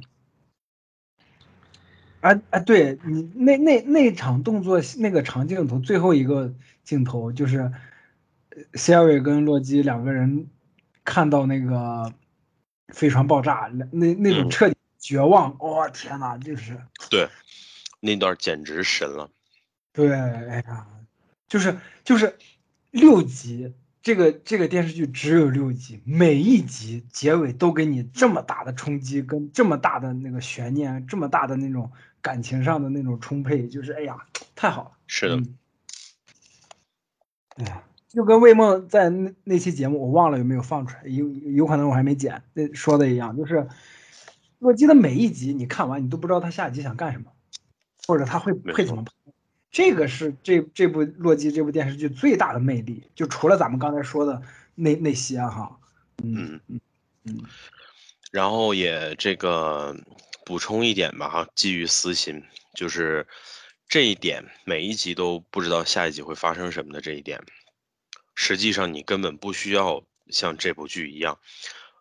[2.22, 6.52] 哎哎，对你那那那场动作那个长镜头最后一个
[6.84, 7.60] 镜头就是
[8.50, 10.50] 呃，Siri 跟洛基两个人
[11.04, 12.12] 看到那个
[12.88, 16.82] 飞船爆炸，那那种嗯彻底绝望，哇、天呐，就是
[17.12, 17.30] 对，
[18.00, 19.30] 那段简直神了。
[19.94, 20.88] 对，哎呀，
[21.48, 22.36] 就是就是
[22.96, 31.92] 六集，这个这个电视剧只有六集，每一集结尾都给你这么大的冲击，跟这么大的那个悬念，这么大的那种
[32.22, 34.16] 感情上的那种充沛，就是哎呀，
[34.56, 34.92] 太好了。
[35.08, 35.58] 是的，嗯，
[37.58, 43.68] 哎呀，就跟魏梦在那那期节目，我忘了有没有放出来，有有可能我还没剪，那说的一样，就是
[44.60, 47.26] 洛基的每一集你看完，你都不知道他下一集想干什么，
[48.08, 49.12] 或者他会会怎么拍。
[49.76, 54.42] 这个是这这部洛基这部电视剧最大的魅力，就除了咱们刚才说的
[54.74, 55.78] 那那些哈，
[56.24, 56.80] 嗯嗯
[57.26, 57.44] 嗯
[58.32, 59.94] 然后也这个
[60.46, 62.42] 补充一点吧哈，基于私心，
[62.74, 63.28] 就是
[63.90, 67.44] 这一点每一集都不知道下一集会发生什么的这一点，
[68.34, 71.38] 实际上你根本不需要像这部剧一样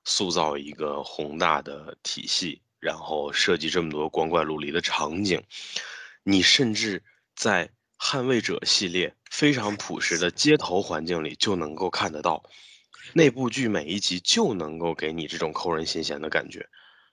[0.05, 5.43] 塑造一个宏大的体系，然后设计这么多光怪陆离的场景，
[6.23, 7.03] 你甚至
[7.35, 12.43] 在捍卫者系列非常朴实的街头环境里就能够看得到。
[13.13, 16.67] 那部剧每一集就能够给你这种扣人心弦的感觉。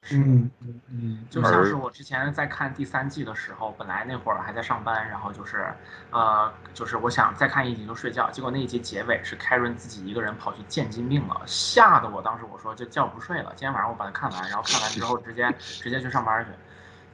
[0.10, 5.72] 嗯嗯嗯，就像是我之前在看第三季的时候，本来那会儿还在上班，然后就是，
[6.10, 16.52] 呃，就是我想再看一集就睡觉，结果那一集结尾是凯伦自己一个人跑去见金命了，吓得我当时我说这觉不睡了，今天晚上我把它看完，然后看完之后直接直接去上班去，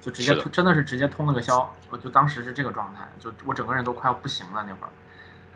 [0.02, 4.90] 就直接的真的是直接通了个宵，我就当时是这个状态，就我整个人都快要不行了那会儿，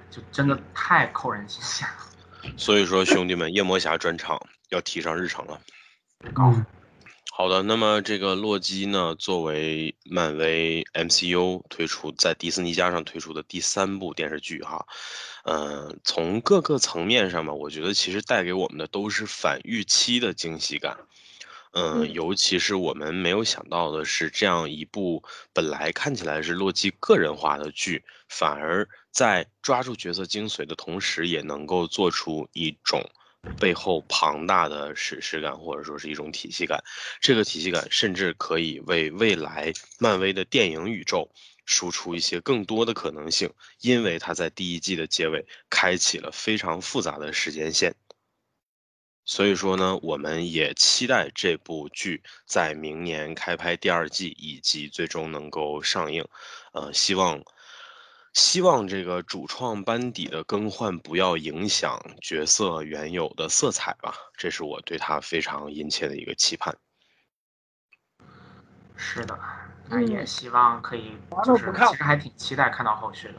[0.10, 2.52] 就真的太扣人心弦了。
[2.58, 5.60] 所以说，兄弟们，夜魔侠专场要提上日程了。
[6.34, 6.66] 高嗯
[7.34, 14.86] 好的，那么这个洛基呢，作为漫威 MCU 推出在迪士尼加上推出的第三部电视剧哈，
[15.46, 20.98] 嗯、从各个层面上吧，我觉得其实带给我们的都是反预期的惊喜感。
[21.74, 25.24] 嗯，尤其是我们没有想到的是，这样一部
[25.54, 33.02] 本来看起来是洛基个人化的剧，反而在抓住角色精髓的同时，也能够做出一种
[33.58, 36.84] 背后庞大的史诗感，或者说是一种体系感。
[37.22, 41.32] 这个体系感甚至可以为未来漫威的电影宇宙
[41.66, 43.50] 输出一些更多的可能性，
[43.80, 47.96] 因为它在第一季的结尾开启了非常复杂的时间线。
[49.32, 56.28] 所以说呢，我们也期待这部剧在明年开拍第二季，以及最终能够上映。
[56.74, 57.42] 呃，希望
[58.34, 66.78] 希望这个主创班底的更换不要影响角色原有的色彩吧，这是我对他非常殷切的一个期盼。
[68.98, 69.40] 是的，
[69.88, 73.36] 那也希望可以，就是其实还挺期待看到后续的。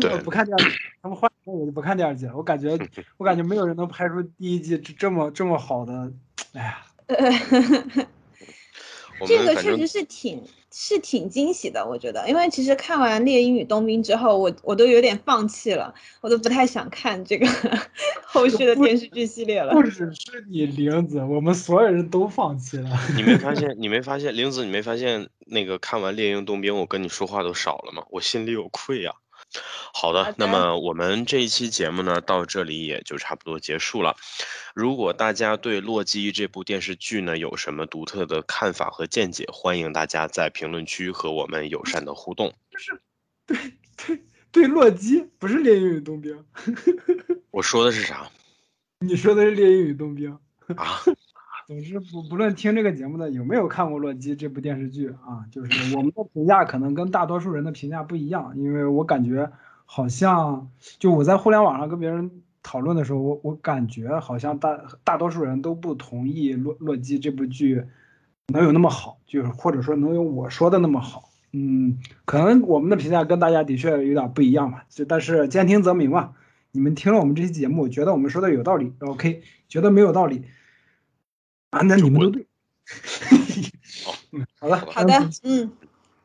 [0.00, 2.32] 对，不看第二季，他们换我就不看第二季了。
[2.36, 2.78] 我感觉，
[3.16, 6.12] 我感觉没有人能拍出第一季这这么这么好的，
[6.52, 6.78] 哎呀。
[9.26, 10.40] 这个确实是挺
[10.70, 17.44] 是挺惊喜的，我觉得，因为其实看完《猎鹰与冬兵》之后，我我都有点放弃了，我都不太想看这个
[18.24, 19.72] 后续的电视剧系列了。
[19.72, 22.90] 不只是你玲子，我们所有人都放弃了。
[23.16, 23.74] 你没发现？
[23.76, 24.64] 你没发现玲子？
[24.64, 28.04] 你没发现那个看完《猎鹰冬兵》，我跟你说话都少了吗？
[28.10, 29.10] 我心里有愧呀。
[29.94, 34.16] 好的，那么我们这一期节目呢，到这里也就差不多结束了。
[34.74, 42.52] 如果大家对《洛基》这部电视剧呢有什么独特的看法和见解，欢迎大家在评论区和我们友善的互动。
[42.70, 43.00] 就是，
[43.46, 43.56] 对
[43.96, 44.22] 对
[44.52, 46.44] 对，洛基不是《猎鹰与冬兵》。
[47.50, 48.30] 我说的是啥？
[49.00, 50.38] 你说的是《猎鹰与冬兵》
[50.76, 51.02] 啊？
[51.68, 59.52] 总之，不不论听这个节目的有没有看过《洛基》这部电视剧啊，就是 我们的评价可能跟大多数人的评价不一样，因为我感觉
[59.84, 62.30] 好像就我在互联网上跟别人
[62.62, 67.84] 讨论的时候，我我感觉好像大大多数人都不同意《洛洛基》这部剧
[68.46, 71.28] 能有那么好，就是或者说能有我说的那么好。
[71.52, 74.86] 嗯，可能我们的评价跟大家的确有点不一样吧。
[74.88, 76.32] 就但是兼听则明嘛，
[76.72, 80.44] 你们听了我们这期节目，觉得我们说的有道理，OK；觉得没有道理。
[81.70, 82.46] 啊，那你们都对。
[84.04, 85.70] 好，嗯，好了，好的，嗯，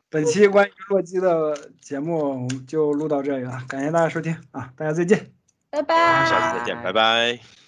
[0.08, 5.32] 本期关于洛基的节目就录到这里了，感谢大家收听啊，大家再见，
[5.70, 7.63] 拜拜，下次再见，拜拜。